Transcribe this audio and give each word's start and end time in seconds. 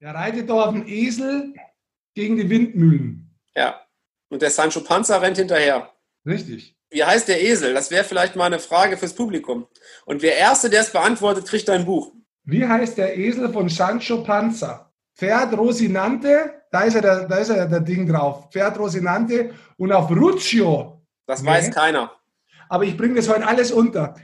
Der 0.00 0.14
reitet 0.14 0.48
doch 0.48 0.66
auf 0.66 0.72
dem 0.72 0.86
Esel 0.86 1.54
gegen 2.14 2.36
die 2.36 2.48
Windmühlen. 2.48 3.34
Ja. 3.54 3.80
Und 4.28 4.42
der 4.42 4.50
Sancho 4.50 4.80
Panza 4.80 5.16
rennt 5.18 5.38
hinterher. 5.38 5.92
Richtig. 6.24 6.76
Wie 6.90 7.04
heißt 7.04 7.28
der 7.28 7.42
Esel? 7.42 7.74
Das 7.74 7.90
wäre 7.90 8.04
vielleicht 8.04 8.36
mal 8.36 8.46
eine 8.46 8.58
Frage 8.58 8.96
fürs 8.96 9.14
Publikum. 9.14 9.66
Und 10.06 10.22
der 10.22 10.36
Erste, 10.36 10.70
der 10.70 10.82
es 10.82 10.92
beantwortet, 10.92 11.46
kriegt 11.46 11.68
ein 11.68 11.84
Buch. 11.84 12.12
Wie 12.44 12.66
heißt 12.66 12.96
der 12.96 13.18
Esel 13.18 13.52
von 13.52 13.68
Sancho 13.68 14.22
Panza? 14.22 14.90
Pferd 15.16 15.58
Rosinante, 15.58 16.62
da 16.70 16.82
ist 16.82 16.94
ja 16.94 17.00
der, 17.00 17.26
da 17.26 17.36
ist 17.36 17.48
ja 17.48 17.66
der 17.66 17.80
Ding 17.80 18.06
drauf. 18.08 18.50
Pferd 18.50 18.78
Rosinante 18.78 19.52
und 19.76 19.92
auf 19.92 20.10
Ruccio. 20.10 21.02
Das 21.26 21.42
nee. 21.42 21.48
weiß 21.48 21.72
keiner. 21.72 22.12
Aber 22.68 22.84
ich 22.84 22.96
bringe 22.96 23.16
das 23.16 23.28
heute 23.28 23.46
alles 23.46 23.72
unter. 23.72 24.14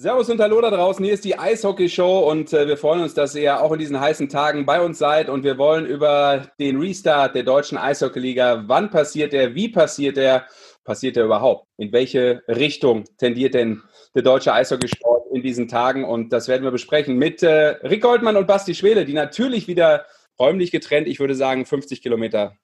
Servus 0.00 0.30
und 0.30 0.40
Hallo 0.40 0.58
da 0.62 0.70
draußen, 0.70 1.04
hier 1.04 1.12
ist 1.12 1.26
die 1.26 1.38
Eishockey-Show 1.38 2.20
und 2.20 2.54
äh, 2.54 2.66
wir 2.66 2.78
freuen 2.78 3.02
uns, 3.02 3.12
dass 3.12 3.34
ihr 3.34 3.62
auch 3.62 3.70
in 3.72 3.78
diesen 3.78 4.00
heißen 4.00 4.30
Tagen 4.30 4.64
bei 4.64 4.80
uns 4.80 4.96
seid 4.96 5.28
und 5.28 5.44
wir 5.44 5.58
wollen 5.58 5.84
über 5.84 6.46
den 6.58 6.80
Restart 6.80 7.34
der 7.34 7.42
deutschen 7.42 7.76
Eishockey-Liga, 7.76 8.64
wann 8.66 8.88
passiert 8.88 9.34
der, 9.34 9.54
wie 9.54 9.68
passiert 9.68 10.16
der, 10.16 10.46
passiert 10.84 11.16
der 11.16 11.26
überhaupt, 11.26 11.66
in 11.76 11.92
welche 11.92 12.42
Richtung 12.48 13.04
tendiert 13.18 13.52
denn 13.52 13.82
der 14.14 14.22
deutsche 14.22 14.54
Eishockeysport 14.54 15.34
in 15.34 15.42
diesen 15.42 15.68
Tagen? 15.68 16.04
Und 16.04 16.32
das 16.32 16.48
werden 16.48 16.62
wir 16.62 16.70
besprechen 16.70 17.18
mit 17.18 17.42
äh, 17.42 17.76
Rick 17.86 18.00
Goldmann 18.00 18.38
und 18.38 18.46
Basti 18.46 18.74
Schwele, 18.74 19.04
die 19.04 19.12
natürlich 19.12 19.68
wieder 19.68 20.06
räumlich 20.38 20.70
getrennt, 20.70 21.08
ich 21.08 21.20
würde 21.20 21.34
sagen 21.34 21.66
50 21.66 22.00
Kilometer 22.00 22.56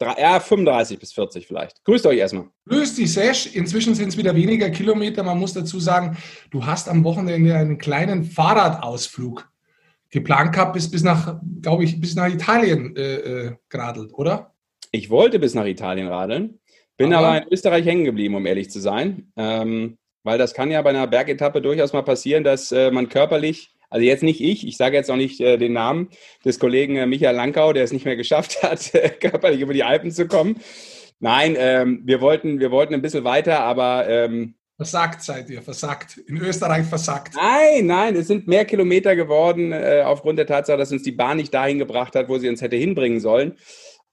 ja, 0.00 0.40
35 0.40 0.98
bis 0.98 1.12
40 1.12 1.46
vielleicht. 1.46 1.84
Grüßt 1.84 2.06
euch 2.06 2.18
erstmal. 2.18 2.46
Grüß 2.68 2.96
dich, 2.96 3.12
Sesh. 3.12 3.54
Inzwischen 3.54 3.94
sind 3.94 4.08
es 4.08 4.16
wieder 4.16 4.34
weniger 4.34 4.70
Kilometer. 4.70 5.22
Man 5.22 5.38
muss 5.38 5.52
dazu 5.52 5.80
sagen, 5.80 6.16
du 6.50 6.64
hast 6.66 6.88
am 6.88 7.04
Wochenende 7.04 7.54
einen 7.54 7.78
kleinen 7.78 8.24
Fahrradausflug 8.24 9.48
geplant 10.10 10.52
gehabt, 10.52 10.74
bis, 10.74 10.90
bis 10.90 11.02
nach, 11.02 11.40
glaube 11.62 11.84
ich, 11.84 12.00
bis 12.00 12.14
nach 12.14 12.28
Italien 12.28 12.94
äh, 12.96 13.16
äh, 13.16 13.52
geradelt, 13.68 14.12
oder? 14.14 14.52
Ich 14.92 15.10
wollte 15.10 15.38
bis 15.38 15.54
nach 15.54 15.66
Italien 15.66 16.08
radeln, 16.08 16.58
bin 16.96 17.12
aber, 17.12 17.28
aber 17.28 17.42
in 17.42 17.52
Österreich 17.52 17.84
hängen 17.84 18.04
geblieben, 18.04 18.34
um 18.34 18.46
ehrlich 18.46 18.70
zu 18.70 18.80
sein. 18.80 19.32
Ähm, 19.36 19.98
weil 20.22 20.38
das 20.38 20.54
kann 20.54 20.70
ja 20.70 20.82
bei 20.82 20.90
einer 20.90 21.06
Bergetappe 21.06 21.60
durchaus 21.60 21.92
mal 21.92 22.02
passieren, 22.02 22.44
dass 22.44 22.72
äh, 22.72 22.90
man 22.90 23.08
körperlich 23.08 23.75
also 23.90 24.04
jetzt 24.04 24.22
nicht 24.22 24.40
ich, 24.40 24.66
ich 24.66 24.76
sage 24.76 24.96
jetzt 24.96 25.10
auch 25.10 25.16
nicht 25.16 25.40
äh, 25.40 25.56
den 25.56 25.72
Namen 25.72 26.08
des 26.44 26.58
Kollegen 26.58 26.96
äh, 26.96 27.06
Michael 27.06 27.36
Lankau, 27.36 27.72
der 27.72 27.84
es 27.84 27.92
nicht 27.92 28.04
mehr 28.04 28.16
geschafft 28.16 28.62
hat, 28.62 28.92
körperlich 29.20 29.60
über 29.60 29.72
die 29.72 29.84
Alpen 29.84 30.10
zu 30.10 30.26
kommen. 30.26 30.60
Nein, 31.18 31.56
ähm, 31.58 32.02
wir, 32.04 32.20
wollten, 32.20 32.60
wir 32.60 32.70
wollten 32.70 32.94
ein 32.94 33.02
bisschen 33.02 33.24
weiter, 33.24 33.60
aber... 33.60 34.06
Ähm, 34.08 34.54
versagt 34.76 35.22
seid 35.22 35.48
ihr, 35.48 35.62
versagt. 35.62 36.18
In 36.18 36.36
Österreich 36.36 36.84
versagt. 36.84 37.34
Nein, 37.34 37.86
nein, 37.86 38.14
es 38.14 38.26
sind 38.26 38.46
mehr 38.46 38.66
Kilometer 38.66 39.16
geworden 39.16 39.72
äh, 39.72 40.02
aufgrund 40.04 40.38
der 40.38 40.46
Tatsache, 40.46 40.76
dass 40.76 40.92
uns 40.92 41.02
die 41.02 41.12
Bahn 41.12 41.38
nicht 41.38 41.54
dahin 41.54 41.78
gebracht 41.78 42.14
hat, 42.14 42.28
wo 42.28 42.36
sie 42.36 42.48
uns 42.48 42.60
hätte 42.60 42.76
hinbringen 42.76 43.20
sollen. 43.20 43.56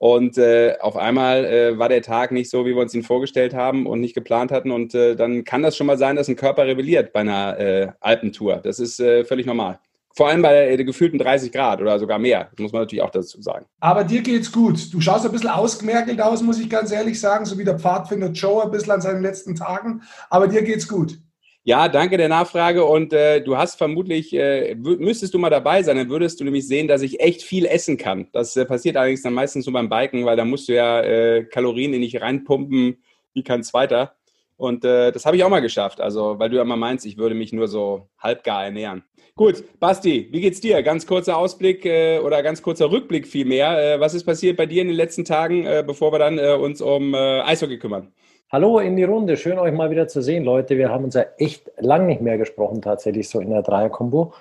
Und 0.04 0.38
äh, 0.38 0.76
auf 0.82 0.98
einmal 0.98 1.46
äh, 1.46 1.80
war 1.80 1.88
der 1.88 2.02
Tag 2.02 2.34
nicht 2.34 2.50
so, 2.50 2.66
wie 2.66 2.76
wir 2.76 2.82
uns 2.82 2.94
ihn 2.94 3.04
vorgestellt 3.04 3.54
haben 3.54 3.88
und 3.88 4.02
nicht 4.02 4.14
geplant 4.14 4.52
hatten. 4.52 4.70
Und 4.70 4.94
äh, 4.94 5.16
dann 5.16 5.46
kann 5.46 5.62
das 5.64 5.78
schon 5.78 5.88
mal 5.88 5.98
sein, 5.98 6.18
dass 6.18 6.28
ein 6.28 6.36
Körper 6.36 6.68
rebelliert 6.68 7.14
bei 7.14 7.22
einer 7.22 7.58
äh, 7.58 7.88
Alpentour. 8.02 8.58
Das 8.58 8.80
ist 8.80 9.00
äh, 9.00 9.24
völlig 9.24 9.46
normal. 9.46 9.80
Vor 10.14 10.28
allem 10.28 10.42
bei 10.42 10.72
äh, 10.74 10.84
gefühlten 10.84 11.20
30 11.20 11.54
Grad 11.54 11.80
oder 11.80 11.98
sogar 12.00 12.20
mehr, 12.20 12.50
das 12.52 12.60
muss 12.60 12.74
man 12.74 12.82
natürlich 12.82 13.02
auch 13.02 13.12
dazu 13.12 13.42
sagen. 13.42 13.66
Aber 13.80 14.04
dir 14.04 14.22
geht's 14.22 14.52
gut. 14.52 14.94
Du 14.94 15.00
schaust 15.00 15.26
ein 15.26 15.32
bisschen 15.32 15.48
ausgemerkelt 15.48 16.20
aus, 16.20 16.42
muss 16.42 16.60
ich 16.60 16.70
ganz 16.70 16.92
ehrlich 16.92 17.18
sagen, 17.18 17.46
so 17.46 17.58
wie 17.58 17.64
der 17.64 17.80
Pfadfinder 17.80 18.28
Joe 18.28 18.62
ein 18.62 18.72
bisschen 18.72 18.92
an 18.92 19.02
seinen 19.02 19.22
letzten 19.22 19.56
Tagen. 19.56 20.02
Aber 20.30 20.50
dir 20.50 20.64
geht's 20.64 20.90
gut. 20.90 21.18
Ja, 21.66 21.88
danke 21.88 22.18
der 22.18 22.28
Nachfrage. 22.28 22.84
Und 22.84 23.14
äh, 23.14 23.42
du 23.42 23.56
hast 23.56 23.76
vermutlich, 23.76 24.34
äh, 24.34 24.76
müsstest 24.76 25.34
du 25.34 25.40
mal 25.40 25.50
dabei 25.50 25.82
sein, 25.82 25.96
dann 25.96 26.10
würdest 26.10 26.40
du 26.40 26.44
nämlich 26.44 26.68
sehen, 26.68 26.90
dass 26.90 27.02
ich 27.02 27.22
echt 27.22 27.42
viel 27.42 27.66
essen 27.66 27.98
kann. 27.98 28.28
Das 28.34 28.58
äh, 28.58 28.66
passiert 28.66 28.98
allerdings 28.98 29.22
dann 29.22 29.34
meistens 29.34 29.66
nur 29.66 29.74
beim 29.74 29.88
Biken, 29.88 30.26
weil 30.26 30.36
da 30.36 30.44
musst 30.44 30.68
du 30.68 30.74
ja 30.74 31.00
äh, 31.02 31.46
Kalorien 31.46 31.94
in 31.94 32.02
dich 32.02 32.20
reinpumpen, 32.20 33.02
wie 33.34 33.44
kein 33.44 33.64
zweiter. 33.64 34.14
Und 34.58 34.84
äh, 34.84 35.14
das 35.14 35.26
habe 35.26 35.38
ich 35.38 35.44
auch 35.46 35.50
mal 35.50 35.62
geschafft. 35.62 36.02
Also, 36.02 36.38
weil 36.38 36.50
du 36.50 36.58
ja 36.58 36.64
immer 36.64 36.76
meinst, 36.76 37.06
ich 37.06 37.18
würde 37.18 37.34
mich 37.34 37.54
nur 37.54 37.70
so 37.70 38.10
halbgar 38.20 38.66
ernähren. 38.66 39.04
Gut, 39.36 39.64
Basti, 39.80 40.28
wie 40.32 40.42
geht's 40.42 40.60
dir? 40.60 40.84
Ganz 40.84 41.08
kurzer 41.08 41.38
Ausblick 41.38 41.86
äh, 41.86 42.20
oder 42.20 42.44
ganz 42.44 42.62
kurzer 42.62 42.92
Rückblick 42.92 43.26
vielmehr. 43.26 43.96
Äh, 43.96 44.00
was 44.02 44.14
ist 44.14 44.26
passiert 44.26 44.58
bei 44.58 44.66
dir 44.66 44.82
in 44.82 44.90
den 44.90 44.98
letzten 44.98 45.24
Tagen, 45.24 45.66
äh, 45.66 45.84
bevor 45.86 46.12
wir 46.12 46.20
dann 46.20 46.38
äh, 46.38 46.52
uns 46.54 46.82
um 46.82 47.14
äh, 47.14 47.42
Eishockey 47.42 47.80
kümmern? 47.80 48.14
Hallo 48.54 48.78
in 48.78 48.96
die 48.96 49.04
Runde, 49.04 49.36
schön 49.36 49.58
euch 49.58 49.74
mal 49.74 49.90
wieder 49.90 50.08
zu 50.08 50.22
sehen, 50.22 50.44
Leute. 50.44 50.78
Wir 50.78 50.90
haben 50.90 51.06
uns 51.06 51.16
ja 51.16 51.26
echt 51.40 51.72
lang 51.80 52.06
nicht 52.06 52.22
mehr 52.22 52.38
gesprochen, 52.38 52.84
tatsächlich 52.84 53.28
so 53.28 53.40
in 53.40 53.50
der 53.50 53.64
Dreier-Kombo. 53.64 54.36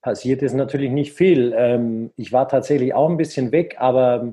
Passiert 0.00 0.40
ist 0.40 0.54
natürlich 0.54 0.90
nicht 0.90 1.12
viel. 1.12 1.52
Ähm, 1.54 2.10
ich 2.16 2.32
war 2.32 2.48
tatsächlich 2.48 2.94
auch 2.94 3.10
ein 3.10 3.18
bisschen 3.18 3.52
weg, 3.52 3.76
aber 3.78 4.32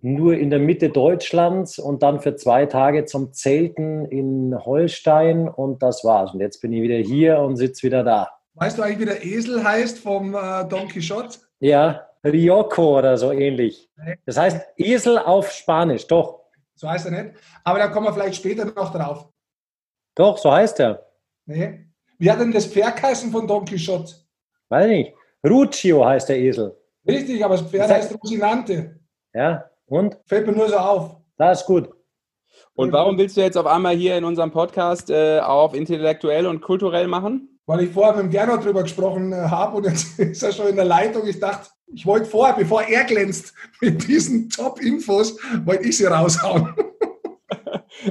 nur 0.00 0.34
in 0.34 0.48
der 0.48 0.60
Mitte 0.60 0.90
Deutschlands 0.90 1.80
und 1.80 2.04
dann 2.04 2.20
für 2.20 2.36
zwei 2.36 2.66
Tage 2.66 3.04
zum 3.04 3.32
Zelten 3.32 4.04
in 4.04 4.56
Holstein 4.64 5.48
und 5.48 5.82
das 5.82 6.04
war's. 6.04 6.32
Und 6.32 6.38
jetzt 6.38 6.60
bin 6.60 6.72
ich 6.72 6.82
wieder 6.82 6.98
hier 6.98 7.40
und 7.40 7.56
sitze 7.56 7.82
wieder 7.82 8.04
da. 8.04 8.28
Weißt 8.54 8.78
du 8.78 8.82
eigentlich, 8.82 9.00
wie 9.00 9.06
der 9.06 9.24
Esel 9.24 9.64
heißt 9.64 9.98
vom 9.98 10.36
äh, 10.36 10.64
Don 10.68 10.86
Quixote? 10.86 11.40
Ja, 11.58 12.06
Rioco 12.24 12.98
oder 12.98 13.16
so 13.16 13.32
ähnlich. 13.32 13.90
Das 14.24 14.38
heißt 14.38 14.68
Esel 14.76 15.18
auf 15.18 15.50
Spanisch, 15.50 16.06
doch. 16.06 16.37
So 16.78 16.88
heißt 16.88 17.06
er 17.06 17.10
nicht. 17.10 17.36
Aber 17.64 17.80
da 17.80 17.88
kommen 17.88 18.06
wir 18.06 18.12
vielleicht 18.12 18.36
später 18.36 18.64
noch 18.64 18.92
drauf. 18.92 19.28
Doch, 20.14 20.38
so 20.38 20.52
heißt 20.52 20.78
er. 20.78 21.10
Nee. 21.44 21.86
Wie 22.18 22.30
hat 22.30 22.38
denn 22.38 22.52
das 22.52 22.66
Pferd 22.66 22.96
geheißen 22.96 23.32
von 23.32 23.48
Don 23.48 23.64
Quixote? 23.64 24.14
Weiß 24.68 24.86
nicht. 24.86 25.12
Ruccio 25.44 26.06
heißt 26.06 26.28
der 26.28 26.38
Esel. 26.38 26.76
Richtig, 27.06 27.44
aber 27.44 27.56
das 27.56 27.68
Pferd 27.68 27.90
das 27.90 27.96
heißt 27.96 28.22
Rosinante. 28.22 29.00
Ja, 29.34 29.68
und? 29.86 30.18
Fällt 30.26 30.46
mir 30.46 30.52
nur 30.52 30.68
so 30.68 30.76
auf. 30.76 31.16
Das 31.36 31.62
ist 31.62 31.66
gut. 31.66 31.90
Und 32.74 32.92
warum 32.92 33.18
willst 33.18 33.36
du 33.36 33.40
jetzt 33.40 33.58
auf 33.58 33.66
einmal 33.66 33.96
hier 33.96 34.16
in 34.16 34.24
unserem 34.24 34.52
Podcast 34.52 35.10
äh, 35.10 35.40
auf 35.40 35.74
intellektuell 35.74 36.46
und 36.46 36.60
kulturell 36.60 37.08
machen? 37.08 37.57
Weil 37.68 37.82
ich 37.82 37.90
vorher 37.90 38.14
mit 38.14 38.24
dem 38.24 38.30
Gernot 38.30 38.64
drüber 38.64 38.82
gesprochen 38.82 39.30
äh, 39.30 39.36
habe 39.36 39.76
und 39.76 39.84
jetzt 39.84 40.18
ist 40.18 40.42
er 40.42 40.52
schon 40.52 40.68
in 40.68 40.76
der 40.76 40.86
Leitung. 40.86 41.26
Ich 41.28 41.38
dachte, 41.38 41.68
ich 41.92 42.06
wollte 42.06 42.24
vorher, 42.24 42.56
bevor 42.56 42.82
er 42.82 43.04
glänzt 43.04 43.52
mit 43.82 44.08
diesen 44.08 44.48
Top-Infos, 44.48 45.38
wollte 45.66 45.86
ich 45.86 45.98
sie 45.98 46.06
raushauen. 46.06 46.74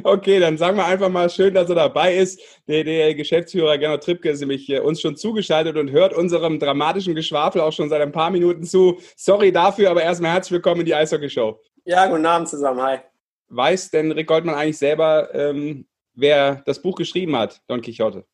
Okay, 0.03 0.39
dann 0.39 0.57
sagen 0.57 0.75
wir 0.75 0.85
einfach 0.85 1.07
mal 1.07 1.29
schön, 1.29 1.53
dass 1.53 1.69
er 1.69 1.75
dabei 1.75 2.15
ist. 2.15 2.41
Der, 2.67 2.83
der 2.83 3.15
Geschäftsführer 3.15 3.77
Gernot 3.77 4.03
Trippke 4.03 4.29
ist 4.29 4.41
nämlich 4.41 4.69
äh, 4.69 4.79
uns 4.79 4.99
schon 4.99 5.15
zugeschaltet 5.15 5.77
und 5.77 5.91
hört 5.91 6.13
unserem 6.13 6.59
dramatischen 6.59 7.15
Geschwafel 7.15 7.61
auch 7.61 7.71
schon 7.71 7.87
seit 7.87 8.01
ein 8.01 8.11
paar 8.11 8.29
Minuten 8.29 8.63
zu. 8.63 8.99
Sorry 9.15 9.51
dafür, 9.51 9.91
aber 9.91 10.03
erstmal 10.03 10.31
herzlich 10.33 10.51
willkommen 10.51 10.81
in 10.81 10.87
die 10.87 10.95
Eishockey-Show. 10.95 11.61
Ja, 11.85 12.07
guten 12.07 12.25
Abend 12.25 12.49
zusammen. 12.49 12.81
Hi. 12.81 12.97
Weiß 13.47 13.89
denn 13.89 14.11
Rick 14.11 14.27
Goldmann 14.27 14.55
eigentlich 14.55 14.77
selber, 14.77 15.33
ähm, 15.33 15.87
wer 16.13 16.63
das 16.65 16.81
Buch 16.81 16.95
geschrieben 16.95 17.37
hat, 17.37 17.61
Don 17.67 17.81
Quixote? 17.81 18.25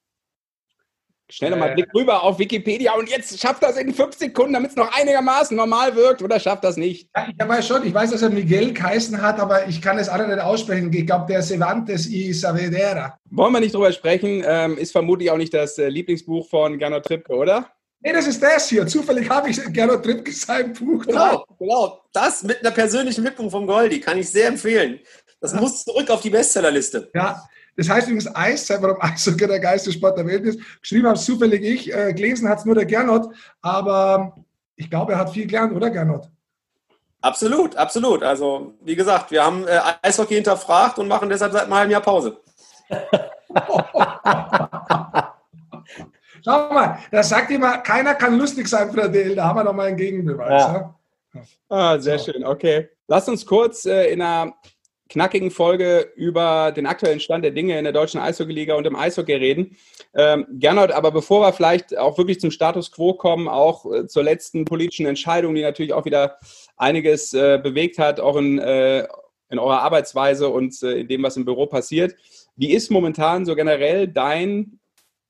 Schnell 1.30 1.52
nochmal 1.52 1.72
äh, 1.72 1.76
Blick 1.76 1.94
rüber 1.94 2.22
auf 2.22 2.38
Wikipedia 2.38 2.94
und 2.94 3.10
jetzt 3.10 3.40
schafft 3.40 3.64
das 3.64 3.78
in 3.78 3.94
fünf 3.94 4.16
Sekunden, 4.16 4.54
damit 4.54 4.72
es 4.72 4.76
noch 4.76 4.92
einigermaßen 4.94 5.56
normal 5.56 5.96
wirkt 5.96 6.22
oder 6.22 6.40
schafft 6.40 6.64
das 6.64 6.78
nicht? 6.78 7.10
Ja, 7.16 7.28
ich 7.30 7.48
weiß 7.48 7.68
schon, 7.68 7.86
ich 7.88 7.94
weiß, 7.94 8.12
dass 8.12 8.22
er 8.22 8.30
Miguel 8.30 8.74
geheißen 8.74 9.22
hat, 9.22 9.40
aber 9.40 9.68
ich 9.68 9.82
kann 9.82 9.98
es 9.98 10.10
alle 10.10 10.28
nicht 10.28 10.40
aussprechen. 10.40 10.92
Ich 10.94 11.06
glaube, 11.06 11.26
der 11.28 11.42
Cervantes 11.42 12.08
y 12.08 12.34
Saavedra. 12.34 13.18
Wollen 13.32 13.54
wir 13.54 13.62
nicht 13.62 13.74
drüber 13.74 13.92
sprechen? 13.92 14.44
Ähm, 14.46 14.78
ist 14.78 14.92
vermutlich 14.92 15.32
auch 15.32 15.38
nicht 15.38 15.54
das 15.54 15.78
äh, 15.78 15.88
Lieblingsbuch 15.88 16.50
von 16.50 16.78
Gernot 16.78 17.06
Trippke, 17.06 17.34
oder? 17.34 17.70
Nee, 18.02 18.12
das 18.12 18.28
ist 18.28 18.44
das 18.44 18.68
hier. 18.68 18.86
Zufällig 18.86 19.30
habe 19.30 19.50
ich 19.50 19.62
Gernot 19.72 20.04
Trippke 20.04 20.32
sein 20.34 20.74
Buch. 20.74 21.06
Genau, 21.06 21.46
genau. 21.58 22.02
Das 22.12 22.44
mit 22.44 22.60
einer 22.60 22.72
persönlichen 22.72 23.24
Widmung 23.24 23.50
vom 23.50 23.66
Goldi 23.66 24.02
kann 24.02 24.18
ich 24.18 24.30
sehr 24.30 24.50
empfehlen. 24.50 25.00
Das 25.40 25.54
muss 25.54 25.84
zurück 25.84 26.10
auf 26.10 26.22
die 26.22 26.30
Bestsellerliste. 26.30 27.10
Ja, 27.14 27.42
das 27.76 27.90
heißt 27.90 28.08
übrigens 28.08 28.34
Eiszeit, 28.36 28.82
warum 28.82 28.98
Eishockey 29.02 29.48
der 29.48 29.60
geilste 29.60 29.92
Sport 29.92 30.18
der 30.18 30.28
Welt 30.28 30.44
ist. 30.44 30.60
Geschrieben 30.82 31.08
habe 31.08 31.18
es 31.18 31.26
zufällig 31.26 31.64
ich, 31.64 31.94
äh, 31.94 32.14
gelesen 32.14 32.50
hat 32.50 32.60
es 32.60 32.66
nur 32.66 32.76
der 32.76 32.86
Gernot, 32.86 33.34
aber 33.62 34.36
ich 34.76 34.90
glaube, 34.90 35.14
er 35.14 35.20
hat 35.20 35.32
viel 35.32 35.46
gelernt, 35.46 35.74
oder 35.74 35.90
Gernot? 35.90 36.30
Absolut, 37.22 37.76
absolut. 37.78 38.24
Also, 38.24 38.74
wie 38.82 38.96
gesagt, 38.96 39.32
wir 39.32 39.46
haben 39.46 39.66
äh, 39.66 39.80
Eishockey 40.02 40.36
hinterfragt 40.36 41.00
und 41.00 41.08
machen 41.08 41.30
deshalb 41.30 41.54
seit 41.54 41.64
einem 41.64 41.74
halben 41.74 41.92
Jahr 41.92 42.02
Pause. 42.02 42.38
Schau 46.44 46.74
mal, 46.74 47.00
da 47.10 47.24
sagt 47.24 47.52
immer, 47.52 47.78
keiner 47.78 48.16
kann 48.16 48.38
lustig 48.38 48.68
sein 48.68 48.92
für 48.92 48.98
der 48.98 49.08
DL. 49.08 49.36
Da 49.36 49.46
haben 49.46 49.58
wir 49.58 49.64
nochmal 49.64 49.88
einen 49.88 49.96
Gegenbeweis. 49.96 50.64
Ja. 50.64 50.94
Ja? 51.34 51.42
Ah, 51.70 51.98
sehr 51.98 52.20
so. 52.20 52.32
schön. 52.32 52.44
Okay. 52.44 52.90
Lass 53.08 53.30
uns 53.30 53.46
kurz 53.46 53.86
äh, 53.86 54.12
in 54.12 54.22
einer 54.22 54.54
knackigen 55.14 55.52
Folge 55.52 56.12
über 56.16 56.72
den 56.72 56.88
aktuellen 56.88 57.20
Stand 57.20 57.46
der 57.46 57.52
Dinge 57.52 57.78
in 57.78 57.84
der 57.84 57.94
deutschen 57.94 58.20
Eishockey-Liga 58.20 58.74
und 58.74 58.88
im 58.88 58.96
Eishockey 58.96 59.36
reden. 59.36 59.78
Ähm, 60.16 60.48
Gernot, 60.54 60.92
aber 60.92 61.12
bevor 61.12 61.42
wir 61.42 61.54
vielleicht 61.54 61.96
auch 61.96 62.18
wirklich 62.18 62.40
zum 62.40 62.50
Status 62.50 62.92
quo 62.92 63.14
kommen, 63.14 63.48
auch 63.48 63.86
äh, 63.92 64.08
zur 64.08 64.24
letzten 64.24 64.66
politischen 64.66 65.06
Entscheidung, 65.06 65.54
die 65.54 65.62
natürlich 65.62 65.94
auch 65.94 66.06
wieder 66.06 66.40
einiges 66.78 67.32
äh, 67.34 67.60
bewegt 67.62 68.00
hat, 68.00 68.20
auch 68.20 68.36
in, 68.38 68.58
äh, 68.58 69.08
in 69.50 69.60
eurer 69.60 69.84
Arbeitsweise 69.84 70.50
und 70.50 70.82
äh, 70.82 71.02
in 71.02 71.08
dem, 71.08 71.22
was 71.22 71.38
im 71.38 71.46
Büro 71.46 71.68
passiert. 71.68 72.16
Wie 72.56 72.74
ist 72.74 72.90
momentan 72.90 73.46
so 73.46 73.56
generell 73.56 74.08
dein 74.08 74.80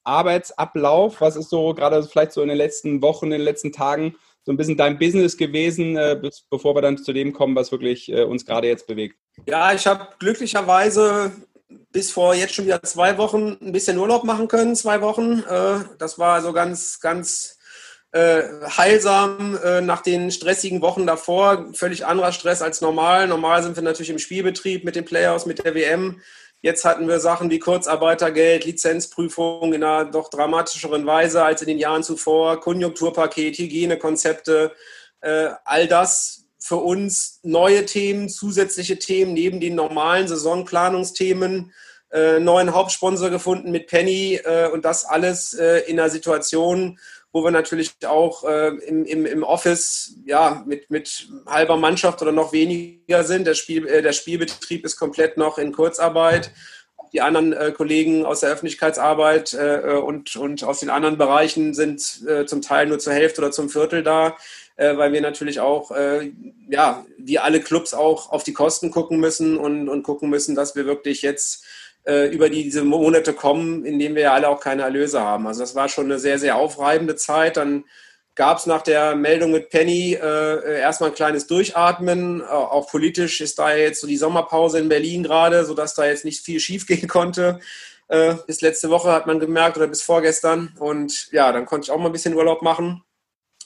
Arbeitsablauf? 0.05 1.19
Was 1.19 1.35
ist 1.35 1.49
so 1.49 1.73
gerade 1.73 2.01
vielleicht 2.03 2.31
so 2.31 2.41
in 2.41 2.47
den 2.47 2.57
letzten 2.57 3.01
Wochen, 3.01 3.25
in 3.25 3.31
den 3.31 3.41
letzten 3.41 3.73
Tagen 3.73 4.15
so 4.43 4.51
ein 4.51 4.57
bisschen 4.57 4.77
dein 4.77 4.99
Business 4.99 5.37
gewesen, 5.37 5.95
äh, 5.97 6.17
bis, 6.21 6.43
bevor 6.49 6.75
wir 6.75 6.81
dann 6.81 6.97
zu 6.97 7.13
dem 7.13 7.33
kommen, 7.33 7.55
was 7.55 7.71
wirklich 7.71 8.11
äh, 8.11 8.23
uns 8.23 8.45
gerade 8.45 8.67
jetzt 8.67 8.87
bewegt? 8.87 9.17
Ja, 9.45 9.73
ich 9.73 9.87
habe 9.87 10.07
glücklicherweise 10.19 11.31
bis 11.91 12.11
vor 12.11 12.35
jetzt 12.35 12.53
schon 12.53 12.65
wieder 12.65 12.83
zwei 12.83 13.17
Wochen 13.17 13.57
ein 13.61 13.71
bisschen 13.71 13.97
Urlaub 13.97 14.23
machen 14.25 14.47
können, 14.47 14.75
zwei 14.75 15.01
Wochen. 15.01 15.43
Äh, 15.49 15.85
das 15.97 16.19
war 16.19 16.35
also 16.35 16.53
ganz, 16.53 16.99
ganz 16.99 17.57
heilsam 18.15 19.57
nach 19.81 20.03
den 20.03 20.29
stressigen 20.29 20.83
Wochen 20.83 21.07
davor. 21.07 21.73
Völlig 21.73 22.05
anderer 22.05 22.31
Stress 22.31 22.61
als 22.61 22.79
normal. 22.79 23.27
Normal 23.27 23.63
sind 23.63 23.75
wir 23.75 23.81
natürlich 23.81 24.11
im 24.11 24.19
Spielbetrieb 24.19 24.83
mit 24.83 24.95
den 24.95 25.03
Playoffs, 25.03 25.47
mit 25.47 25.65
der 25.65 25.73
WM. 25.73 26.21
Jetzt 26.63 26.85
hatten 26.85 27.09
wir 27.09 27.19
Sachen 27.19 27.49
wie 27.49 27.59
Kurzarbeitergeld, 27.59 28.63
Lizenzprüfung 28.63 29.73
in 29.73 29.83
einer 29.83 30.05
doch 30.05 30.29
dramatischeren 30.29 31.05
Weise 31.05 31.43
als 31.43 31.61
in 31.61 31.67
den 31.67 31.77
Jahren 31.77 32.03
zuvor, 32.03 32.61
Konjunkturpaket, 32.61 33.57
Hygienekonzepte, 33.57 34.71
äh, 35.19 35.49
all 35.65 35.87
das 35.89 36.45
für 36.59 36.77
uns 36.77 37.41
neue 37.43 37.85
Themen, 37.85 38.29
zusätzliche 38.29 38.97
Themen 38.97 39.33
neben 39.33 39.59
den 39.59 39.75
normalen 39.75 40.29
Saisonplanungsthemen, 40.29 41.73
äh, 42.13 42.39
neuen 42.39 42.73
Hauptsponsor 42.73 43.29
gefunden 43.29 43.71
mit 43.71 43.87
Penny 43.87 44.39
äh, 44.41 44.69
und 44.69 44.85
das 44.85 45.03
alles 45.03 45.53
äh, 45.55 45.79
in 45.79 45.99
einer 45.99 46.09
Situation, 46.09 46.97
wo 47.33 47.43
wir 47.43 47.51
natürlich 47.51 47.95
auch 48.05 48.43
äh, 48.43 48.67
im, 48.67 49.05
im, 49.05 49.25
im 49.25 49.43
Office 49.43 50.15
ja, 50.23 50.63
mit, 50.67 50.91
mit 50.91 51.27
halber 51.47 51.77
Mannschaft 51.77 52.21
oder 52.21 52.31
noch 52.31 52.53
weniger 52.53 53.23
sind. 53.23 53.47
Der, 53.47 53.55
Spiel, 53.55 53.87
äh, 53.87 54.03
der 54.03 54.13
Spielbetrieb 54.13 54.85
ist 54.85 54.97
komplett 54.97 55.35
noch 55.35 55.57
in 55.57 55.71
Kurzarbeit. 55.71 56.51
Die 57.11 57.21
anderen 57.21 57.51
äh, 57.51 57.71
Kollegen 57.71 58.23
aus 58.23 58.41
der 58.41 58.51
Öffentlichkeitsarbeit 58.51 59.53
äh, 59.53 59.79
äh 59.79 59.97
und, 59.97 60.35
und 60.35 60.63
aus 60.63 60.79
den 60.79 60.91
anderen 60.91 61.17
Bereichen 61.17 61.73
sind 61.73 62.21
äh, 62.27 62.45
zum 62.45 62.61
Teil 62.61 62.85
nur 62.85 62.99
zur 62.99 63.13
Hälfte 63.13 63.41
oder 63.41 63.51
zum 63.51 63.69
Viertel 63.69 64.03
da, 64.03 64.37
weil 64.75 65.13
wir 65.13 65.21
natürlich 65.21 65.59
auch, 65.59 65.91
ja, 66.67 67.05
wie 67.19 67.37
alle 67.37 67.61
Clubs 67.61 67.93
auch 67.93 68.31
auf 68.31 68.43
die 68.43 68.53
Kosten 68.53 68.89
gucken 68.89 69.19
müssen 69.19 69.55
und, 69.55 69.87
und 69.87 70.01
gucken 70.01 70.31
müssen, 70.31 70.55
dass 70.55 70.75
wir 70.75 70.87
wirklich 70.87 71.21
jetzt 71.21 71.63
äh, 72.05 72.27
über 72.27 72.49
diese 72.49 72.83
Monate 72.83 73.33
kommen, 73.33 73.85
in 73.85 73.99
denen 73.99 74.15
wir 74.15 74.23
ja 74.23 74.33
alle 74.33 74.49
auch 74.49 74.59
keine 74.59 74.83
Erlöse 74.83 75.21
haben. 75.21 75.47
Also 75.47 75.61
das 75.61 75.75
war 75.75 75.89
schon 75.89 76.05
eine 76.05 76.19
sehr, 76.19 76.39
sehr 76.39 76.57
aufreibende 76.57 77.15
Zeit. 77.15 77.57
Dann 77.57 77.85
gab 78.35 78.57
es 78.57 78.65
nach 78.65 78.81
der 78.81 79.15
Meldung 79.15 79.51
mit 79.51 79.69
Penny 79.69 80.13
äh, 80.13 80.79
erstmal 80.79 81.11
ein 81.11 81.15
kleines 81.15 81.47
Durchatmen. 81.47 82.41
Äh, 82.41 82.43
auch 82.45 82.89
politisch 82.89 83.41
ist 83.41 83.59
da 83.59 83.75
jetzt 83.75 84.01
so 84.01 84.07
die 84.07 84.17
Sommerpause 84.17 84.79
in 84.79 84.89
Berlin 84.89 85.23
gerade, 85.23 85.65
sodass 85.65 85.93
da 85.93 86.05
jetzt 86.05 86.25
nicht 86.25 86.43
viel 86.43 86.59
schiefgehen 86.59 87.07
konnte. 87.07 87.59
Äh, 88.07 88.35
bis 88.47 88.61
letzte 88.61 88.89
Woche 88.89 89.11
hat 89.11 89.27
man 89.27 89.39
gemerkt 89.39 89.77
oder 89.77 89.87
bis 89.87 90.01
vorgestern. 90.01 90.75
Und 90.79 91.31
ja, 91.31 91.51
dann 91.51 91.65
konnte 91.65 91.85
ich 91.85 91.91
auch 91.91 91.99
mal 91.99 92.07
ein 92.07 92.11
bisschen 92.11 92.35
Urlaub 92.35 92.61
machen. 92.61 93.03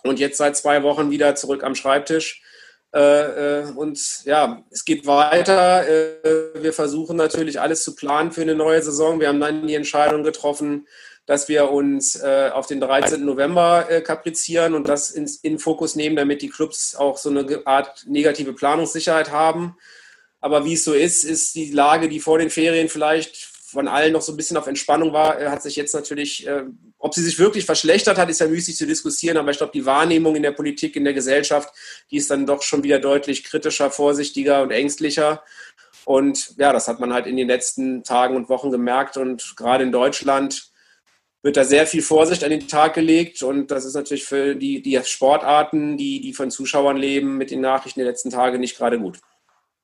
Und 0.04 0.20
jetzt 0.20 0.38
seit 0.38 0.56
zwei 0.56 0.84
Wochen 0.84 1.10
wieder 1.10 1.36
zurück 1.36 1.64
am 1.64 1.76
Schreibtisch. 1.76 2.42
Äh, 2.96 3.62
äh, 3.62 3.72
und 3.76 4.00
ja, 4.26 4.64
es 4.72 4.86
geht 4.86 5.06
weiter. 5.06 5.88
Äh, 5.88 6.62
wir 6.62 6.74
versuchen 6.74 7.18
natürlich 7.18 7.60
alles 7.60 7.84
zu 7.84 7.96
planen 7.96 8.32
für 8.32 8.42
eine 8.42 8.56
neue 8.56 8.82
Saison. 8.82 9.20
Wir 9.20 9.28
haben 9.28 9.40
dann 9.40 9.68
die 9.68 9.76
Entscheidung 9.76 10.24
getroffen, 10.24 10.88
dass 11.26 11.50
wir 11.50 11.72
uns 11.72 12.24
auf 12.24 12.68
den 12.68 12.80
13. 12.80 13.26
November 13.26 13.84
kaprizieren 14.02 14.76
und 14.76 14.88
das 14.88 15.10
in, 15.10 15.30
in 15.42 15.60
Fokus 15.60 15.98
nehmen, 15.98 16.16
damit 16.16 16.42
die 16.42 16.48
Clubs 16.48 16.96
auch 16.96 17.18
so 17.18 17.30
eine 17.30 17.64
Art 17.66 18.06
negative 18.08 18.54
Planungssicherheit 18.54 19.30
haben. 19.30 19.76
Aber 20.40 20.64
wie 20.64 20.76
es 20.76 20.86
so 20.86 20.94
ist, 20.94 21.26
ist 21.26 21.56
die 21.56 21.72
Lage, 21.72 22.08
die 22.08 22.22
vor 22.22 22.40
den 22.40 22.50
Ferien 22.50 22.88
vielleicht 22.88 23.50
von 23.70 23.90
allen 23.90 24.14
noch 24.14 24.22
so 24.22 24.32
ein 24.32 24.38
bisschen 24.38 24.56
auf 24.56 24.68
Entspannung 24.68 25.12
war, 25.12 25.52
hat 25.52 25.62
sich 25.62 25.76
jetzt 25.76 25.94
natürlich, 25.94 26.48
äh, 26.48 26.64
ob 26.98 27.14
sie 27.14 27.22
sich 27.22 27.38
wirklich 27.38 27.66
verschlechtert 27.66 28.18
hat, 28.18 28.30
ist 28.30 28.40
ja 28.40 28.48
müßig 28.48 28.78
zu 28.78 28.88
diskutieren, 28.88 29.36
aber 29.36 29.52
ich 29.52 29.58
glaube, 29.58 29.74
die 29.74 29.86
Wahrnehmung 29.86 30.38
in 30.38 30.44
der 30.44 30.54
Politik, 30.54 30.96
in 30.96 31.04
der 31.04 31.14
Gesellschaft, 31.14 31.74
die 32.10 32.16
ist 32.16 32.32
dann 32.32 32.46
doch 32.46 32.62
schon 32.62 32.84
wieder 32.84 33.00
deutlich 33.00 33.44
kritischer, 33.44 33.92
vorsichtiger 33.92 34.62
und 34.62 34.72
ängstlicher. 34.72 35.44
Und 36.06 36.54
ja, 36.58 36.72
das 36.72 36.88
hat 36.88 37.02
man 37.02 37.14
halt 37.14 37.28
in 37.28 37.36
den 37.36 37.50
letzten 37.50 38.04
Tagen 38.04 38.38
und 38.38 38.48
Wochen 38.48 38.72
gemerkt. 38.72 39.18
Und 39.18 39.58
gerade 39.58 39.84
in 39.84 39.92
Deutschland 39.92 40.72
wird 41.42 41.58
da 41.58 41.66
sehr 41.66 41.86
viel 41.86 42.02
Vorsicht 42.02 42.46
an 42.46 42.50
den 42.52 42.70
Tag 42.70 42.94
gelegt. 42.94 43.44
Und 43.44 43.70
das 43.70 43.84
ist 43.84 43.96
natürlich 43.96 44.24
für 44.24 44.56
die, 44.56 44.82
die 44.82 44.98
Sportarten, 45.04 45.98
die, 45.98 46.22
die 46.22 46.32
von 46.32 46.50
Zuschauern 46.50 46.96
leben, 46.96 47.36
mit 47.36 47.52
den 47.52 47.60
Nachrichten 47.60 48.00
der 48.00 48.08
letzten 48.08 48.30
Tage 48.30 48.60
nicht 48.60 48.78
gerade 48.78 48.98
gut. 48.98 49.20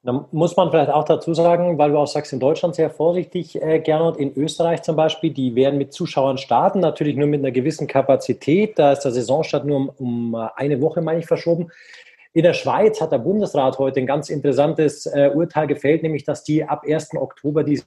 Da 0.05 0.27
muss 0.33 0.57
man 0.57 0.69
vielleicht 0.69 0.89
auch 0.89 1.05
dazu 1.05 1.33
sagen, 1.33 1.77
weil 1.77 1.91
du 1.91 1.97
auch 1.97 2.07
sagst, 2.07 2.33
in 2.33 2.41
Deutschland 2.41 2.75
sehr 2.75 2.89
vorsichtig, 2.89 3.61
äh, 3.61 3.79
Gernot, 3.79 4.17
in 4.17 4.35
Österreich 4.35 4.81
zum 4.81 4.97
Beispiel, 4.97 5.31
die 5.31 5.55
werden 5.55 5.77
mit 5.77 5.93
Zuschauern 5.93 6.37
starten, 6.37 6.81
natürlich 6.81 7.15
nur 7.15 7.27
mit 7.27 7.39
einer 7.39 7.51
gewissen 7.51 7.87
Kapazität. 7.87 8.77
Da 8.77 8.91
ist 8.91 8.99
der 9.01 9.13
Saisonstart 9.13 9.65
nur 9.65 9.77
um, 9.77 9.89
um 9.89 10.35
äh, 10.35 10.49
eine 10.57 10.81
Woche, 10.81 11.01
meine 11.01 11.19
ich, 11.19 11.25
verschoben. 11.25 11.71
In 12.33 12.43
der 12.43 12.53
Schweiz 12.53 12.99
hat 12.99 13.13
der 13.13 13.19
Bundesrat 13.19 13.79
heute 13.79 14.01
ein 14.01 14.05
ganz 14.05 14.29
interessantes 14.29 15.05
äh, 15.05 15.31
Urteil 15.33 15.67
gefällt, 15.67 16.03
nämlich 16.03 16.25
dass 16.25 16.43
die 16.43 16.65
ab 16.65 16.83
1. 16.85 17.15
Oktober 17.15 17.63
diese 17.63 17.85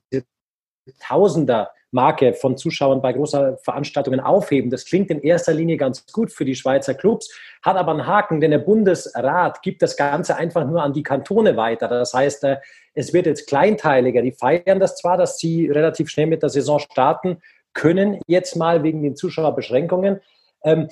Tausender 1.01 1.71
Marke 1.91 2.35
von 2.35 2.57
Zuschauern 2.57 3.01
bei 3.01 3.13
großer 3.13 3.59
Veranstaltungen 3.59 4.21
aufheben. 4.21 4.71
Das 4.71 4.85
klingt 4.85 5.11
in 5.11 5.23
erster 5.23 5.55
Linie 5.55 5.77
ganz 5.77 6.05
gut 6.13 6.31
für 6.31 6.45
die 6.45 6.55
Schweizer 6.55 6.95
Clubs, 6.95 7.33
hat 7.63 7.77
aber 7.77 7.93
einen 7.93 8.07
Haken, 8.07 8.41
denn 8.41 8.51
der 8.51 8.59
Bundesrat 8.59 9.63
gibt 9.63 9.83
das 9.83 9.97
Ganze 9.97 10.37
einfach 10.37 10.67
nur 10.67 10.83
an 10.83 10.93
die 10.93 11.03
Kantone 11.03 11.57
weiter. 11.57 11.89
Das 11.89 12.13
heißt, 12.13 12.45
äh, 12.45 12.57
es 12.95 13.13
wird 13.13 13.27
jetzt 13.27 13.47
kleinteiliger. 13.49 14.23
Die 14.23 14.33
feiern 14.33 14.81
das 14.81 14.97
zwar, 14.97 15.17
dass 15.17 15.39
sie 15.39 15.69
relativ 15.69 16.09
schnell 16.09 16.27
mit 16.27 16.43
der 16.43 16.51
Saison 16.51 16.79
starten 16.79 17.41
können, 17.73 18.21
jetzt 18.27 18.57
mal 18.57 18.83
wegen 18.83 19.03
den 19.03 19.17
Zuschauerbeschränkungen. 19.17 20.21
Ähm, 20.65 20.89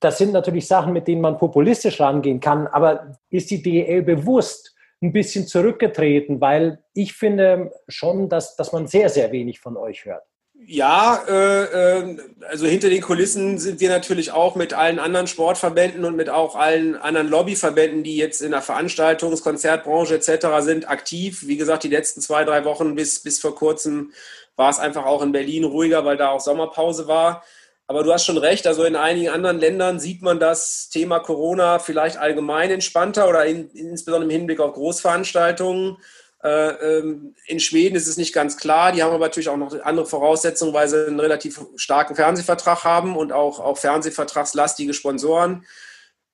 das 0.00 0.18
sind 0.18 0.32
natürlich 0.32 0.66
Sachen, 0.66 0.92
mit 0.92 1.06
denen 1.06 1.20
man 1.20 1.38
populistisch 1.38 2.00
rangehen 2.00 2.40
kann, 2.40 2.66
aber 2.66 3.18
ist 3.30 3.50
die 3.50 3.62
DEL 3.62 4.02
bewusst, 4.02 4.71
ein 5.02 5.12
bisschen 5.12 5.46
zurückgetreten, 5.46 6.40
weil 6.40 6.78
ich 6.94 7.12
finde 7.12 7.72
schon, 7.88 8.28
dass, 8.28 8.56
dass 8.56 8.72
man 8.72 8.86
sehr, 8.86 9.08
sehr 9.08 9.32
wenig 9.32 9.60
von 9.60 9.76
euch 9.76 10.04
hört. 10.04 10.22
Ja, 10.64 11.24
äh, 11.28 11.64
äh, 11.64 12.16
also 12.48 12.66
hinter 12.66 12.88
den 12.88 13.02
Kulissen 13.02 13.58
sind 13.58 13.80
wir 13.80 13.88
natürlich 13.88 14.30
auch 14.30 14.54
mit 14.54 14.74
allen 14.74 15.00
anderen 15.00 15.26
Sportverbänden 15.26 16.04
und 16.04 16.14
mit 16.14 16.28
auch 16.28 16.54
allen 16.54 16.94
anderen 16.94 17.28
Lobbyverbänden, 17.28 18.04
die 18.04 18.16
jetzt 18.16 18.40
in 18.40 18.52
der 18.52 18.62
Veranstaltungs-, 18.62 19.42
Konzertbranche 19.42 20.14
etc. 20.14 20.46
sind, 20.60 20.88
aktiv. 20.88 21.46
Wie 21.46 21.56
gesagt, 21.56 21.82
die 21.82 21.88
letzten 21.88 22.20
zwei, 22.20 22.44
drei 22.44 22.64
Wochen 22.64 22.94
bis, 22.94 23.20
bis 23.22 23.40
vor 23.40 23.56
kurzem 23.56 24.12
war 24.54 24.70
es 24.70 24.78
einfach 24.78 25.04
auch 25.04 25.22
in 25.22 25.32
Berlin 25.32 25.64
ruhiger, 25.64 26.04
weil 26.04 26.16
da 26.16 26.28
auch 26.28 26.40
Sommerpause 26.40 27.08
war. 27.08 27.42
Aber 27.86 28.04
du 28.04 28.12
hast 28.12 28.24
schon 28.24 28.38
recht, 28.38 28.66
also 28.66 28.84
in 28.84 28.96
einigen 28.96 29.28
anderen 29.28 29.58
Ländern 29.58 30.00
sieht 30.00 30.22
man 30.22 30.40
das 30.40 30.88
Thema 30.88 31.18
Corona 31.18 31.78
vielleicht 31.78 32.16
allgemein 32.16 32.70
entspannter 32.70 33.28
oder 33.28 33.44
in, 33.44 33.68
insbesondere 33.70 34.30
im 34.30 34.30
Hinblick 34.30 34.60
auf 34.60 34.72
Großveranstaltungen. 34.72 35.98
Äh, 36.42 36.98
ähm, 36.98 37.34
in 37.46 37.60
Schweden 37.60 37.94
ist 37.94 38.08
es 38.08 38.16
nicht 38.16 38.32
ganz 38.32 38.56
klar. 38.56 38.92
Die 38.92 39.02
haben 39.02 39.12
aber 39.12 39.26
natürlich 39.26 39.48
auch 39.48 39.56
noch 39.56 39.78
andere 39.82 40.06
Voraussetzungen, 40.06 40.74
weil 40.74 40.88
sie 40.88 41.06
einen 41.06 41.20
relativ 41.20 41.60
starken 41.76 42.16
Fernsehvertrag 42.16 42.84
haben 42.84 43.16
und 43.16 43.32
auch, 43.32 43.60
auch 43.60 43.78
Fernsehvertragslastige 43.78 44.94
Sponsoren. 44.94 45.64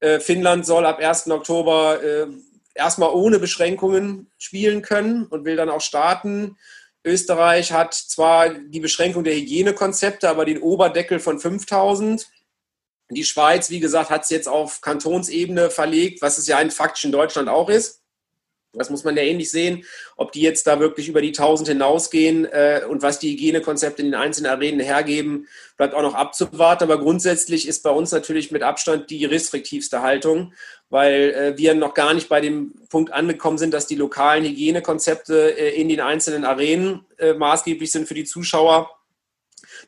Äh, 0.01 0.21
Finnland 0.21 0.65
soll 0.65 0.87
ab 0.87 0.99
1. 1.01 1.31
Oktober 1.31 2.03
äh, 2.03 2.27
erstmal 2.75 3.11
ohne 3.11 3.39
Beschränkungen 3.39 4.31
spielen 4.39 4.83
können 4.83 5.27
und 5.27 5.45
will 5.45 5.57
dann 5.57 5.71
auch 5.71 5.81
starten. 5.81 6.57
Österreich 7.09 7.73
hat 7.73 7.95
zwar 7.95 8.51
die 8.51 8.81
Beschränkung 8.81 9.25
der 9.25 9.35
Hygienekonzepte, 9.35 10.29
aber 10.29 10.45
den 10.45 10.63
Oberdeckel 10.63 11.19
von 11.19 11.41
5000. 11.41 12.29
Die 13.11 13.25
Schweiz, 13.25 13.71
wie 13.71 13.81
gesagt, 13.81 14.11
hat 14.11 14.23
es 14.25 14.31
jetzt 14.31 14.49
auf 14.49 14.81
Kantonsebene 14.81 15.71
verlegt, 15.71 16.23
was 16.23 16.39
es 16.39 16.47
ja 16.47 16.59
ein 16.59 16.71
faktisch 16.71 17.05
in 17.05 17.13
Deutschland 17.13 17.49
auch 17.49 17.69
ist. 17.71 18.03
Das 18.75 18.91
muss 18.91 19.03
man 19.03 19.17
ja 19.17 19.23
ähnlich 19.23 19.51
sehen, 19.51 19.85
ob 20.17 20.33
die 20.33 20.43
jetzt 20.43 20.67
da 20.67 20.79
wirklich 20.79 21.09
über 21.09 21.23
die 21.23 21.29
1000 21.29 21.71
hinausgehen 21.71 22.45
äh, 22.45 22.83
und 22.89 23.03
was 23.03 23.19
die 23.19 23.33
Hygienekonzepte 23.33 24.03
in 24.03 24.11
den 24.11 24.21
einzelnen 24.21 24.51
Arenen 24.51 24.81
hergeben, 24.81 25.49
bleibt 25.79 25.95
auch 25.95 26.03
noch 26.03 26.15
abzuwarten. 26.15 26.85
Aber 26.85 26.99
grundsätzlich 26.99 27.67
ist 27.67 27.83
bei 27.83 27.91
uns 27.91 28.13
natürlich 28.13 28.51
mit 28.51 28.63
Abstand 28.63 29.09
die 29.09 29.25
restriktivste 29.25 30.03
Haltung, 30.03 30.53
weil 30.91 31.31
äh, 31.31 31.59
wir 31.59 31.75
noch 31.75 31.95
gar 31.95 32.13
nicht 32.13 32.29
bei 32.29 32.43
dem 32.43 32.75
Punkt 32.91 33.11
angekommen 33.13 33.57
sind, 33.57 33.73
dass 33.73 33.87
die 33.87 33.97
lokalen 33.97 34.45
Hygienekonzepte 34.45 35.59
äh, 35.59 35.81
in 35.81 35.89
den 35.89 36.01
einzelnen 36.01 36.45
Arenen 36.45 37.07
äh, 37.17 37.33
maßgeblich 37.33 37.91
sind 37.91 38.07
für 38.07 38.15
die 38.15 38.25
Zuschauer. 38.25 38.91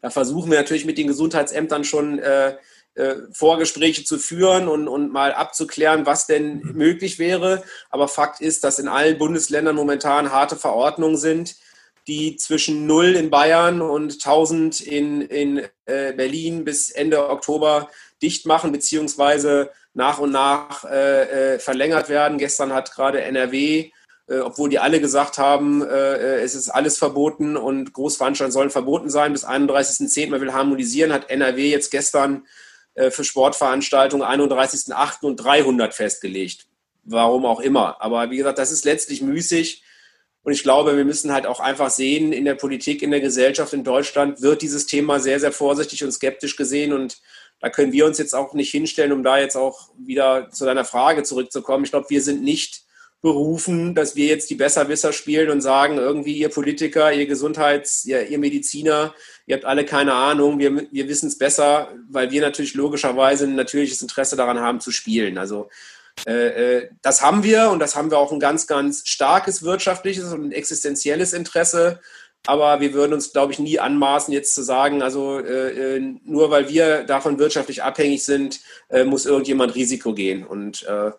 Da 0.01 0.09
versuchen 0.09 0.51
wir 0.51 0.59
natürlich 0.59 0.87
mit 0.87 0.97
den 0.97 1.07
Gesundheitsämtern 1.07 1.85
schon 1.85 2.19
äh, 2.19 2.57
äh, 2.97 3.14
Vorgespräche 3.32 4.02
zu 4.02 4.18
führen 4.18 4.66
und, 4.66 4.88
und 4.88 5.12
mal 5.12 5.32
abzuklären, 5.32 6.06
was 6.06 6.26
denn 6.26 6.61
möglich 6.75 7.20
wäre. 7.20 7.62
Aber 7.88 8.09
Fakt 8.09 8.40
ist, 8.40 8.64
dass 8.64 8.80
in 8.80 8.88
allen 8.88 9.16
Bundesländern 9.16 9.76
momentan 9.76 10.32
harte 10.32 10.56
Verordnungen 10.56 11.16
sind, 11.16 11.54
die 12.09 12.35
zwischen 12.35 12.87
0 12.87 13.14
in 13.14 13.30
Bayern 13.30 13.80
und 13.80 14.14
1000 14.14 14.80
in, 14.80 15.20
in 15.20 15.59
äh, 15.87 16.12
Berlin 16.12 16.64
bis 16.64 16.90
Ende 16.90 17.30
Oktober 17.30 17.88
dicht 18.23 18.44
machen, 18.47 18.73
beziehungsweise 18.73 19.70
nach 19.94 20.18
und 20.18 20.32
nach 20.32 20.85
äh, 20.85 21.54
äh 21.54 21.59
verlängert 21.61 22.09
werden. 22.09 22.38
Gestern 22.38 22.73
hat 22.73 22.92
gerade 22.92 23.23
NRW 23.23 23.92
äh, 24.26 24.38
obwohl 24.40 24.68
die 24.68 24.80
alle 24.80 25.00
gesagt 25.00 25.38
haben, 25.38 25.82
es 25.82 26.54
ist 26.54 26.70
alles 26.70 26.99
verboten 26.99 27.56
und 27.56 27.92
Großveranstaltungen 27.92 28.52
sollen 28.52 28.70
verboten 28.70 29.11
sein. 29.11 29.32
Bis 29.32 29.44
31.10. 29.44 30.30
man 30.30 30.40
will 30.40 30.52
harmonisieren, 30.52 31.12
hat 31.12 31.30
NRW 31.30 31.70
jetzt 31.70 31.90
gestern 31.90 32.47
für 33.11 33.25
Sportveranstaltungen 33.25 34.26
31.8. 34.26 35.25
und 35.25 35.37
300 35.37 35.94
festgelegt. 35.94 36.66
Warum 37.04 37.47
auch 37.47 37.61
immer. 37.61 38.00
Aber 38.00 38.30
wie 38.30 38.37
gesagt, 38.37 38.59
das 38.59 38.70
ist 38.70 38.85
letztlich 38.85 39.23
müßig. 39.23 39.82
Und 40.42 40.52
ich 40.52 40.62
glaube, 40.62 40.97
wir 40.97 41.04
müssen 41.04 41.32
halt 41.32 41.47
auch 41.47 41.61
einfach 41.61 41.90
sehen, 41.90 42.32
in 42.32 42.44
der 42.44 42.54
Politik, 42.54 43.02
in 43.02 43.11
der 43.11 43.20
Gesellschaft 43.20 43.73
in 43.73 43.85
Deutschland 43.85 44.40
wird 44.40 44.62
dieses 44.62 44.87
Thema 44.87 45.20
sehr, 45.20 45.38
sehr 45.38 45.52
vorsichtig 45.52 46.02
und 46.02 46.12
skeptisch 46.12 46.56
gesehen. 46.56 46.92
Und 46.92 47.18
da 47.61 47.68
können 47.68 47.92
wir 47.92 48.06
uns 48.06 48.18
jetzt 48.18 48.35
auch 48.35 48.54
nicht 48.54 48.70
hinstellen, 48.70 49.12
um 49.12 49.23
da 49.23 49.38
jetzt 49.38 49.56
auch 49.56 49.90
wieder 49.99 50.50
zu 50.50 50.64
deiner 50.64 50.85
Frage 50.85 51.23
zurückzukommen. 51.23 51.85
Ich 51.85 51.90
glaube, 51.90 52.09
wir 52.09 52.23
sind 52.23 52.42
nicht 52.42 52.85
berufen, 53.23 53.95
dass 53.95 54.17
wir 54.17 54.27
jetzt 54.27 54.49
die 54.49 54.55
Besserwisser 54.55 55.12
spielen 55.12 55.50
und 55.50 55.61
sagen, 55.61 55.99
irgendwie 55.99 56.39
ihr 56.39 56.49
Politiker, 56.49 57.12
ihr 57.12 57.27
Gesundheits-, 57.27 58.05
ihr, 58.07 58.27
ihr 58.29 58.39
Mediziner, 58.39 59.15
ihr 59.47 59.57
habt 59.57 59.67
alle 59.67 59.85
keine 59.85 60.15
Ahnung, 60.15 60.59
wir, 60.59 60.87
wir 60.91 61.09
wissen 61.09 61.29
es 61.29 61.37
besser, 61.37 61.89
weil 62.09 62.31
wir 62.31 62.41
natürlich 62.41 62.75
logischerweise 62.75 63.45
ein 63.45 63.57
natürliches 63.57 64.00
Interesse 64.00 64.37
daran 64.37 64.61
haben 64.61 64.81
zu 64.81 64.91
spielen. 64.91 65.37
Also 65.37 65.69
äh, 66.27 66.79
äh, 66.79 66.89
das 67.03 67.23
haben 67.23 67.43
wir 67.43 67.71
und 67.71 67.79
das 67.79 67.95
haben 67.95 68.11
wir 68.11 68.19
auch 68.19 68.33
ein 68.33 68.41
ganz, 68.41 68.67
ganz 68.67 69.07
starkes 69.07 69.62
wirtschaftliches 69.62 70.33
und 70.33 70.53
existenzielles 70.53 71.33
Interesse. 71.33 72.00
Aber 72.47 72.81
wir 72.81 72.95
würden 72.95 73.12
uns, 73.12 73.33
glaube 73.33 73.53
ich, 73.53 73.59
nie 73.59 73.79
anmaßen, 73.79 74.33
jetzt 74.33 74.55
zu 74.55 74.62
sagen, 74.62 75.03
also 75.03 75.41
äh, 75.41 75.97
äh, 75.97 76.15
nur 76.25 76.50
weil 76.50 76.71
wir 76.71 77.05
davon 77.05 77.39
wirtschaftlich 77.39 77.83
abhängig 77.83 78.25
sind, 78.25 78.61
äh, 78.89 79.05
muss 79.05 79.27
irgendjemand 79.27 79.75
Risiko 79.75 80.15
gehen. 80.15 80.47
Und 80.47 80.83
äh, 80.85 81.11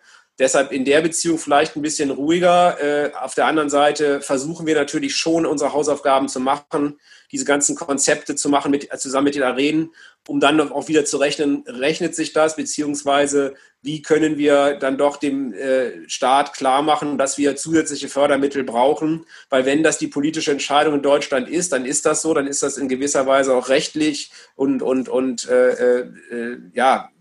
Deshalb 0.42 0.72
in 0.72 0.86
der 0.86 1.02
Beziehung 1.02 1.38
vielleicht 1.38 1.76
ein 1.76 1.84
bisschen 1.84 2.10
ruhiger. 2.10 2.82
Äh, 2.82 3.12
auf 3.14 3.36
der 3.36 3.46
anderen 3.46 3.70
Seite 3.70 4.22
versuchen 4.22 4.66
wir 4.66 4.74
natürlich 4.74 5.16
schon, 5.16 5.46
unsere 5.46 5.72
Hausaufgaben 5.72 6.30
zu 6.30 6.40
machen, 6.40 7.00
diese 7.32 7.46
ganzen 7.46 7.76
Konzepte 7.76 8.34
zu 8.34 8.50
machen, 8.50 8.72
mit, 8.72 8.90
zusammen 9.00 9.26
mit 9.26 9.36
den 9.36 9.44
Arenen, 9.44 9.94
um 10.28 10.40
dann 10.40 10.60
auch 10.72 10.88
wieder 10.88 11.06
zu 11.06 11.18
rechnen, 11.18 11.64
rechnet 11.68 12.16
sich 12.16 12.34
das, 12.34 12.56
beziehungsweise 12.56 13.54
wie 13.84 14.02
können 14.02 14.40
wir 14.40 14.78
dann 14.80 14.98
doch 14.98 15.18
dem 15.18 15.54
äh, 15.54 16.10
Staat 16.10 16.54
klar 16.54 16.82
machen, 16.82 17.20
dass 17.20 17.38
wir 17.38 17.56
zusätzliche 17.56 18.10
Fördermittel 18.10 18.64
brauchen. 18.64 19.28
Weil 19.52 19.68
wenn 19.68 19.84
das 19.84 20.00
die 20.00 20.08
politische 20.08 20.50
Entscheidung 20.50 20.96
in 20.96 21.02
Deutschland 21.04 21.50
ist, 21.50 21.72
dann 21.72 21.86
ist 21.86 22.08
das 22.08 22.24
so, 22.24 22.34
dann 22.34 22.48
ist 22.48 22.64
das 22.64 22.80
in 22.80 22.90
gewisser 22.90 23.28
Weise 23.28 23.54
auch 23.54 23.70
rechtlich 23.70 24.32
und, 24.56 24.82
und, 24.82 25.08
und 25.08 25.48
äh, 25.48 26.00
äh, 26.00 26.58
ja, 26.74 27.12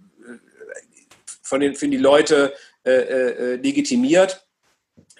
von 1.50 1.60
den, 1.60 1.74
für 1.74 1.88
die 1.88 1.98
Leute 1.98 2.54
äh, 2.84 2.90
äh, 2.90 3.56
legitimiert. 3.56 4.46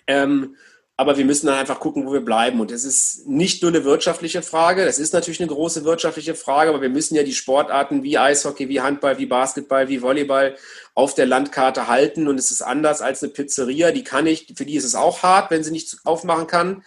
Ähm, 0.06 0.56
aber 1.00 1.16
wir 1.16 1.24
müssen 1.24 1.46
dann 1.46 1.56
einfach 1.56 1.80
gucken, 1.80 2.06
wo 2.06 2.12
wir 2.12 2.20
bleiben. 2.20 2.60
Und 2.60 2.70
es 2.70 2.84
ist 2.84 3.26
nicht 3.26 3.62
nur 3.62 3.70
eine 3.70 3.84
wirtschaftliche 3.84 4.42
Frage, 4.42 4.84
das 4.84 4.98
ist 4.98 5.14
natürlich 5.14 5.40
eine 5.40 5.50
große 5.50 5.84
wirtschaftliche 5.86 6.34
Frage, 6.34 6.68
aber 6.68 6.82
wir 6.82 6.90
müssen 6.90 7.14
ja 7.14 7.22
die 7.22 7.32
Sportarten 7.32 8.02
wie 8.02 8.18
Eishockey, 8.18 8.68
wie 8.68 8.82
Handball, 8.82 9.16
wie 9.16 9.24
Basketball, 9.24 9.88
wie 9.88 10.02
Volleyball 10.02 10.56
auf 10.94 11.14
der 11.14 11.24
Landkarte 11.24 11.88
halten. 11.88 12.28
Und 12.28 12.38
es 12.38 12.50
ist 12.50 12.60
anders 12.60 13.00
als 13.00 13.22
eine 13.22 13.32
Pizzeria, 13.32 13.92
die 13.92 14.04
kann 14.04 14.26
ich, 14.26 14.52
für 14.54 14.66
die 14.66 14.74
ist 14.74 14.84
es 14.84 14.94
auch 14.94 15.22
hart, 15.22 15.50
wenn 15.50 15.64
sie 15.64 15.70
nicht 15.70 15.96
aufmachen 16.04 16.46
kann, 16.46 16.84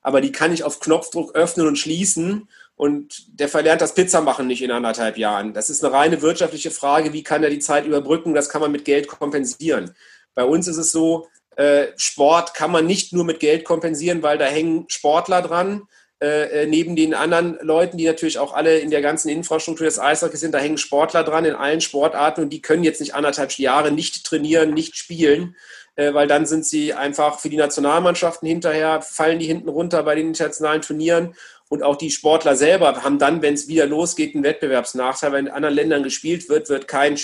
aber 0.00 0.20
die 0.20 0.32
kann 0.32 0.52
ich 0.52 0.64
auf 0.64 0.80
Knopfdruck 0.80 1.36
öffnen 1.36 1.68
und 1.68 1.78
schließen. 1.78 2.48
Und 2.74 3.38
der 3.38 3.48
verlernt 3.48 3.80
das 3.80 3.94
Pizzamachen 3.94 4.48
nicht 4.48 4.62
in 4.62 4.72
anderthalb 4.72 5.16
Jahren. 5.16 5.54
Das 5.54 5.70
ist 5.70 5.84
eine 5.84 5.94
reine 5.94 6.20
wirtschaftliche 6.20 6.72
Frage. 6.72 7.12
Wie 7.12 7.22
kann 7.22 7.44
er 7.44 7.50
die 7.50 7.60
Zeit 7.60 7.86
überbrücken? 7.86 8.34
Das 8.34 8.48
kann 8.48 8.60
man 8.60 8.72
mit 8.72 8.84
Geld 8.84 9.06
kompensieren. 9.06 9.94
Bei 10.34 10.44
uns 10.44 10.68
ist 10.68 10.78
es 10.78 10.92
so, 10.92 11.28
äh, 11.56 11.88
Sport 11.96 12.54
kann 12.54 12.70
man 12.70 12.86
nicht 12.86 13.12
nur 13.12 13.24
mit 13.24 13.40
Geld 13.40 13.64
kompensieren, 13.64 14.22
weil 14.22 14.38
da 14.38 14.46
hängen 14.46 14.86
Sportler 14.88 15.42
dran. 15.42 15.82
Äh, 16.22 16.62
äh, 16.62 16.66
neben 16.66 16.94
den 16.94 17.14
anderen 17.14 17.58
Leuten, 17.62 17.96
die 17.96 18.06
natürlich 18.06 18.38
auch 18.38 18.54
alle 18.54 18.78
in 18.78 18.90
der 18.90 19.02
ganzen 19.02 19.28
Infrastruktur 19.28 19.86
des 19.86 19.98
Eishockeys 19.98 20.38
sind, 20.38 20.54
da 20.54 20.58
hängen 20.58 20.78
Sportler 20.78 21.24
dran 21.24 21.44
in 21.44 21.54
allen 21.54 21.80
Sportarten 21.80 22.42
und 22.42 22.50
die 22.50 22.62
können 22.62 22.84
jetzt 22.84 23.00
nicht 23.00 23.16
anderthalb 23.16 23.50
Jahre 23.58 23.90
nicht 23.90 24.24
trainieren, 24.24 24.72
nicht 24.72 24.96
spielen, 24.96 25.56
äh, 25.96 26.14
weil 26.14 26.28
dann 26.28 26.46
sind 26.46 26.64
sie 26.64 26.94
einfach 26.94 27.40
für 27.40 27.50
die 27.50 27.56
Nationalmannschaften 27.56 28.46
hinterher, 28.46 29.02
fallen 29.02 29.40
die 29.40 29.46
hinten 29.46 29.68
runter 29.68 30.04
bei 30.04 30.14
den 30.14 30.28
internationalen 30.28 30.80
Turnieren 30.80 31.34
und 31.68 31.82
auch 31.82 31.96
die 31.96 32.12
Sportler 32.12 32.54
selber 32.54 33.02
haben 33.02 33.18
dann, 33.18 33.42
wenn 33.42 33.54
es 33.54 33.66
wieder 33.66 33.86
losgeht, 33.86 34.36
einen 34.36 34.44
Wettbewerbsnachteil. 34.44 35.32
Wenn 35.32 35.46
in 35.46 35.52
anderen 35.52 35.74
Ländern 35.74 36.02
gespielt 36.04 36.48
wird, 36.48 36.68
wird 36.68 36.86
kein 36.86 37.18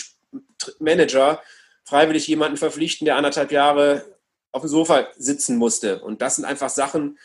Manager 0.80 1.40
freiwillig 1.88 2.26
jemanden 2.26 2.58
verpflichten, 2.58 3.06
der 3.06 3.16
anderthalb 3.16 3.50
Jahre 3.50 4.04
auf 4.52 4.62
dem 4.62 4.68
Sofa 4.68 5.08
sitzen 5.16 5.56
musste. 5.56 6.00
Und 6.00 6.20
das 6.20 6.36
sind 6.36 6.44
einfach 6.44 6.68
Sachen, 6.68 7.18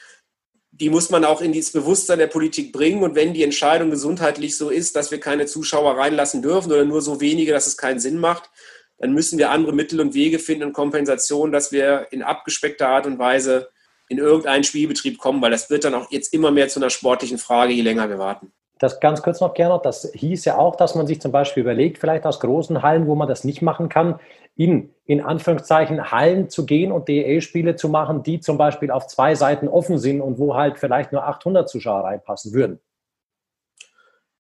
die 0.72 0.90
muss 0.90 1.10
man 1.10 1.26
auch 1.26 1.42
in 1.42 1.52
dieses 1.52 1.74
Bewusstsein 1.74 2.20
der 2.20 2.28
Politik 2.28 2.72
bringen. 2.72 3.04
Und 3.04 3.16
wenn 3.16 3.34
die 3.34 3.44
Entscheidung 3.44 3.90
gesundheitlich 3.90 4.58
so 4.58 4.70
ist, 4.70 4.96
dass 4.96 5.12
wir 5.12 5.20
keine 5.20 5.46
Zuschauer 5.46 5.98
reinlassen 5.98 6.42
dürfen 6.42 6.72
oder 6.72 6.86
nur 6.86 7.02
so 7.02 7.20
wenige, 7.20 7.52
dass 7.52 7.68
es 7.68 7.78
keinen 7.78 8.00
Sinn 8.00 8.18
macht, 8.18 8.50
dann 8.98 9.14
müssen 9.14 9.38
wir 9.38 9.52
andere 9.52 9.74
Mittel 9.74 10.00
und 10.00 10.14
Wege 10.14 10.40
finden 10.40 10.64
und 10.64 10.74
Kompensation, 10.74 11.52
dass 11.52 11.72
wir 11.72 12.08
in 12.12 12.24
abgespeckter 12.24 12.88
Art 12.88 13.06
und 13.06 13.20
Weise 13.20 13.70
in 14.08 14.18
irgendeinen 14.18 14.64
Spielbetrieb 14.64 15.18
kommen, 15.18 15.42
weil 15.42 15.52
das 15.52 15.70
wird 15.70 15.84
dann 15.84 15.94
auch 15.94 16.10
jetzt 16.12 16.34
immer 16.34 16.52
mehr 16.52 16.70
zu 16.70 16.80
einer 16.80 16.90
sportlichen 16.90 17.38
Frage, 17.38 17.74
je 17.74 17.82
länger 17.82 18.10
wir 18.10 18.18
warten. 18.18 18.54
Das 18.84 19.00
ganz 19.00 19.22
kurz 19.22 19.40
noch, 19.40 19.54
Gernot, 19.54 19.86
das 19.86 20.12
hieß 20.14 20.44
ja 20.44 20.58
auch, 20.58 20.76
dass 20.76 20.94
man 20.94 21.08
sich 21.08 21.22
zum 21.22 21.32
Beispiel 21.32 21.62
überlegt, 21.64 22.00
vielleicht 22.00 22.26
aus 22.26 22.42
großen 22.42 22.82
Hallen, 22.82 23.08
wo 23.08 23.16
man 23.16 23.30
das 23.30 23.46
nicht 23.46 23.62
machen 23.62 23.88
kann, 23.88 24.20
in, 24.58 24.90
in 25.06 25.22
Anführungszeichen 25.22 26.12
Hallen 26.12 26.50
zu 26.50 26.66
gehen 26.66 26.92
und 26.92 27.08
DEL-Spiele 27.08 27.78
zu 27.78 27.88
machen, 27.88 28.24
die 28.24 28.42
zum 28.42 28.58
Beispiel 28.58 28.92
auf 28.92 29.08
zwei 29.08 29.36
Seiten 29.36 29.70
offen 29.70 30.00
sind 30.00 30.20
und 30.20 30.38
wo 30.38 30.56
halt 30.56 30.80
vielleicht 30.80 31.14
nur 31.14 31.26
800 31.26 31.70
Zuschauer 31.70 32.04
reinpassen 32.04 32.52
würden. 32.52 32.82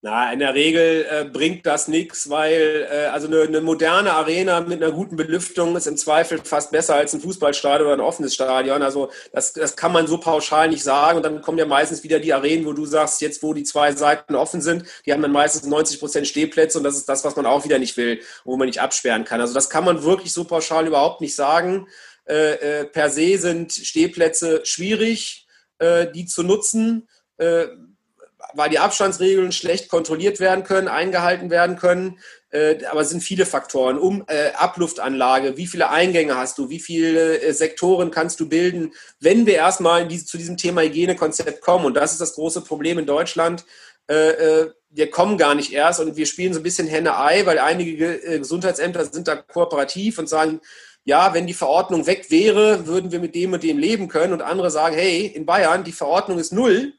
Na, 0.05 0.33
in 0.33 0.39
der 0.39 0.53
Regel 0.53 1.05
äh, 1.10 1.24
bringt 1.24 1.65
das 1.65 1.88
nichts, 1.88 2.29
weil 2.29 2.89
äh, 2.91 3.05
also 3.05 3.27
eine, 3.27 3.43
eine, 3.43 3.62
moderne 3.62 4.12
Arena 4.12 4.60
mit 4.60 4.83
einer 4.83 4.91
guten 4.91 5.15
Belüftung 5.15 5.77
ist 5.77 5.88
im 5.88 5.95
Zweifel 5.95 6.41
fast 6.43 6.72
besser 6.72 6.95
als 6.95 7.13
ein 7.13 7.22
Fußballstadion 7.22 7.88
oder 7.88 7.95
ein 7.95 8.01
offenes 8.01 8.33
Stadion. 8.33 8.81
Also 8.81 9.12
das, 9.31 9.53
das 9.53 9.77
kann 9.77 9.93
man 9.93 10.05
so 10.05 10.17
pauschal 10.17 10.67
nicht 10.67 10.83
sagen. 10.83 11.15
Und 11.15 11.24
dann 11.24 11.41
kommen 11.41 11.57
ja 11.57 11.65
meistens 11.65 12.03
wieder 12.03 12.19
die 12.19 12.33
Arenen, 12.33 12.65
wo 12.65 12.74
du 12.74 12.86
sagst, 12.86 13.22
jetzt 13.22 13.41
wo 13.43 13.53
die 13.53 13.63
zwei 13.63 13.93
Seiten 13.93 14.36
offen 14.36 14.60
sind, 14.62 14.83
die 15.05 15.13
haben 15.13 15.22
dann 15.22 15.31
meistens 15.31 15.65
90 15.67 16.01
Prozent 16.01 16.27
Stehplätze 16.27 16.79
und 16.79 16.83
das 16.83 16.98
ist 16.98 17.07
das, 17.07 17.24
was 17.24 17.38
man 17.38 17.45
auch 17.45 17.63
wieder 17.63 17.79
nicht 17.79 17.95
will, 17.95 18.19
wo 18.43 18.57
man 18.57 18.67
nicht 18.67 18.81
absperren 18.81 19.24
kann. 19.24 19.39
Also 19.39 19.53
das 19.53 19.69
kann 19.69 19.86
man 19.86 20.03
wirklich 20.03 20.33
so 20.33 20.43
pauschal 20.43 20.86
überhaupt 20.86 21.22
nicht 21.22 21.33
sagen. 21.33 21.88
Äh, 22.27 22.81
äh 22.81 22.86
per 22.88 23.10
se 23.10 23.38
sind 23.38 23.72
Stehplätze 23.72 24.65
schwierig, 24.65 25.48
äh, 25.79 26.12
die 26.12 26.25
zu 26.25 26.43
nutzen 26.43 27.07
äh, 27.38 27.67
weil 28.53 28.69
die 28.69 28.79
Abstandsregeln 28.79 29.51
schlecht 29.51 29.89
kontrolliert 29.89 30.39
werden 30.39 30.63
können, 30.63 30.88
eingehalten 30.88 31.50
werden 31.50 31.77
können. 31.77 32.19
Äh, 32.51 32.86
aber 32.86 33.01
es 33.01 33.10
sind 33.10 33.22
viele 33.22 33.45
Faktoren. 33.45 33.98
Um 33.98 34.24
äh, 34.27 34.51
Abluftanlage, 34.51 35.57
wie 35.57 35.67
viele 35.67 35.89
Eingänge 35.89 36.36
hast 36.38 36.57
du, 36.57 36.69
wie 36.69 36.79
viele 36.79 37.41
äh, 37.41 37.53
Sektoren 37.53 38.12
kannst 38.12 38.39
du 38.39 38.48
bilden, 38.48 38.93
wenn 39.19 39.45
wir 39.45 39.55
erstmal 39.55 40.07
diese, 40.07 40.25
zu 40.25 40.38
diesem 40.38 40.57
Thema 40.57 40.81
Hygienekonzept 40.81 41.62
kommen. 41.62 41.86
Und 41.86 41.95
das 41.95 42.12
ist 42.12 42.22
das 42.22 42.36
große 42.36 42.62
Problem 42.62 43.00
in 43.00 43.05
Deutschland. 43.05 43.65
Äh, 44.07 44.29
äh, 44.29 44.72
wir 44.89 45.10
kommen 45.10 45.38
gar 45.38 45.55
nicht 45.55 45.74
erst 45.74 46.00
und 46.00 46.15
wir 46.15 46.25
spielen 46.27 46.53
so 46.53 46.60
ein 46.60 46.63
bisschen 46.63 46.88
Henne-Ei, 46.88 47.45
weil 47.45 47.57
einige 47.57 48.24
äh, 48.24 48.39
Gesundheitsämter 48.39 49.05
sind 49.05 49.27
da 49.27 49.36
kooperativ 49.36 50.19
und 50.19 50.29
sagen, 50.29 50.62
ja, 51.05 51.33
wenn 51.33 51.48
die 51.48 51.53
Verordnung 51.53 52.05
weg 52.05 52.29
wäre, 52.29 52.88
würden 52.88 53.12
wir 53.12 53.19
mit 53.19 53.36
dem 53.36 53.53
und 53.53 53.63
dem 53.63 53.77
leben 53.77 54.07
können. 54.07 54.33
Und 54.33 54.41
andere 54.41 54.72
sagen, 54.72 54.95
hey, 54.95 55.25
in 55.25 55.45
Bayern, 55.45 55.83
die 55.83 55.91
Verordnung 55.91 56.39
ist 56.39 56.53
null 56.53 56.93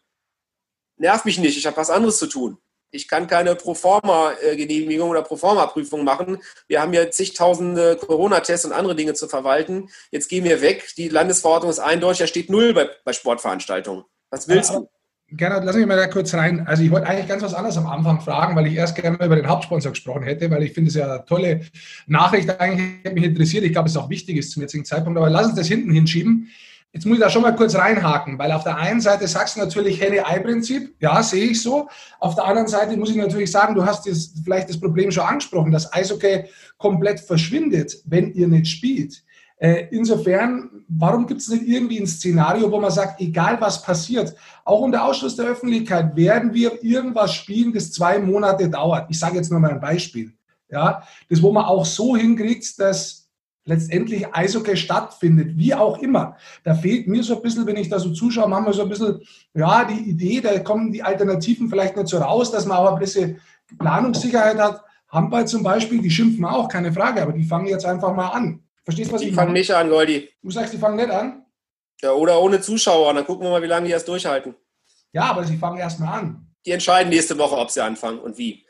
nerv 0.97 1.25
mich 1.25 1.39
nicht, 1.39 1.57
ich 1.57 1.67
habe 1.67 1.77
was 1.77 1.91
anderes 1.91 2.19
zu 2.19 2.27
tun. 2.27 2.59
Ich 2.91 3.09
kann 3.09 3.27
keine 3.27 3.57
Proforma-Genehmigung 3.57 5.11
oder 5.11 5.23
Proforma-Prüfung 5.23 6.05
machen. 6.05 6.39
Wir 6.69 6.81
haben 6.81 6.93
ja 6.93 7.11
zigtausende 7.11 7.97
Corona-Tests 7.97 8.67
und 8.67 8.73
andere 8.73 8.95
Dinge 8.95 9.15
zu 9.15 9.27
verwalten. 9.27 9.89
Jetzt 10.13 10.29
gehen 10.29 10.45
wir 10.45 10.61
weg. 10.61 10.93
Die 10.97 11.09
Landesverordnung 11.09 11.71
ist 11.71 11.81
eindeutig, 11.81 12.21
da 12.21 12.27
steht 12.29 12.51
null 12.51 12.73
bei, 12.73 12.89
bei 13.05 13.13
Sportveranstaltungen. 13.13 14.05
Was 14.31 14.47
willst 14.47 14.71
du? 14.71 14.89
Gernot, 15.37 15.65
lass 15.65 15.75
mich 15.75 15.87
mal 15.87 15.97
da 15.97 16.07
kurz 16.07 16.35
rein. 16.35 16.65
Also 16.69 16.85
ich 16.85 16.91
wollte 16.91 17.09
eigentlich 17.09 17.27
ganz 17.27 17.43
was 17.43 17.55
anderes 17.55 17.77
am 17.77 17.87
Anfang 17.87 18.21
fragen, 18.21 18.55
weil 18.55 18.69
ich 18.69 18.75
erst 18.75 18.95
gerne 18.95 19.17
mal 19.17 19.27
über 19.27 19.37
den 19.37 19.49
Hauptsponsor 19.49 19.91
gesprochen 19.91 20.23
hätte, 20.23 20.49
weil 20.51 20.63
ich 20.63 20.73
finde 20.73 20.89
es 20.89 20.95
ja 20.95 21.13
eine 21.13 21.25
tolle 21.25 21.63
Nachricht. 22.07 22.49
Eigentlich 22.61 22.99
hätte 23.03 23.15
mich 23.15 23.25
interessiert. 23.25 23.65
Ich 23.65 23.73
glaube, 23.73 23.89
es 23.89 23.95
ist 23.97 24.01
auch 24.01 24.11
wichtig 24.11 24.37
ist 24.37 24.53
zum 24.53 24.63
jetzigen 24.63 24.85
Zeitpunkt. 24.85 25.19
Aber 25.19 25.31
lass 25.31 25.47
uns 25.47 25.57
das 25.57 25.67
hinten 25.67 25.91
hinschieben. 25.91 26.51
Jetzt 26.95 27.07
muss 27.07 27.17
ich 27.17 27.25
da 27.25 27.29
schon 27.29 27.43
mal 27.43 27.57
kurz 27.57 27.75
reinhaken, 27.75 28.39
weil 28.39 28.53
auf 28.53 28.63
der 28.63 28.77
einen 28.77 29.01
Seite 29.01 29.27
sagst 29.27 29.57
du 29.57 29.61
natürlich 29.61 30.01
Henne-Ei-Prinzip, 30.01 30.95
ja, 31.01 31.21
sehe 31.25 31.51
ich 31.51 31.61
so. 31.61 31.89
Auf 32.21 32.37
der 32.37 32.45
anderen 32.45 32.69
Seite 32.69 32.97
muss 32.97 33.11
ich 33.11 33.17
natürlich 33.17 33.51
sagen, 33.51 33.75
du 33.75 33.85
hast 33.85 34.07
jetzt 34.07 34.39
vielleicht 34.45 34.69
das 34.69 34.79
Problem 34.79 35.11
schon 35.11 35.25
angesprochen, 35.25 35.73
dass 35.73 35.93
Eishockey 35.93 36.45
komplett 36.79 37.19
verschwindet, 37.19 37.97
wenn 38.05 38.33
ihr 38.33 38.47
nicht 38.47 38.69
spielt. 38.69 39.25
Äh, 39.57 39.89
insofern, 39.91 40.71
warum 40.87 41.27
gibt 41.27 41.41
es 41.41 41.49
nicht 41.49 41.67
irgendwie 41.67 41.99
ein 41.99 42.07
Szenario, 42.07 42.71
wo 42.71 42.81
man 42.81 42.93
sagt, 42.93 43.21
egal 43.21 43.61
was 43.61 43.83
passiert, 43.83 44.33
auch 44.65 44.81
unter 44.81 45.05
Ausschluss 45.05 45.35
der 45.35 45.47
Öffentlichkeit 45.47 46.15
werden 46.15 46.55
wir 46.55 46.85
irgendwas 46.85 47.35
spielen, 47.35 47.73
das 47.73 47.91
zwei 47.91 48.21
Monate 48.21 48.71
dauert. 48.71 49.07
Ich 49.11 49.19
sage 49.19 49.35
jetzt 49.35 49.51
nur 49.51 49.59
mal 49.59 49.73
ein 49.73 49.81
Beispiel. 49.81 50.33
Ja, 50.71 51.03
das, 51.29 51.43
wo 51.43 51.51
man 51.51 51.65
auch 51.65 51.85
so 51.85 52.17
hinkriegt, 52.17 52.79
dass 52.79 53.24
letztendlich 53.65 54.27
Eishockey 54.33 54.77
stattfindet, 54.77 55.57
wie 55.57 55.75
auch 55.75 55.99
immer. 55.99 56.37
Da 56.65 56.75
fehlt 56.75 57.09
mir 57.09 57.23
so 57.23 57.37
ein 57.37 57.43
bisschen, 57.43 57.67
wenn 57.67 57.77
ich 57.77 57.89
da 57.89 57.99
so 57.99 58.13
zuschaue, 58.13 58.49
wir 58.49 58.73
so 58.73 58.83
ein 58.83 58.89
bisschen, 58.89 59.21
ja, 59.55 59.85
die 59.85 60.11
Idee, 60.11 60.41
da 60.41 60.59
kommen 60.59 60.93
die 60.93 61.03
Alternativen 61.03 61.69
vielleicht 61.69 61.97
nicht 61.97 62.09
so 62.09 62.19
raus, 62.19 62.51
dass 62.51 62.67
man 62.67 62.79
auch 62.79 62.93
ein 62.93 62.99
bisschen 62.99 63.41
Planungssicherheit 63.79 64.59
hat. 64.59 64.83
Handball 65.09 65.47
zum 65.47 65.63
Beispiel, 65.63 66.03
die 66.03 66.11
schimpfen 66.11 66.45
auch, 66.45 66.69
keine 66.69 66.93
Frage, 66.93 67.23
aber 67.23 67.33
die 67.33 67.45
fangen 67.45 67.67
jetzt 67.67 67.87
einfach 67.87 68.15
mal 68.15 68.29
an. 68.29 68.63
Verstehst 68.83 69.11
du, 69.11 69.15
was 69.15 69.23
die 69.23 69.29
ich 69.29 69.35
meine? 69.35 69.47
Die 69.47 69.47
fangen 69.47 69.53
nicht 69.55 69.71
an, 69.71 69.89
Goldi. 69.89 70.29
Du 70.43 70.51
sagst, 70.51 70.75
die 70.75 70.79
fangen 70.79 70.97
nicht 70.97 71.11
an? 71.11 71.45
Ja, 72.03 72.13
oder 72.13 72.41
ohne 72.41 72.61
Zuschauer, 72.61 73.15
dann 73.15 73.25
gucken 73.25 73.47
wir 73.47 73.51
mal, 73.51 73.63
wie 73.63 73.67
lange 73.67 73.87
die 73.87 73.93
das 73.93 74.05
durchhalten. 74.05 74.55
Ja, 75.13 75.31
aber 75.31 75.45
sie 75.45 75.57
fangen 75.57 75.79
erst 75.79 76.01
mal 76.01 76.19
an. 76.19 76.47
Die 76.67 76.73
entscheiden 76.73 77.11
nächste 77.11 77.39
Woche, 77.39 77.57
ob 77.57 77.71
sie 77.71 77.81
anfangen 77.81 78.19
und 78.19 78.37
wie. 78.37 78.65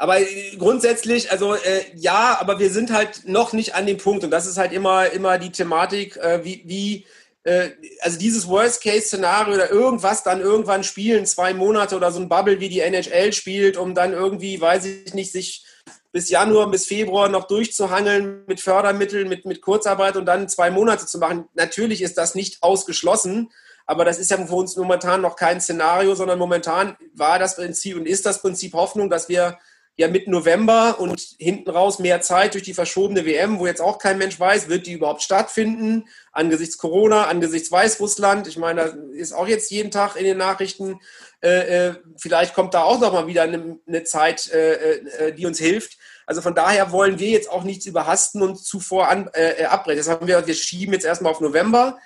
Aber 0.00 0.18
äh, 0.18 0.56
grundsätzlich, 0.56 1.30
also 1.30 1.54
äh, 1.54 1.84
ja, 1.94 2.38
aber 2.40 2.58
wir 2.58 2.70
sind 2.70 2.90
halt 2.90 3.28
noch 3.28 3.52
nicht 3.52 3.74
an 3.74 3.84
dem 3.84 3.98
Punkt 3.98 4.24
und 4.24 4.30
das 4.30 4.46
ist 4.46 4.56
halt 4.56 4.72
immer, 4.72 5.10
immer 5.10 5.36
die 5.36 5.52
Thematik, 5.52 6.16
äh, 6.16 6.42
wie, 6.42 6.62
wie 6.64 7.06
äh, 7.44 7.72
also 8.00 8.18
dieses 8.18 8.48
Worst-Case-Szenario 8.48 9.52
oder 9.52 9.70
irgendwas 9.70 10.22
dann 10.22 10.40
irgendwann 10.40 10.84
spielen, 10.84 11.26
zwei 11.26 11.52
Monate 11.52 11.96
oder 11.96 12.12
so 12.12 12.18
ein 12.18 12.30
Bubble, 12.30 12.60
wie 12.60 12.70
die 12.70 12.80
NHL 12.80 13.34
spielt, 13.34 13.76
um 13.76 13.94
dann 13.94 14.14
irgendwie, 14.14 14.58
weiß 14.58 14.86
ich 14.86 15.12
nicht, 15.12 15.32
sich 15.32 15.66
bis 16.12 16.30
Januar, 16.30 16.70
bis 16.70 16.86
Februar 16.86 17.28
noch 17.28 17.46
durchzuhangeln 17.46 18.44
mit 18.46 18.62
Fördermitteln, 18.62 19.28
mit, 19.28 19.44
mit 19.44 19.60
Kurzarbeit 19.60 20.16
und 20.16 20.24
dann 20.24 20.48
zwei 20.48 20.70
Monate 20.70 21.04
zu 21.04 21.18
machen. 21.18 21.44
Natürlich 21.52 22.00
ist 22.00 22.16
das 22.16 22.34
nicht 22.34 22.62
ausgeschlossen, 22.62 23.50
aber 23.84 24.06
das 24.06 24.18
ist 24.18 24.30
ja 24.30 24.38
für 24.38 24.54
uns 24.54 24.76
momentan 24.76 25.20
noch 25.20 25.36
kein 25.36 25.60
Szenario, 25.60 26.14
sondern 26.14 26.38
momentan 26.38 26.96
war 27.12 27.38
das 27.38 27.56
Prinzip 27.56 27.98
und 27.98 28.06
ist 28.06 28.24
das 28.24 28.40
Prinzip 28.40 28.72
Hoffnung, 28.72 29.10
dass 29.10 29.28
wir 29.28 29.58
ja 30.00 30.08
mit 30.08 30.28
November 30.28 30.98
und 30.98 31.36
hinten 31.38 31.68
raus 31.68 31.98
mehr 31.98 32.22
Zeit 32.22 32.54
durch 32.54 32.64
die 32.64 32.72
verschobene 32.72 33.26
WM, 33.26 33.58
wo 33.58 33.66
jetzt 33.66 33.82
auch 33.82 33.98
kein 33.98 34.16
Mensch 34.16 34.40
weiß, 34.40 34.70
wird 34.70 34.86
die 34.86 34.94
überhaupt 34.94 35.22
stattfinden, 35.22 36.08
angesichts 36.32 36.78
Corona, 36.78 37.26
angesichts 37.26 37.70
Weißrussland. 37.70 38.46
Ich 38.46 38.56
meine, 38.56 38.80
da 38.80 38.94
ist 39.12 39.34
auch 39.34 39.46
jetzt 39.46 39.70
jeden 39.70 39.90
Tag 39.90 40.16
in 40.16 40.24
den 40.24 40.38
Nachrichten, 40.38 41.00
äh, 41.42 41.88
äh 41.88 41.94
vielleicht 42.16 42.54
kommt 42.54 42.72
da 42.72 42.82
auch 42.82 42.98
noch 42.98 43.12
mal 43.12 43.26
wieder 43.26 43.42
eine, 43.42 43.78
eine 43.86 44.04
Zeit, 44.04 44.50
äh, 44.50 44.94
äh, 44.94 45.34
die 45.34 45.44
uns 45.44 45.58
hilft. 45.58 45.98
Also 46.24 46.40
von 46.40 46.54
daher 46.54 46.92
wollen 46.92 47.18
wir 47.18 47.28
jetzt 47.28 47.50
auch 47.50 47.62
nichts 47.62 47.84
überhasten 47.84 48.40
und 48.40 48.56
zuvor 48.56 49.08
an, 49.08 49.28
äh, 49.34 49.60
äh 49.60 49.64
abbrechen. 49.66 49.98
Das 49.98 50.08
haben 50.08 50.26
wir, 50.26 50.46
wir 50.46 50.54
schieben 50.54 50.94
jetzt 50.94 51.04
erstmal 51.04 51.32
auf 51.32 51.42
November. 51.42 51.98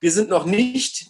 Wir 0.00 0.10
sind 0.10 0.28
noch 0.28 0.44
nicht 0.44 1.06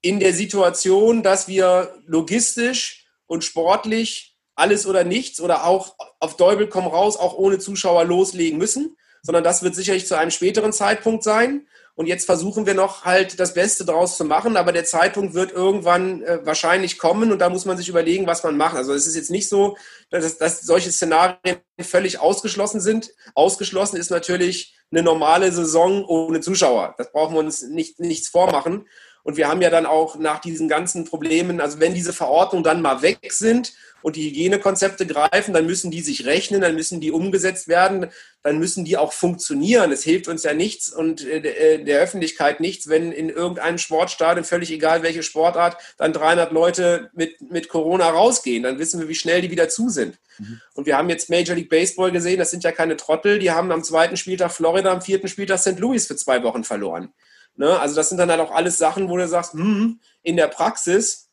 in 0.00 0.18
der 0.18 0.34
Situation, 0.34 1.22
dass 1.22 1.46
wir 1.46 1.94
logistisch 2.06 3.06
und 3.26 3.44
sportlich 3.44 4.29
alles 4.54 4.86
oder 4.86 5.04
nichts 5.04 5.40
oder 5.40 5.64
auch 5.64 5.96
auf 6.18 6.36
Däubel 6.36 6.68
komm 6.68 6.86
raus, 6.86 7.16
auch 7.16 7.36
ohne 7.36 7.58
Zuschauer 7.58 8.04
loslegen 8.04 8.58
müssen, 8.58 8.96
sondern 9.22 9.44
das 9.44 9.62
wird 9.62 9.74
sicherlich 9.74 10.06
zu 10.06 10.16
einem 10.16 10.30
späteren 10.30 10.72
Zeitpunkt 10.72 11.22
sein. 11.22 11.66
Und 11.94 12.06
jetzt 12.06 12.24
versuchen 12.24 12.64
wir 12.64 12.72
noch 12.72 13.04
halt 13.04 13.38
das 13.40 13.52
Beste 13.52 13.84
daraus 13.84 14.16
zu 14.16 14.24
machen, 14.24 14.56
aber 14.56 14.72
der 14.72 14.84
Zeitpunkt 14.84 15.34
wird 15.34 15.52
irgendwann 15.52 16.22
äh, 16.22 16.38
wahrscheinlich 16.46 16.98
kommen 16.98 17.30
und 17.30 17.40
da 17.40 17.50
muss 17.50 17.66
man 17.66 17.76
sich 17.76 17.90
überlegen, 17.90 18.26
was 18.26 18.42
man 18.42 18.56
macht. 18.56 18.76
Also 18.76 18.94
es 18.94 19.06
ist 19.06 19.16
jetzt 19.16 19.30
nicht 19.30 19.50
so, 19.50 19.76
dass, 20.08 20.38
dass 20.38 20.62
solche 20.62 20.90
Szenarien 20.92 21.58
völlig 21.78 22.18
ausgeschlossen 22.18 22.80
sind. 22.80 23.10
Ausgeschlossen 23.34 23.96
ist 23.96 24.10
natürlich 24.10 24.78
eine 24.90 25.02
normale 25.02 25.52
Saison 25.52 26.04
ohne 26.06 26.40
Zuschauer. 26.40 26.94
Das 26.96 27.12
brauchen 27.12 27.34
wir 27.34 27.40
uns 27.40 27.62
nicht, 27.62 28.00
nichts 28.00 28.28
vormachen. 28.28 28.86
Und 29.22 29.36
wir 29.36 29.48
haben 29.48 29.60
ja 29.60 29.68
dann 29.68 29.84
auch 29.84 30.16
nach 30.16 30.38
diesen 30.38 30.68
ganzen 30.68 31.04
Problemen, 31.04 31.60
also 31.60 31.80
wenn 31.80 31.92
diese 31.92 32.14
Verordnungen 32.14 32.64
dann 32.64 32.80
mal 32.80 33.02
weg 33.02 33.30
sind 33.32 33.74
und 34.02 34.16
die 34.16 34.28
Hygienekonzepte 34.28 35.06
greifen, 35.06 35.54
dann 35.54 35.66
müssen 35.66 35.90
die 35.90 36.00
sich 36.00 36.26
rechnen, 36.26 36.60
dann 36.60 36.74
müssen 36.74 37.00
die 37.00 37.10
umgesetzt 37.10 37.68
werden, 37.68 38.06
dann 38.42 38.58
müssen 38.58 38.84
die 38.84 38.96
auch 38.96 39.12
funktionieren. 39.12 39.92
Es 39.92 40.02
hilft 40.02 40.28
uns 40.28 40.42
ja 40.42 40.54
nichts 40.54 40.90
und 40.90 41.24
äh, 41.24 41.38
äh, 41.38 41.84
der 41.84 42.00
Öffentlichkeit 42.00 42.60
nichts, 42.60 42.88
wenn 42.88 43.12
in 43.12 43.28
irgendeinem 43.28 43.78
Sportstadion, 43.78 44.44
völlig 44.44 44.70
egal 44.70 45.02
welche 45.02 45.22
Sportart, 45.22 45.76
dann 45.98 46.12
300 46.12 46.52
Leute 46.52 47.10
mit, 47.14 47.40
mit 47.50 47.68
Corona 47.68 48.08
rausgehen. 48.08 48.62
Dann 48.62 48.78
wissen 48.78 49.00
wir, 49.00 49.08
wie 49.08 49.14
schnell 49.14 49.42
die 49.42 49.50
wieder 49.50 49.68
zu 49.68 49.88
sind. 49.90 50.18
Mhm. 50.38 50.60
Und 50.74 50.86
wir 50.86 50.96
haben 50.96 51.10
jetzt 51.10 51.30
Major 51.30 51.54
League 51.54 51.68
Baseball 51.68 52.10
gesehen, 52.12 52.38
das 52.38 52.50
sind 52.50 52.64
ja 52.64 52.72
keine 52.72 52.96
Trottel, 52.96 53.38
die 53.38 53.50
haben 53.50 53.72
am 53.72 53.84
zweiten 53.84 54.16
Spieltag 54.16 54.52
Florida, 54.52 54.90
am 54.90 55.02
vierten 55.02 55.28
Spieltag 55.28 55.58
St. 55.58 55.78
Louis 55.78 56.06
für 56.06 56.16
zwei 56.16 56.42
Wochen 56.42 56.64
verloren. 56.64 57.12
Ne? 57.56 57.78
Also 57.78 57.94
das 57.94 58.08
sind 58.08 58.18
dann 58.18 58.30
halt 58.30 58.40
auch 58.40 58.52
alles 58.52 58.78
Sachen, 58.78 59.08
wo 59.08 59.16
du 59.16 59.28
sagst, 59.28 59.52
hm, 59.52 60.00
in 60.22 60.36
der 60.36 60.48
Praxis 60.48 61.29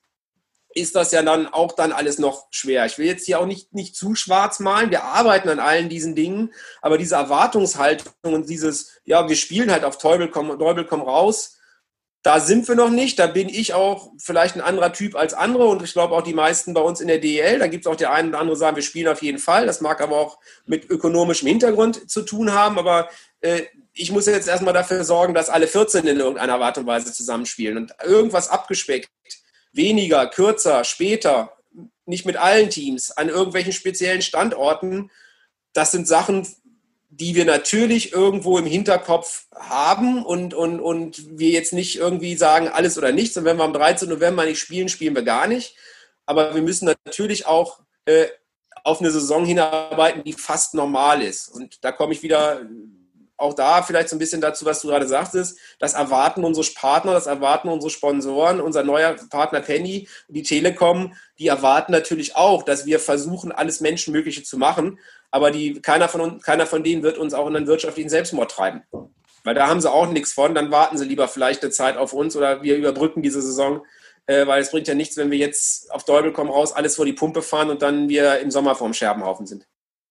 ist 0.77 0.95
das 0.95 1.11
ja 1.11 1.21
dann 1.21 1.47
auch 1.47 1.73
dann 1.73 1.91
alles 1.91 2.19
noch 2.19 2.47
schwer. 2.51 2.85
Ich 2.85 2.97
will 2.97 3.07
jetzt 3.07 3.25
hier 3.25 3.39
auch 3.39 3.45
nicht, 3.45 3.73
nicht 3.73 3.95
zu 3.95 4.15
schwarz 4.15 4.59
malen. 4.59 4.91
Wir 4.91 5.03
arbeiten 5.03 5.49
an 5.49 5.59
allen 5.59 5.89
diesen 5.89 6.15
Dingen, 6.15 6.53
aber 6.81 6.97
diese 6.97 7.15
Erwartungshaltung 7.15 8.13
und 8.21 8.49
dieses, 8.49 8.99
ja, 9.05 9.27
wir 9.27 9.35
spielen 9.35 9.71
halt 9.71 9.83
auf 9.83 9.97
Teufel 9.97 10.29
komm, 10.29 10.57
Teufel 10.59 10.85
komm 10.85 11.01
raus, 11.01 11.57
da 12.23 12.39
sind 12.41 12.67
wir 12.67 12.75
noch 12.75 12.89
nicht. 12.89 13.19
Da 13.19 13.27
bin 13.27 13.47
ich 13.47 13.73
auch 13.73 14.11
vielleicht 14.17 14.55
ein 14.55 14.61
anderer 14.61 14.91
Typ 14.91 15.15
als 15.15 15.33
andere 15.33 15.67
und 15.67 15.81
ich 15.81 15.93
glaube 15.93 16.13
auch 16.13 16.23
die 16.23 16.33
meisten 16.33 16.73
bei 16.73 16.81
uns 16.81 16.99
in 16.99 17.07
der 17.07 17.19
DEL. 17.19 17.59
Da 17.59 17.67
gibt 17.67 17.85
es 17.85 17.91
auch 17.91 17.95
der 17.95 18.11
eine 18.11 18.29
oder 18.29 18.39
andere, 18.39 18.57
sagen, 18.57 18.75
wir 18.75 18.83
spielen 18.83 19.07
auf 19.07 19.21
jeden 19.21 19.39
Fall. 19.39 19.65
Das 19.65 19.81
mag 19.81 20.01
aber 20.01 20.17
auch 20.17 20.39
mit 20.65 20.89
ökonomischem 20.89 21.47
Hintergrund 21.47 22.09
zu 22.09 22.23
tun 22.23 22.51
haben, 22.51 22.77
aber 22.77 23.09
äh, 23.41 23.63
ich 23.93 24.11
muss 24.11 24.25
jetzt 24.25 24.47
erstmal 24.47 24.73
dafür 24.73 25.03
sorgen, 25.03 25.33
dass 25.33 25.49
alle 25.49 25.67
14 25.67 26.05
in 26.05 26.19
irgendeiner 26.19 26.59
Art 26.61 26.77
und 26.77 26.85
Weise 26.85 27.13
zusammenspielen 27.13 27.77
und 27.77 27.93
irgendwas 28.03 28.49
abgespeckt, 28.49 29.09
weniger, 29.73 30.27
kürzer, 30.27 30.84
später, 30.84 31.53
nicht 32.06 32.25
mit 32.25 32.38
allen 32.38 32.69
Teams, 32.69 33.12
an 33.12 33.30
irgendwelchen 33.30 33.73
speziellen 33.73 34.21
Standorten. 34.21 35.12
Das 35.73 35.91
sind 35.91 36.08
Sachen, 36.08 36.47
die 37.10 37.36
wir 37.36 37.45
natürlich 37.45 38.13
irgendwo 38.13 38.58
im 38.58 38.65
Hinterkopf 38.65 39.47
haben 39.56 40.23
und, 40.23 40.53
und, 40.53 40.80
und 40.80 41.38
wir 41.38 41.49
jetzt 41.49 41.73
nicht 41.73 41.97
irgendwie 41.97 42.36
sagen, 42.36 42.67
alles 42.67 42.97
oder 42.97 43.12
nichts. 43.12 43.38
Und 43.38 43.45
wenn 43.45 43.58
wir 43.58 43.63
am 43.63 43.73
13. 43.73 44.10
November 44.10 44.45
nicht 44.45 44.60
spielen, 44.60 44.89
spielen 44.89 45.15
wir 45.15 45.23
gar 45.23 45.47
nicht. 45.47 45.75
Aber 46.25 46.53
wir 46.53 46.62
müssen 46.62 46.93
natürlich 47.06 47.45
auch 47.45 47.80
äh, 48.06 48.27
auf 48.84 49.01
eine 49.01 49.12
Saison 49.12 49.45
hinarbeiten, 49.45 50.23
die 50.23 50.34
fast 50.34 50.73
normal 50.73 51.21
ist. 51.21 51.49
Und 51.49 51.84
da 51.84 51.91
komme 51.91 52.13
ich 52.13 52.23
wieder 52.23 52.62
auch 53.38 53.54
da 53.54 53.84
vielleicht 53.84 54.10
so 54.10 54.15
ein 54.15 54.19
bisschen 54.19 54.41
dazu, 54.41 54.65
was 54.65 54.82
du 54.82 54.88
gerade 54.88 55.08
sagtest, 55.08 55.58
das 55.80 55.93
erwarten 55.93 56.43
unsere 56.43 56.65
Partner, 56.76 57.13
das 57.13 57.28
erwarten 57.28 57.69
unsere 57.69 57.91
Sponsoren, 57.91 58.60
unser 58.60 58.84
neuer 58.84 59.15
Partner 59.30 59.62
Penny, 59.62 60.08
die 60.28 60.43
Telekom, 60.43 61.13
die 61.38 61.47
erwarten 61.47 61.91
natürlich 61.91 62.36
auch, 62.36 62.63
dass 62.63 62.86
wir 62.86 63.00
versuchen, 63.00 63.52
alles 63.52 63.80
Menschenmögliche 63.80 64.43
zu 64.43 64.58
machen, 64.58 65.00
aber 65.30 65.52
die, 65.52 65.82
keiner, 65.82 66.10
von 66.10 66.41
keiner 66.41 66.65
von 66.65 66.84
denen 66.84 67.04
wird 67.04 67.17
uns 67.17 67.34
auch 67.34 67.47
in 67.47 67.56
einen 67.56 67.67
wirtschaftlichen 67.67 68.10
Selbstmord 68.10 68.52
treiben. 68.52 68.84
Weil 69.43 69.56
da 69.56 69.67
haben 69.67 69.82
sie 69.82 69.91
auch 69.91 70.08
nichts 70.10 70.34
von, 70.34 70.56
dann 70.56 70.71
warten 70.71 70.97
sie 70.97 71.06
lieber 71.06 71.28
vielleicht 71.28 71.63
eine 71.63 71.71
Zeit 71.71 71.95
auf 71.95 72.13
uns 72.13 72.36
oder 72.36 72.63
wir 72.63 72.76
überbrücken 72.76 73.21
diese 73.21 73.41
Saison, 73.41 73.86
äh, 74.26 74.47
weil 74.47 74.62
es 74.62 74.71
bringt 74.71 74.88
ja 74.88 74.95
nichts, 74.95 75.15
wenn 75.15 75.32
wir 75.32 75.38
jetzt 75.38 75.91
auf 75.91 76.04
Däubel 76.04 76.34
kommen 76.34 76.50
raus, 76.50 76.73
alles 76.73 76.95
vor 76.95 77.06
die 77.06 77.13
Pumpe 77.13 77.41
fahren 77.41 77.69
und 77.69 77.82
dann 77.82 78.10
wir 78.10 78.39
im 78.39 78.52
Sommer 78.52 78.76
vorm 78.76 78.93
Scherbenhaufen 78.93 79.45
sind. 79.45 79.67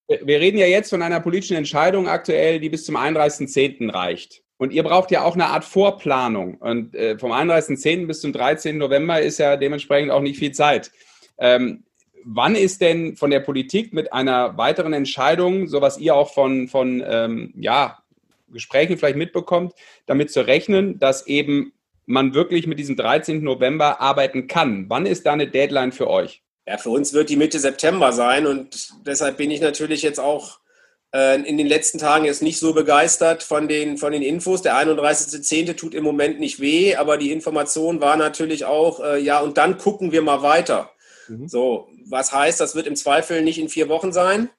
Wir 0.08 0.40
reden 0.40 0.58
ja 0.58 0.66
jetzt 0.66 0.90
von 0.90 1.02
einer 1.02 1.20
politischen 1.20 1.56
Entscheidung 1.56 2.08
aktuell, 2.08 2.60
die 2.60 2.68
bis 2.68 2.84
zum 2.84 2.96
31.10. 2.96 3.92
reicht. 3.92 4.42
Und 4.58 4.72
ihr 4.72 4.82
braucht 4.82 5.10
ja 5.10 5.22
auch 5.22 5.34
eine 5.34 5.46
Art 5.46 5.64
Vorplanung. 5.64 6.54
Und 6.56 6.94
äh, 6.94 7.18
vom 7.18 7.32
31.10. 7.32 8.06
bis 8.06 8.20
zum 8.20 8.32
13. 8.32 8.78
November 8.78 9.20
ist 9.20 9.38
ja 9.38 9.56
dementsprechend 9.56 10.10
auch 10.10 10.22
nicht 10.22 10.38
viel 10.38 10.52
Zeit. 10.52 10.90
Ähm, 11.38 11.84
wann 12.24 12.54
ist 12.54 12.80
denn 12.80 13.16
von 13.16 13.30
der 13.30 13.40
Politik 13.40 13.92
mit 13.92 14.12
einer 14.12 14.56
weiteren 14.56 14.92
Entscheidung, 14.92 15.66
so 15.66 15.80
was 15.80 15.98
ihr 15.98 16.14
auch 16.14 16.32
von, 16.32 16.68
von 16.68 17.02
ähm, 17.06 17.52
ja, 17.56 17.98
Gesprächen 18.48 18.96
vielleicht 18.96 19.16
mitbekommt, 19.16 19.74
damit 20.06 20.30
zu 20.30 20.46
rechnen, 20.46 20.98
dass 20.98 21.26
eben 21.26 21.72
man 22.06 22.34
wirklich 22.34 22.66
mit 22.66 22.78
diesem 22.78 22.96
13. 22.96 23.42
November 23.42 24.00
arbeiten 24.00 24.46
kann? 24.46 24.86
Wann 24.88 25.04
ist 25.04 25.26
da 25.26 25.32
eine 25.32 25.48
Deadline 25.48 25.92
für 25.92 26.08
euch? 26.08 26.42
Ja, 26.66 26.78
für 26.78 26.90
uns 26.90 27.12
wird 27.12 27.30
die 27.30 27.36
Mitte 27.36 27.60
September 27.60 28.12
sein 28.12 28.46
und 28.46 28.90
deshalb 29.06 29.36
bin 29.36 29.50
ich 29.50 29.60
natürlich 29.60 30.02
jetzt 30.02 30.18
auch 30.18 30.58
äh, 31.14 31.40
in 31.40 31.56
den 31.56 31.66
letzten 31.66 31.98
Tagen 31.98 32.24
jetzt 32.24 32.42
nicht 32.42 32.58
so 32.58 32.74
begeistert 32.74 33.44
von 33.44 33.68
den, 33.68 33.98
von 33.98 34.12
den 34.12 34.22
Infos. 34.22 34.62
Der 34.62 34.74
31.10. 34.74 35.76
tut 35.76 35.94
im 35.94 36.02
Moment 36.02 36.40
nicht 36.40 36.58
weh, 36.58 36.96
aber 36.96 37.18
die 37.18 37.30
Information 37.30 38.00
war 38.00 38.16
natürlich 38.16 38.64
auch, 38.64 38.98
äh, 38.98 39.18
ja, 39.20 39.40
und 39.40 39.58
dann 39.58 39.78
gucken 39.78 40.10
wir 40.10 40.22
mal 40.22 40.42
weiter. 40.42 40.90
Mhm. 41.28 41.48
So, 41.48 41.88
was 42.08 42.32
heißt, 42.32 42.60
das 42.60 42.74
wird 42.74 42.88
im 42.88 42.96
Zweifel 42.96 43.42
nicht 43.42 43.58
in 43.58 43.68
vier 43.68 43.88
Wochen 43.88 44.12
sein. 44.12 44.50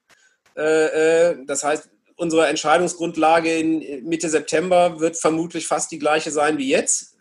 Äh, 0.56 1.32
äh 1.32 1.46
das 1.46 1.66
heißt, 1.66 1.90
unsere 2.16 2.48
Entscheidungsgrundlage 2.48 3.54
in 3.54 4.06
Mitte 4.06 4.30
September 4.30 5.00
wird 5.00 5.18
vermutlich 5.18 5.68
fast 5.68 5.92
die 5.92 6.00
gleiche 6.00 6.32
sein 6.32 6.58
wie 6.58 6.70
jetzt. 6.70 7.17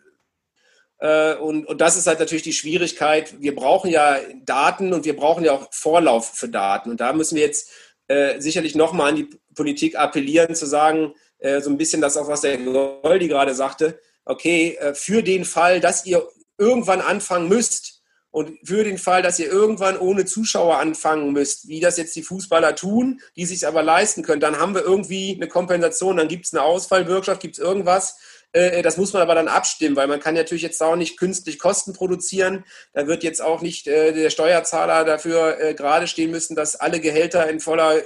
Äh, 0.99 1.35
und, 1.35 1.65
und 1.67 1.79
das 1.81 1.95
ist 1.97 2.07
halt 2.07 2.19
natürlich 2.19 2.43
die 2.43 2.53
Schwierigkeit. 2.53 3.35
Wir 3.39 3.55
brauchen 3.55 3.89
ja 3.91 4.17
Daten 4.45 4.93
und 4.93 5.05
wir 5.05 5.15
brauchen 5.15 5.43
ja 5.43 5.53
auch 5.53 5.67
Vorlauf 5.71 6.33
für 6.33 6.49
Daten. 6.49 6.89
Und 6.89 6.99
da 6.99 7.13
müssen 7.13 7.35
wir 7.35 7.43
jetzt 7.43 7.69
äh, 8.07 8.39
sicherlich 8.39 8.75
nochmal 8.75 9.09
an 9.09 9.15
die 9.15 9.29
Politik 9.55 9.97
appellieren, 9.97 10.55
zu 10.55 10.65
sagen, 10.65 11.13
äh, 11.39 11.61
so 11.61 11.69
ein 11.69 11.77
bisschen 11.77 12.01
das 12.01 12.17
auch, 12.17 12.27
was 12.27 12.41
der 12.41 12.57
Goldi 12.57 13.27
gerade 13.27 13.53
sagte, 13.53 13.99
okay, 14.25 14.77
äh, 14.79 14.93
für 14.93 15.21
den 15.21 15.45
Fall, 15.45 15.79
dass 15.79 16.05
ihr 16.05 16.27
irgendwann 16.57 17.01
anfangen 17.01 17.47
müsst, 17.47 18.01
Und 18.29 18.59
für 18.63 18.83
den 18.83 18.97
Fall, 18.99 19.23
dass 19.23 19.39
ihr 19.39 19.47
irgendwann 19.47 19.97
ohne 19.97 20.25
Zuschauer 20.25 20.77
anfangen 20.77 21.31
müsst, 21.31 21.67
wie 21.69 21.79
das 21.79 21.97
jetzt 21.97 22.15
die 22.15 22.21
Fußballer 22.21 22.75
tun, 22.75 23.21
die 23.35 23.45
sich 23.45 23.65
aber 23.65 23.81
leisten 23.81 24.21
können, 24.21 24.41
dann 24.41 24.59
haben 24.59 24.75
wir 24.75 24.83
irgendwie 24.83 25.33
eine 25.35 25.47
Kompensation, 25.47 26.17
dann 26.17 26.27
gibt 26.27 26.45
es 26.45 26.53
eine 26.53 26.61
Ausfallwirtschaft, 26.61 27.41
gibt 27.41 27.57
es 27.57 27.63
irgendwas. 27.63 28.17
Äh, 28.53 28.81
das 28.81 28.97
muss 28.97 29.13
man 29.13 29.21
aber 29.21 29.35
dann 29.35 29.47
abstimmen, 29.47 29.95
weil 29.95 30.07
man 30.07 30.19
kann 30.19 30.35
natürlich 30.35 30.63
jetzt 30.63 30.81
auch 30.81 30.95
nicht 30.95 31.17
künstlich 31.17 31.59
Kosten 31.59 31.93
produzieren. 31.93 32.65
Da 32.93 33.07
wird 33.07 33.23
jetzt 33.23 33.41
auch 33.41 33.61
nicht 33.61 33.87
äh, 33.87 34.13
der 34.13 34.29
Steuerzahler 34.29 35.03
dafür 35.03 35.59
äh, 35.59 35.73
gerade 35.73 36.07
stehen 36.07 36.31
müssen, 36.31 36.55
dass 36.55 36.75
alle 36.75 36.99
Gehälter 36.99 37.49
in 37.49 37.59
voller 37.59 38.01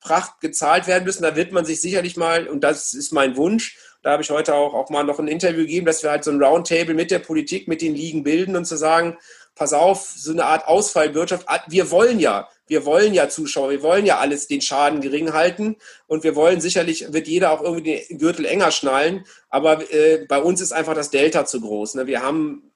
Pracht 0.00 0.40
gezahlt 0.40 0.86
werden 0.86 1.04
müssen. 1.04 1.22
Da 1.22 1.36
wird 1.36 1.52
man 1.52 1.64
sich 1.64 1.80
sicherlich 1.80 2.16
mal, 2.16 2.48
und 2.48 2.64
das 2.64 2.92
ist 2.92 3.12
mein 3.12 3.36
Wunsch, 3.36 3.78
da 4.02 4.10
habe 4.10 4.22
ich 4.22 4.30
heute 4.30 4.54
auch, 4.54 4.74
auch 4.74 4.90
mal 4.90 5.04
noch 5.04 5.20
ein 5.20 5.28
Interview 5.28 5.60
gegeben, 5.60 5.86
dass 5.86 6.02
wir 6.02 6.10
halt 6.10 6.24
so 6.24 6.32
ein 6.32 6.42
Roundtable 6.42 6.94
mit 6.94 7.12
der 7.12 7.20
Politik, 7.20 7.68
mit 7.68 7.80
den 7.82 7.94
Ligen 7.94 8.24
bilden 8.24 8.56
und 8.56 8.64
zu 8.64 8.76
sagen, 8.76 9.16
pass 9.54 9.72
auf, 9.72 10.12
so 10.16 10.32
eine 10.32 10.44
Art 10.44 10.66
Ausfallwirtschaft. 10.66 11.46
Wir 11.68 11.90
wollen 11.90 12.18
ja, 12.18 12.48
wir 12.72 12.86
wollen 12.86 13.12
ja 13.12 13.28
Zuschauer, 13.28 13.68
wir 13.68 13.82
wollen 13.82 14.06
ja 14.06 14.18
alles 14.18 14.46
den 14.46 14.62
Schaden 14.62 15.02
gering 15.02 15.34
halten 15.34 15.76
und 16.06 16.24
wir 16.24 16.34
wollen 16.34 16.62
sicherlich, 16.62 17.12
wird 17.12 17.28
jeder 17.28 17.50
auch 17.52 17.60
irgendwie 17.60 18.02
den 18.08 18.16
Gürtel 18.16 18.46
enger 18.46 18.70
schnallen, 18.70 19.26
aber 19.50 19.92
äh, 19.92 20.24
bei 20.26 20.38
uns 20.38 20.62
ist 20.62 20.72
einfach 20.72 20.94
das 20.94 21.10
Delta 21.10 21.44
zu 21.44 21.60
groß. 21.60 21.96
Ne? 21.96 22.06
Wir 22.06 22.22
haben 22.22 22.72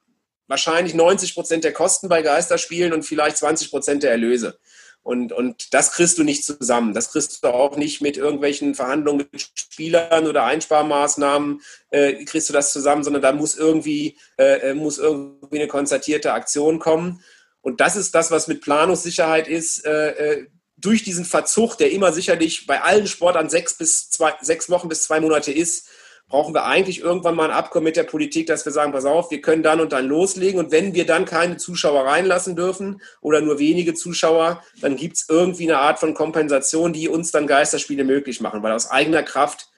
wahrscheinlich 0.48 0.92
90 0.92 1.32
Prozent 1.32 1.64
der 1.64 1.72
Kosten 1.72 2.10
bei 2.10 2.20
Geisterspielen 2.20 2.92
und 2.92 3.04
vielleicht 3.04 3.38
20 3.38 3.70
Prozent 3.70 4.02
der 4.02 4.10
Erlöse. 4.10 4.58
Und, 5.02 5.32
und 5.32 5.72
das 5.72 5.92
kriegst 5.92 6.18
du 6.18 6.24
nicht 6.24 6.44
zusammen. 6.44 6.92
Das 6.92 7.12
kriegst 7.12 7.42
du 7.42 7.48
auch 7.48 7.78
nicht 7.78 8.02
mit 8.02 8.18
irgendwelchen 8.18 8.74
Verhandlungen 8.74 9.26
mit 9.32 9.50
Spielern 9.54 10.26
oder 10.26 10.44
Einsparmaßnahmen, 10.44 11.62
äh, 11.88 12.22
kriegst 12.26 12.50
du 12.50 12.52
das 12.52 12.70
zusammen, 12.70 13.02
sondern 13.02 13.22
da 13.22 13.32
muss 13.32 13.56
irgendwie, 13.56 14.18
äh, 14.36 14.74
muss 14.74 14.98
irgendwie 14.98 15.60
eine 15.60 15.68
konzertierte 15.68 16.34
Aktion 16.34 16.80
kommen. 16.80 17.22
Und 17.66 17.80
das 17.80 17.96
ist 17.96 18.14
das, 18.14 18.30
was 18.30 18.46
mit 18.46 18.60
Planungssicherheit 18.60 19.48
ist. 19.48 19.84
Äh, 19.84 20.10
äh 20.10 20.46
durch 20.78 21.02
diesen 21.02 21.24
Verzug, 21.24 21.76
der 21.78 21.90
immer 21.90 22.12
sicherlich 22.12 22.66
bei 22.66 22.80
allen 22.80 23.08
Sportarten 23.08 23.48
sechs 23.48 23.74
bis 23.74 24.08
zwei, 24.10 24.34
sechs 24.40 24.70
Wochen 24.70 24.88
bis 24.88 25.02
zwei 25.02 25.20
Monate 25.20 25.50
ist, 25.50 25.88
brauchen 26.28 26.54
wir 26.54 26.64
eigentlich 26.64 27.00
irgendwann 27.00 27.34
mal 27.34 27.46
ein 27.46 27.56
Abkommen 27.56 27.84
mit 27.84 27.96
der 27.96 28.04
Politik, 28.04 28.46
dass 28.46 28.64
wir 28.64 28.70
sagen, 28.70 28.92
pass 28.92 29.04
auf, 29.04 29.32
wir 29.32 29.40
können 29.40 29.64
dann 29.64 29.80
und 29.80 29.92
dann 29.92 30.06
loslegen 30.06 30.60
und 30.60 30.70
wenn 30.70 30.94
wir 30.94 31.06
dann 31.06 31.24
keine 31.24 31.56
Zuschauer 31.56 32.06
reinlassen 32.06 32.54
dürfen 32.54 33.00
oder 33.20 33.40
nur 33.40 33.58
wenige 33.58 33.94
Zuschauer, 33.94 34.62
dann 34.80 34.94
gibt 34.94 35.16
es 35.16 35.28
irgendwie 35.28 35.64
eine 35.64 35.80
Art 35.80 35.98
von 35.98 36.14
Kompensation, 36.14 36.92
die 36.92 37.08
uns 37.08 37.32
dann 37.32 37.48
Geisterspiele 37.48 38.04
möglich 38.04 38.40
machen, 38.40 38.62
weil 38.62 38.74
aus 38.74 38.90
eigener 38.90 39.24
Kraft 39.24 39.70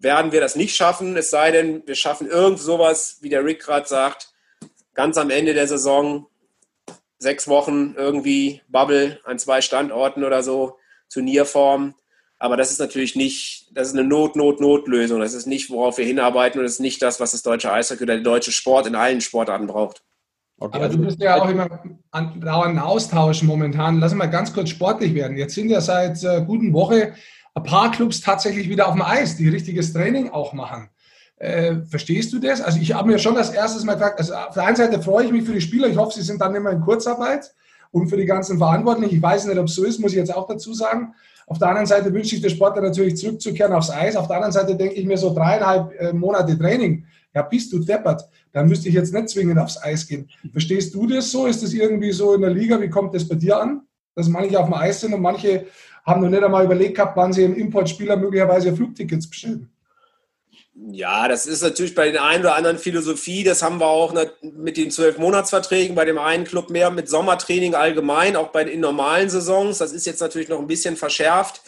werden 0.00 0.32
wir 0.32 0.40
das 0.40 0.56
nicht 0.56 0.74
schaffen, 0.74 1.16
es 1.16 1.30
sei 1.30 1.52
denn, 1.52 1.86
wir 1.86 1.94
schaffen 1.94 2.28
irgend 2.28 2.58
sowas, 2.58 3.18
wie 3.20 3.28
der 3.28 3.44
Rick 3.44 3.60
gerade 3.60 3.86
sagt, 3.86 4.32
ganz 4.94 5.16
am 5.16 5.30
Ende 5.30 5.54
der 5.54 5.68
Saison, 5.68 6.26
sechs 7.20 7.46
Wochen 7.46 7.94
irgendwie 7.96 8.62
Bubble 8.68 9.20
an 9.24 9.38
zwei 9.38 9.60
Standorten 9.60 10.24
oder 10.24 10.42
so, 10.42 10.76
Turnierform, 11.08 11.94
aber 12.42 12.56
das 12.56 12.70
ist 12.70 12.80
natürlich 12.80 13.16
nicht, 13.16 13.68
das 13.74 13.88
ist 13.88 13.98
eine 13.98 14.08
Not-Not-Not-Lösung. 14.08 15.20
Das 15.20 15.34
ist 15.34 15.46
nicht, 15.46 15.68
worauf 15.68 15.98
wir 15.98 16.06
hinarbeiten 16.06 16.58
und 16.58 16.64
das 16.64 16.74
ist 16.74 16.80
nicht 16.80 17.02
das, 17.02 17.20
was 17.20 17.32
das 17.32 17.42
deutsche 17.42 17.70
Eishockey 17.70 18.02
oder 18.02 18.14
der 18.14 18.24
deutsche 18.24 18.50
Sport 18.50 18.86
in 18.86 18.94
allen 18.94 19.20
Sportarten 19.20 19.66
braucht. 19.66 20.02
Okay. 20.58 20.78
Aber 20.78 20.88
du 20.88 20.98
bist 20.98 21.20
ja 21.20 21.40
auch 21.40 21.50
immer 21.50 21.68
an 22.10 22.40
dauernden 22.40 22.78
Austausch 22.78 23.42
momentan. 23.42 24.00
Lass 24.00 24.14
mal 24.14 24.26
ganz 24.26 24.54
kurz 24.54 24.70
sportlich 24.70 25.14
werden. 25.14 25.36
Jetzt 25.36 25.54
sind 25.54 25.68
ja 25.68 25.82
seit 25.82 26.24
äh, 26.24 26.42
guten 26.46 26.72
Woche 26.72 27.14
ein 27.54 27.62
paar 27.62 27.90
Clubs 27.90 28.22
tatsächlich 28.22 28.70
wieder 28.70 28.88
auf 28.88 28.94
dem 28.94 29.02
Eis, 29.02 29.36
die 29.36 29.48
richtiges 29.48 29.92
Training 29.92 30.30
auch 30.30 30.54
machen. 30.54 30.88
Äh, 31.40 31.86
verstehst 31.88 32.34
du 32.34 32.38
das? 32.38 32.60
Also 32.60 32.78
ich 32.78 32.92
habe 32.92 33.08
mir 33.08 33.18
schon 33.18 33.34
das 33.34 33.48
erste 33.48 33.84
Mal 33.86 33.94
gefragt, 33.94 34.18
also 34.18 34.34
auf 34.34 34.52
der 34.52 34.66
einen 34.66 34.76
Seite 34.76 35.00
freue 35.00 35.24
ich 35.24 35.32
mich 35.32 35.44
für 35.44 35.54
die 35.54 35.60
Spieler, 35.62 35.88
ich 35.88 35.96
hoffe, 35.96 36.14
sie 36.14 36.22
sind 36.22 36.38
dann 36.38 36.54
immer 36.54 36.70
in 36.70 36.82
Kurzarbeit 36.82 37.54
und 37.92 38.08
für 38.08 38.18
die 38.18 38.26
ganzen 38.26 38.58
Verantwortlichen. 38.58 39.16
Ich 39.16 39.22
weiß 39.22 39.46
nicht, 39.46 39.56
ob 39.56 39.64
es 39.64 39.74
so 39.74 39.84
ist, 39.84 39.98
muss 39.98 40.12
ich 40.12 40.18
jetzt 40.18 40.34
auch 40.34 40.46
dazu 40.46 40.74
sagen. 40.74 41.14
Auf 41.46 41.58
der 41.58 41.68
anderen 41.68 41.86
Seite 41.86 42.12
wünsche 42.12 42.36
ich 42.36 42.42
der 42.42 42.50
Sportler 42.50 42.82
natürlich 42.82 43.16
zurückzukehren 43.16 43.72
aufs 43.72 43.88
Eis. 43.88 44.16
Auf 44.16 44.26
der 44.26 44.36
anderen 44.36 44.52
Seite 44.52 44.76
denke 44.76 44.96
ich 44.96 45.06
mir 45.06 45.16
so 45.16 45.34
dreieinhalb 45.34 45.98
äh, 45.98 46.12
Monate 46.12 46.58
Training. 46.58 47.06
Ja, 47.34 47.40
bist 47.40 47.72
du 47.72 47.78
deppert. 47.78 48.28
Dann 48.52 48.68
müsste 48.68 48.90
ich 48.90 48.94
jetzt 48.94 49.14
nicht 49.14 49.30
zwingend 49.30 49.58
aufs 49.58 49.82
Eis 49.82 50.06
gehen. 50.06 50.28
Verstehst 50.52 50.94
du 50.94 51.06
das 51.06 51.30
so? 51.30 51.46
Ist 51.46 51.62
das 51.62 51.72
irgendwie 51.72 52.12
so 52.12 52.34
in 52.34 52.42
der 52.42 52.50
Liga? 52.50 52.78
Wie 52.78 52.90
kommt 52.90 53.14
das 53.14 53.26
bei 53.26 53.36
dir 53.36 53.58
an? 53.58 53.80
Dass 54.14 54.28
manche 54.28 54.60
auf 54.60 54.66
dem 54.66 54.74
Eis 54.74 55.00
sind 55.00 55.14
und 55.14 55.22
manche 55.22 55.64
haben 56.04 56.20
noch 56.20 56.28
nicht 56.28 56.42
einmal 56.42 56.66
überlegt 56.66 56.96
gehabt, 56.96 57.16
wann 57.16 57.32
sie 57.32 57.44
im 57.44 57.54
Importspieler 57.54 58.16
möglicherweise 58.16 58.76
Flugtickets 58.76 59.26
bestellen. 59.26 59.70
Ja, 60.88 61.28
das 61.28 61.46
ist 61.46 61.62
natürlich 61.62 61.94
bei 61.94 62.06
den 62.06 62.16
einen 62.16 62.42
oder 62.42 62.54
anderen 62.54 62.78
Philosophie. 62.78 63.44
Das 63.44 63.62
haben 63.62 63.80
wir 63.80 63.86
auch 63.86 64.14
mit 64.40 64.78
den 64.78 64.90
zwölf 64.90 65.18
Monatsverträgen 65.18 65.94
bei 65.94 66.06
dem 66.06 66.18
einen 66.18 66.44
Club 66.44 66.70
mehr 66.70 66.90
mit 66.90 67.08
Sommertraining 67.08 67.74
allgemein, 67.74 68.34
auch 68.34 68.48
bei 68.48 68.64
den 68.64 68.80
normalen 68.80 69.28
Saisons. 69.28 69.78
Das 69.78 69.92
ist 69.92 70.06
jetzt 70.06 70.20
natürlich 70.20 70.48
noch 70.48 70.58
ein 70.58 70.66
bisschen 70.66 70.96
verschärft. 70.96 71.60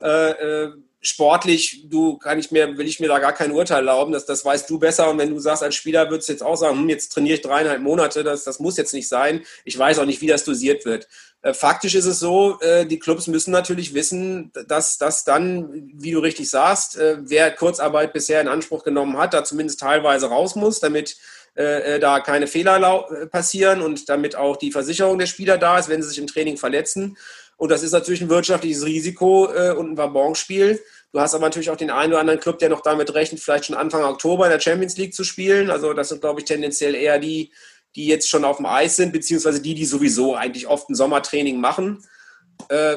Äh, 0.00 0.30
äh, 0.30 0.72
sportlich, 1.02 1.84
du 1.88 2.16
kann 2.16 2.38
ich 2.38 2.50
mir, 2.50 2.78
will 2.78 2.86
ich 2.86 3.00
mir 3.00 3.08
da 3.08 3.18
gar 3.18 3.32
kein 3.32 3.52
Urteil 3.52 3.78
erlauben. 3.78 4.12
Das, 4.12 4.24
das 4.24 4.44
weißt 4.44 4.70
du 4.70 4.78
besser. 4.78 5.10
Und 5.10 5.18
wenn 5.18 5.30
du 5.30 5.40
sagst, 5.40 5.62
als 5.62 5.74
Spieler 5.74 6.08
würdest 6.08 6.28
du 6.28 6.32
jetzt 6.32 6.42
auch 6.42 6.56
sagen, 6.56 6.78
hm, 6.78 6.88
jetzt 6.88 7.12
trainiere 7.12 7.34
ich 7.34 7.42
dreieinhalb 7.42 7.82
Monate, 7.82 8.22
das, 8.22 8.44
das 8.44 8.60
muss 8.60 8.76
jetzt 8.76 8.94
nicht 8.94 9.08
sein. 9.08 9.44
Ich 9.64 9.76
weiß 9.78 9.98
auch 9.98 10.06
nicht, 10.06 10.20
wie 10.20 10.28
das 10.28 10.44
dosiert 10.44 10.84
wird. 10.84 11.08
Äh, 11.42 11.54
faktisch 11.54 11.96
ist 11.96 12.06
es 12.06 12.20
so, 12.20 12.60
äh, 12.60 12.86
die 12.86 13.00
Clubs 13.00 13.26
müssen 13.26 13.50
natürlich 13.50 13.94
wissen, 13.94 14.52
dass 14.68 14.96
das 14.96 15.24
dann, 15.24 15.90
wie 15.92 16.12
du 16.12 16.20
richtig 16.20 16.48
sagst, 16.48 16.96
äh, 16.96 17.18
wer 17.20 17.50
Kurzarbeit 17.50 18.12
bisher 18.12 18.40
in 18.40 18.48
Anspruch 18.48 18.84
genommen 18.84 19.18
hat, 19.18 19.34
da 19.34 19.42
zumindest 19.42 19.80
teilweise 19.80 20.26
raus 20.26 20.54
muss, 20.54 20.80
damit 20.80 21.16
da 21.54 22.20
keine 22.20 22.46
Fehler 22.46 23.28
passieren 23.30 23.82
und 23.82 24.08
damit 24.08 24.36
auch 24.36 24.56
die 24.56 24.72
Versicherung 24.72 25.18
der 25.18 25.26
Spieler 25.26 25.58
da 25.58 25.78
ist, 25.78 25.90
wenn 25.90 26.02
sie 26.02 26.08
sich 26.08 26.16
im 26.16 26.26
Training 26.26 26.56
verletzen. 26.56 27.18
Und 27.62 27.68
das 27.68 27.84
ist 27.84 27.92
natürlich 27.92 28.20
ein 28.20 28.28
wirtschaftliches 28.28 28.84
Risiko 28.84 29.44
und 29.44 29.92
ein 29.92 29.96
Wabonspiel. 29.96 30.82
Du 31.12 31.20
hast 31.20 31.32
aber 31.32 31.44
natürlich 31.44 31.70
auch 31.70 31.76
den 31.76 31.92
einen 31.92 32.12
oder 32.12 32.18
anderen 32.18 32.40
Club, 32.40 32.58
der 32.58 32.68
noch 32.68 32.80
damit 32.80 33.14
rechnet, 33.14 33.38
vielleicht 33.38 33.66
schon 33.66 33.76
Anfang 33.76 34.02
Oktober 34.02 34.46
in 34.46 34.50
der 34.50 34.58
Champions 34.58 34.96
League 34.96 35.14
zu 35.14 35.22
spielen. 35.22 35.70
Also 35.70 35.92
das 35.92 36.08
sind, 36.08 36.20
glaube 36.20 36.40
ich, 36.40 36.44
tendenziell 36.44 36.96
eher 36.96 37.20
die, 37.20 37.52
die 37.94 38.08
jetzt 38.08 38.28
schon 38.28 38.44
auf 38.44 38.56
dem 38.56 38.66
Eis 38.66 38.96
sind, 38.96 39.12
beziehungsweise 39.12 39.62
die, 39.62 39.74
die 39.74 39.84
sowieso 39.84 40.34
eigentlich 40.34 40.66
oft 40.66 40.90
ein 40.90 40.96
Sommertraining 40.96 41.60
machen. 41.60 42.04
Äh, 42.68 42.96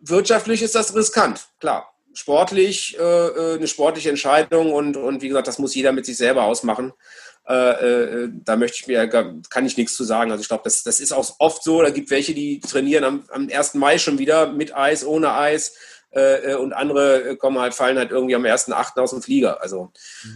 wirtschaftlich 0.00 0.60
ist 0.62 0.74
das 0.74 0.92
riskant, 0.96 1.46
klar. 1.60 1.94
Sportlich 2.14 2.98
äh, 2.98 3.02
äh 3.02 3.54
eine 3.54 3.68
sportliche 3.68 4.10
Entscheidung 4.10 4.72
und, 4.72 4.96
und 4.96 5.22
wie 5.22 5.28
gesagt, 5.28 5.46
das 5.46 5.60
muss 5.60 5.76
jeder 5.76 5.92
mit 5.92 6.04
sich 6.04 6.16
selber 6.16 6.42
ausmachen. 6.42 6.92
Äh, 7.46 7.54
äh, 7.54 8.30
da 8.32 8.56
möchte 8.56 8.78
ich 8.80 8.86
mir, 8.86 9.06
kann 9.08 9.66
ich 9.66 9.76
nichts 9.76 9.94
zu 9.94 10.04
sagen. 10.04 10.30
Also 10.30 10.40
ich 10.40 10.48
glaube, 10.48 10.64
das, 10.64 10.82
das 10.82 11.00
ist 11.00 11.12
auch 11.12 11.34
oft 11.38 11.62
so. 11.62 11.82
Da 11.82 11.90
gibt 11.90 12.10
welche, 12.10 12.34
die 12.34 12.60
trainieren 12.60 13.04
am, 13.04 13.24
am 13.30 13.48
1. 13.52 13.74
Mai 13.74 13.98
schon 13.98 14.18
wieder 14.18 14.52
mit 14.52 14.74
Eis, 14.74 15.04
ohne 15.04 15.34
Eis. 15.34 15.74
Äh, 16.10 16.54
und 16.54 16.72
andere 16.72 17.36
kommen 17.36 17.58
halt, 17.58 17.74
fallen 17.74 17.98
halt 17.98 18.10
irgendwie 18.10 18.34
am 18.34 18.44
1.8. 18.44 18.98
aus 18.98 19.10
dem 19.10 19.20
Flieger. 19.20 19.60
Also 19.60 19.92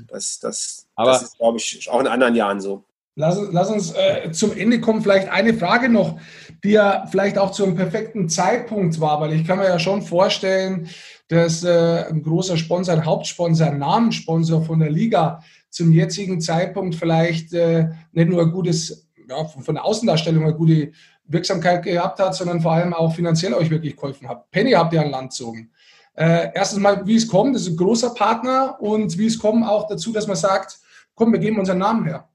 das, 0.09 0.39
das, 0.41 0.87
Aber 0.97 1.13
das 1.13 1.23
ist, 1.23 1.39
glaube 1.39 1.59
ich, 1.59 1.89
auch 1.89 2.01
in 2.01 2.07
anderen 2.07 2.35
Jahren 2.35 2.61
so. 2.61 2.85
Lass, 3.15 3.37
lass 3.51 3.69
uns 3.71 3.93
äh, 3.95 4.31
zum 4.31 4.57
Ende 4.57 4.81
kommen. 4.81 5.03
Vielleicht 5.03 5.29
eine 5.29 5.55
Frage 5.55 5.89
noch, 5.89 6.21
die 6.63 6.71
ja 6.71 7.07
vielleicht 7.11 7.37
auch 7.39 7.51
zum 7.51 7.75
perfekten 7.75 8.29
Zeitpunkt 8.29 9.01
war, 9.01 9.21
weil 9.21 9.33
ich 9.33 9.47
kann 9.47 9.59
mir 9.59 9.65
ja 9.65 9.79
schon 9.81 10.03
vorstellen, 10.03 10.89
dass 11.27 11.65
äh, 11.65 12.05
ein 12.09 12.23
großer 12.23 12.57
Sponsor, 12.57 12.95
ein 12.95 13.05
Hauptsponsor, 13.05 13.67
ein 13.67 13.79
Namenssponsor 13.79 14.63
von 14.63 14.79
der 14.79 14.91
Liga 14.91 15.43
zum 15.71 15.93
jetzigen 15.93 16.41
Zeitpunkt 16.41 16.95
vielleicht 16.95 17.53
äh, 17.53 17.89
nicht 18.13 18.29
nur 18.29 18.43
ein 18.43 18.51
gutes, 18.51 19.09
ja, 19.29 19.45
von 19.45 19.75
der 19.75 19.85
Außendarstellung 19.85 20.45
eine 20.45 20.55
gute 20.55 20.93
Wirksamkeit 21.25 21.83
gehabt 21.85 22.19
hat, 22.19 22.35
sondern 22.35 22.61
vor 22.61 22.73
allem 22.73 22.95
auch 22.95 23.15
finanziell 23.15 23.55
euch 23.55 23.71
wirklich 23.71 23.97
geholfen 23.97 24.29
hat. 24.29 24.51
Penny 24.51 24.73
habt 24.73 24.93
ihr 24.95 25.03
an 25.03 25.11
Land 25.11 25.31
gezogen. 25.31 25.71
Äh, 26.15 26.51
erstens 26.55 26.81
mal, 26.81 27.07
wie 27.07 27.17
es 27.17 27.29
kommt, 27.29 27.55
das 27.55 27.63
ist 27.63 27.69
ein 27.69 27.77
großer 27.77 28.11
Partner 28.11 28.77
und 28.81 29.17
wie 29.19 29.27
es 29.27 29.39
kommt 29.39 29.65
auch 29.65 29.87
dazu, 29.87 30.13
dass 30.13 30.27
man 30.27 30.37
sagt, 30.37 30.79
komm, 31.15 31.33
wir 31.33 31.39
geben 31.39 31.59
unseren 31.59 31.79
Namen 31.79 32.05
her. 32.07 32.29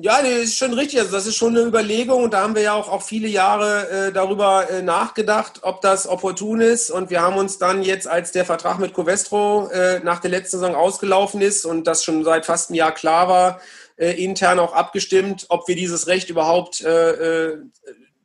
Ja, 0.00 0.22
das 0.22 0.30
ist 0.30 0.58
schon 0.58 0.74
richtig. 0.74 1.00
Also 1.00 1.10
das 1.10 1.26
ist 1.26 1.34
schon 1.34 1.56
eine 1.56 1.66
Überlegung 1.66 2.22
und 2.22 2.32
da 2.32 2.42
haben 2.42 2.54
wir 2.54 2.62
ja 2.62 2.74
auch, 2.74 2.88
auch 2.88 3.02
viele 3.02 3.26
Jahre 3.26 3.88
äh, 3.90 4.12
darüber 4.12 4.70
äh, 4.70 4.80
nachgedacht, 4.80 5.60
ob 5.62 5.80
das 5.80 6.06
opportun 6.06 6.60
ist. 6.60 6.90
Und 6.90 7.10
wir 7.10 7.20
haben 7.20 7.36
uns 7.36 7.58
dann 7.58 7.82
jetzt, 7.82 8.06
als 8.06 8.30
der 8.30 8.44
Vertrag 8.44 8.78
mit 8.78 8.94
Covestro 8.94 9.68
äh, 9.70 9.98
nach 10.04 10.20
der 10.20 10.30
letzten 10.30 10.60
Saison 10.60 10.76
ausgelaufen 10.76 11.40
ist 11.40 11.64
und 11.64 11.88
das 11.88 12.04
schon 12.04 12.22
seit 12.22 12.46
fast 12.46 12.70
einem 12.70 12.76
Jahr 12.76 12.92
klar 12.92 13.26
war, 13.28 13.60
äh, 13.96 14.12
intern 14.22 14.60
auch 14.60 14.72
abgestimmt, 14.72 15.46
ob 15.48 15.66
wir 15.66 15.74
dieses 15.74 16.06
Recht 16.06 16.30
überhaupt 16.30 16.80
äh, 16.82 17.48
äh, 17.48 17.58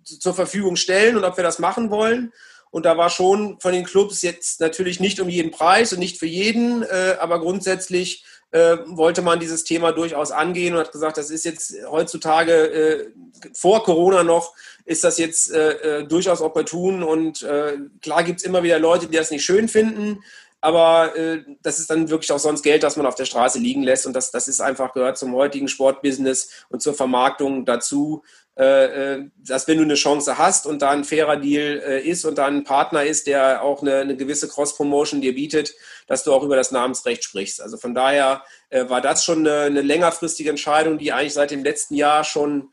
zur 0.04 0.36
Verfügung 0.36 0.76
stellen 0.76 1.18
und 1.18 1.24
ob 1.24 1.38
wir 1.38 1.44
das 1.44 1.58
machen 1.58 1.90
wollen. 1.90 2.34
Und 2.70 2.86
da 2.86 2.98
war 2.98 3.10
schon 3.10 3.60
von 3.60 3.74
den 3.74 3.84
Clubs 3.84 4.22
jetzt 4.22 4.60
natürlich 4.60 5.00
nicht 5.00 5.20
um 5.20 5.28
jeden 5.28 5.50
Preis 5.50 5.92
und 5.92 6.00
nicht 6.00 6.20
für 6.20 6.26
jeden, 6.26 6.84
aber 7.20 7.40
grundsätzlich 7.40 8.26
äh, 8.54 8.78
wollte 8.86 9.24
man 9.24 9.40
dieses 9.40 9.64
Thema 9.64 9.92
durchaus 9.92 10.32
angehen 10.32 10.76
und 10.76 10.80
hat 10.80 10.92
gesagt, 10.92 11.18
das 11.18 11.32
ist 11.32 11.44
jetzt 11.44 11.74
heutzutage 11.90 12.54
äh, 12.54 13.08
vor 13.52 13.84
Corona 13.84 14.24
noch, 14.24 14.54
ist 14.86 15.04
das 15.04 15.18
jetzt 15.18 15.52
äh, 15.52 16.02
äh 16.02 16.08
durchaus 16.08 16.40
opportun 16.40 17.02
und 17.02 17.42
äh, 17.42 17.78
klar 18.02 18.24
gibt 18.24 18.40
es 18.40 18.46
immer 18.46 18.62
wieder 18.62 18.78
Leute, 18.78 19.08
die 19.08 19.18
das 19.18 19.32
nicht 19.32 19.44
schön 19.44 19.68
finden, 19.68 20.24
aber 20.62 21.16
äh, 21.18 21.44
das 21.64 21.80
ist 21.80 21.90
dann 21.90 22.12
wirklich 22.12 22.32
auch 22.32 22.38
sonst 22.38 22.62
Geld, 22.62 22.84
das 22.84 22.96
man 22.96 23.08
auf 23.08 23.16
der 23.16 23.26
Straße 23.26 23.58
liegen 23.58 23.82
lässt 23.82 24.06
und 24.06 24.14
das, 24.14 24.30
das 24.30 24.48
ist 24.48 24.62
einfach 24.62 24.94
gehört 24.94 25.18
zum 25.18 25.34
heutigen 25.34 25.68
Sportbusiness 25.68 26.66
und 26.70 26.82
zur 26.84 26.94
Vermarktung 26.94 27.66
dazu. 27.66 28.24
Äh, 28.56 29.16
äh, 29.16 29.30
dass 29.38 29.68
wenn 29.68 29.78
du 29.78 29.84
eine 29.84 29.96
Chance 29.96 30.38
hast 30.38 30.68
und 30.68 30.84
da 30.84 30.92
ein 30.92 31.04
fairer 31.04 31.38
Deal 31.38 31.82
äh, 31.84 32.08
ist 32.08 32.24
und 32.24 32.38
da 32.38 32.46
ein 32.46 32.64
Partner 32.64 33.04
ist, 33.04 33.26
der 33.26 33.64
auch 33.64 33.82
eine, 33.82 33.96
eine 33.96 34.16
gewisse 34.16 34.48
Cross-Promotion 34.48 35.22
dir 35.22 35.34
bietet, 35.34 35.74
dass 36.06 36.24
du 36.24 36.32
auch 36.32 36.44
über 36.44 36.56
das 36.56 36.70
Namensrecht 36.70 37.24
sprichst. 37.24 37.60
Also 37.62 37.78
von 37.78 37.96
daher 37.96 38.44
war 38.70 39.02
das 39.02 39.24
schon 39.24 39.40
eine, 39.40 39.62
eine, 39.62 39.82
längerfristige 39.82 40.50
Entscheidung, 40.50 40.98
die 40.98 41.12
eigentlich 41.12 41.34
seit 41.34 41.52
dem 41.52 41.64
letzten 41.64 41.96
Jahr 41.96 42.24
schon 42.24 42.70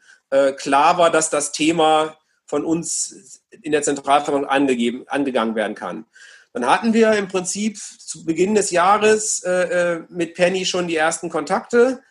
klar 0.57 0.97
war, 0.97 1.11
dass 1.11 1.29
das 1.31 1.53
Thema 1.53 2.17
von 2.47 2.65
uns 2.65 3.43
in 3.63 3.73
der 3.73 3.83
Zentralverwaltung 3.83 4.49
angegeben, 4.49 5.05
angegangen 5.09 5.55
werden 5.55 5.75
kann. 5.75 6.07
Dann 6.53 6.67
hatten 6.67 6.95
wir 6.95 7.13
im 7.13 7.29
Prinzip 7.29 7.79
zu 7.79 8.25
Beginn 8.25 8.55
des 8.55 8.71
Jahres 8.71 9.45
mit 10.09 10.35
Penny 10.35 10.65
schon 10.65 10.89
die 10.89 10.97
ersten 10.97 11.29
Kontakte 11.29 12.03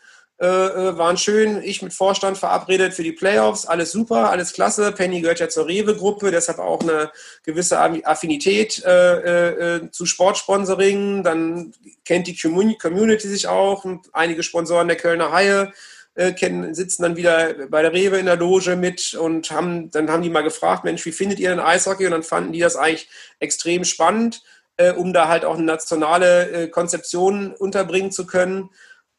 äh, 0.42 0.46
äh, 0.46 0.98
waren 0.98 1.18
schön. 1.18 1.62
Ich 1.64 1.82
mit 1.82 1.92
Vorstand 1.92 2.38
verabredet 2.38 2.94
für 2.94 3.04
die 3.04 3.12
Playoffs. 3.12 3.66
Alles 3.66 3.92
super, 3.92 4.30
alles 4.30 4.54
klasse. 4.54 4.94
Penny 4.94 5.20
gehört 5.20 5.42
ja 5.42 5.50
zur 5.50 5.68
Rewe-Gruppe, 5.68 6.32
deshalb 6.32 6.60
auch 6.60 6.80
eine 6.80 7.12
gewisse 7.44 7.78
Affinität 7.78 8.82
äh, 8.86 9.76
äh, 9.76 9.92
zu 9.92 10.06
Sportsponsoring. 10.06 11.24
Dann 11.24 11.74
kennt 12.06 12.28
die 12.28 12.38
Community 12.38 13.28
sich 13.28 13.48
auch. 13.48 13.84
Einige 14.14 14.42
Sponsoren 14.42 14.88
der 14.88 14.96
Kölner 14.96 15.34
Haie 15.34 15.74
äh, 16.16 16.32
kennen, 16.32 16.74
sitzen 16.74 17.04
dann 17.04 17.18
wieder 17.18 17.68
bei 17.68 17.82
der 17.82 17.92
Rewe 17.92 18.18
in 18.18 18.26
der 18.26 18.38
Loge 18.38 18.78
mit 18.78 19.16
und 19.16 19.52
haben, 19.52 19.92
dann 19.92 20.10
haben 20.10 20.24
die 20.24 20.30
mal 20.30 20.44
gefragt, 20.44 20.86
Mensch, 20.86 21.06
wie 21.06 21.12
findet 21.12 21.40
ihr 21.40 21.50
denn 21.50 21.60
Eishockey? 21.60 22.06
Und 22.06 22.12
dann 22.12 22.24
fanden 22.24 22.54
die 22.54 22.62
das 22.62 22.78
eigentlich 22.78 23.10
extrem 23.40 23.84
spannend, 23.84 24.42
äh, 24.78 24.94
um 24.94 25.12
da 25.12 25.28
halt 25.28 25.44
auch 25.44 25.56
eine 25.56 25.66
nationale 25.66 26.70
Konzeption 26.70 27.54
unterbringen 27.54 28.14
zu 28.14 28.26
können. 28.26 28.70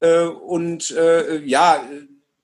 Äh, 0.00 0.22
und 0.24 0.90
äh, 0.90 1.38
ja, 1.44 1.84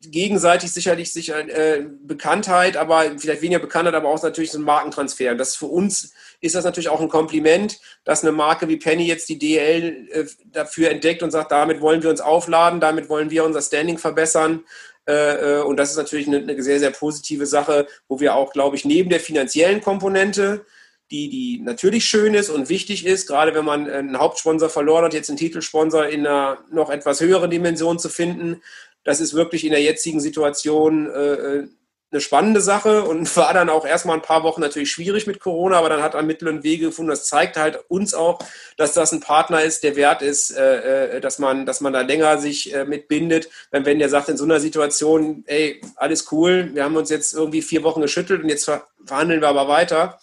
gegenseitig 0.01 0.73
sicherlich 0.73 1.12
sicher 1.12 1.38
äh, 1.49 1.85
Bekanntheit, 2.03 2.77
aber 2.77 3.19
vielleicht 3.19 3.42
weniger 3.42 3.61
Bekanntheit, 3.61 3.95
aber 3.95 4.09
auch 4.09 4.23
natürlich 4.23 4.53
so 4.53 4.59
ein 4.59 4.64
Markentransfer. 4.64 5.33
Und 5.33 5.38
das 5.38 5.57
für 5.57 5.66
uns 5.66 6.12
ist 6.40 6.55
das 6.55 6.64
natürlich 6.64 6.90
auch 6.90 7.01
ein 7.01 7.09
Kompliment, 7.09 7.81
dass 8.05 8.23
eine 8.23 8.33
Marke 8.33 8.69
wie 8.69 8.77
Penny 8.77 9.07
jetzt 9.07 9.29
die 9.29 9.38
DL 9.38 10.09
äh, 10.12 10.25
dafür 10.53 10.90
entdeckt 10.90 11.23
und 11.23 11.31
sagt, 11.31 11.51
damit 11.51 11.81
wollen 11.81 12.03
wir 12.03 12.11
uns 12.11 12.21
aufladen, 12.21 12.81
damit 12.81 13.09
wollen 13.09 13.31
wir 13.31 13.45
unser 13.45 13.62
Standing 13.62 13.99
verbessern. 13.99 14.64
Äh 15.07 15.61
und 15.61 15.77
das 15.77 15.90
ist 15.90 15.97
natürlich 15.97 16.27
eine, 16.27 16.38
eine, 16.38 16.62
sehr, 16.62 16.79
sehr 16.79 16.90
positive 16.90 17.47
Sache, 17.47 17.87
wo 18.09 18.21
wir 18.21 18.35
auch, 18.35 18.53
glaube 18.53 18.77
ich, 18.77 18.85
neben 18.85 19.09
der 19.09 19.21
finanziellen 19.21 19.81
Komponente 19.81 20.66
die, 21.11 21.29
die 21.29 21.61
natürlich 21.62 22.05
schön 22.05 22.35
ist 22.35 22.51
und 22.51 22.69
wichtig 22.69 23.07
ist, 23.07 23.29
gerade 23.29 23.55
wenn 23.55 23.64
man 23.64 23.88
einen 23.88 24.19
Hauptsponsor 24.19 24.69
verloren 24.69 25.05
hat, 25.05 25.14
jetzt 25.14 25.29
einen 25.31 25.38
Titelsponsor 25.38 26.07
in 26.07 26.27
einer 26.27 26.59
noch 26.71 26.90
etwas 26.90 27.21
höheren 27.21 27.51
Dimension 27.51 27.99
zu 27.99 28.09
finden. 28.09 28.62
Das 29.05 29.21
ist 29.21 29.35
wirklich 29.35 29.64
in 29.64 29.71
der 29.71 29.83
jetzigen 29.83 30.21
Situation 30.21 31.09
äh, 31.09 31.69
eine 32.11 32.21
spannende 32.21 32.61
Sache 32.61 33.05
und 33.05 33.37
war 33.37 33.55
dann 33.55 33.69
auch 33.69 33.87
erstmal 33.87 34.16
ein 34.16 34.23
paar 34.23 34.42
Wochen 34.42 34.61
natürlich 34.61 34.90
schwierig 34.90 35.29
mit 35.29 35.38
Corona, 35.38 35.79
aber 35.79 35.88
dann 35.88 36.03
hat 36.03 36.14
er 36.14 36.23
Mittel 36.23 36.49
und 36.49 36.64
Wege 36.64 36.87
gefunden. 36.87 37.11
Das 37.11 37.27
zeigt 37.27 37.57
halt 37.57 37.79
uns 37.87 38.12
auch, 38.12 38.40
dass 38.77 38.92
das 38.92 39.12
ein 39.12 39.21
Partner 39.21 39.62
ist, 39.62 39.85
der 39.85 39.95
wert 39.95 40.23
ist, 40.23 40.51
äh, 40.51 41.19
äh 41.19 41.21
dass 41.21 41.38
man, 41.38 41.66
dass 41.66 41.81
man 41.81 41.92
da 41.92 42.01
länger 42.01 42.38
sich 42.38 42.75
äh, 42.75 42.85
mitbindet. 42.85 43.49
Wenn, 43.71 43.87
wenn 43.87 44.01
der 44.01 44.09
sagt 44.09 44.29
in 44.29 44.37
so 44.37 44.45
einer 44.45 44.59
Situation, 44.59 45.45
ey, 45.47 45.81
alles 45.95 46.33
cool, 46.33 46.71
wir 46.75 46.83
haben 46.83 46.97
uns 46.97 47.11
jetzt 47.11 47.33
irgendwie 47.33 47.62
vier 47.62 47.85
Wochen 47.85 48.01
geschüttelt 48.01 48.42
und 48.42 48.49
jetzt 48.49 48.69
verhandeln 49.05 49.40
wir 49.40 49.49
aber 49.49 49.69
weiter 49.69 50.19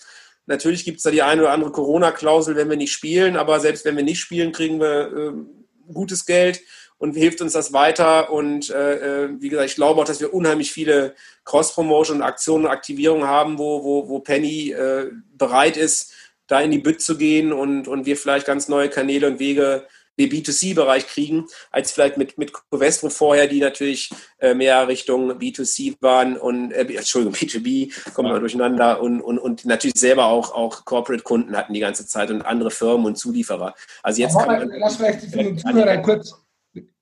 Natürlich 0.45 0.83
gibt 0.83 0.97
es 0.97 1.03
da 1.03 1.11
die 1.11 1.21
eine 1.21 1.41
oder 1.41 1.51
andere 1.51 1.71
Corona-Klausel, 1.71 2.55
wenn 2.55 2.69
wir 2.69 2.77
nicht 2.77 2.91
spielen, 2.91 3.37
aber 3.37 3.59
selbst 3.59 3.85
wenn 3.85 3.95
wir 3.95 4.03
nicht 4.03 4.19
spielen, 4.19 4.51
kriegen 4.51 4.79
wir 4.79 5.11
äh, 5.15 5.93
gutes 5.93 6.25
Geld 6.25 6.61
und 6.97 7.15
hilft 7.15 7.41
uns 7.41 7.53
das 7.53 7.73
weiter. 7.73 8.31
Und 8.31 8.69
äh, 8.69 9.25
äh 9.25 9.29
wie 9.39 9.49
gesagt, 9.49 9.69
ich 9.69 9.75
glaube 9.75 10.01
auch, 10.01 10.05
dass 10.05 10.21
wir 10.21 10.33
unheimlich 10.33 10.71
viele 10.71 11.15
Cross-Promotion, 11.45 12.21
Aktionen 12.21 12.65
und 12.65 12.71
Aktivierungen 12.71 13.27
haben, 13.27 13.57
wo, 13.57 13.83
wo, 13.83 14.09
wo 14.09 14.19
Penny 14.19 14.71
äh, 14.71 15.11
bereit 15.37 15.77
ist, 15.77 16.13
da 16.47 16.59
in 16.59 16.71
die 16.71 16.79
Bütt 16.79 17.01
zu 17.01 17.17
gehen 17.17 17.53
und, 17.53 17.87
und 17.87 18.05
wir 18.05 18.17
vielleicht 18.17 18.45
ganz 18.45 18.67
neue 18.67 18.89
Kanäle 18.89 19.27
und 19.27 19.39
Wege 19.39 19.87
B2C-Bereich 20.17 21.07
kriegen, 21.07 21.47
als 21.71 21.91
vielleicht 21.91 22.17
mit, 22.17 22.37
mit 22.37 22.53
Covestro 22.53 23.09
vorher, 23.09 23.47
die 23.47 23.59
natürlich 23.59 24.11
äh, 24.39 24.53
mehr 24.53 24.87
Richtung 24.87 25.31
B2C 25.31 25.97
waren 26.01 26.37
und, 26.37 26.71
äh, 26.71 26.81
Entschuldigung, 26.81 27.33
B2B, 27.33 28.13
kommen 28.13 28.29
wir 28.29 28.35
ja. 28.35 28.39
durcheinander 28.39 29.01
und, 29.01 29.21
und, 29.21 29.39
und 29.39 29.65
natürlich 29.65 29.97
selber 29.97 30.25
auch, 30.25 30.53
auch 30.53 30.85
Corporate-Kunden 30.85 31.55
hatten 31.57 31.73
die 31.73 31.79
ganze 31.79 32.05
Zeit 32.05 32.29
und 32.29 32.43
andere 32.43 32.71
Firmen 32.71 33.05
und 33.05 33.17
Zulieferer. 33.17 33.73
Also 34.03 34.21
jetzt 34.21 34.37
kann 34.37 34.47
man, 34.47 34.69
Lass 34.79 34.97
vielleicht 34.97 35.21
für 35.21 35.37
den 35.37 35.57
Zuhörer 35.57 35.97
kurz, 35.97 36.33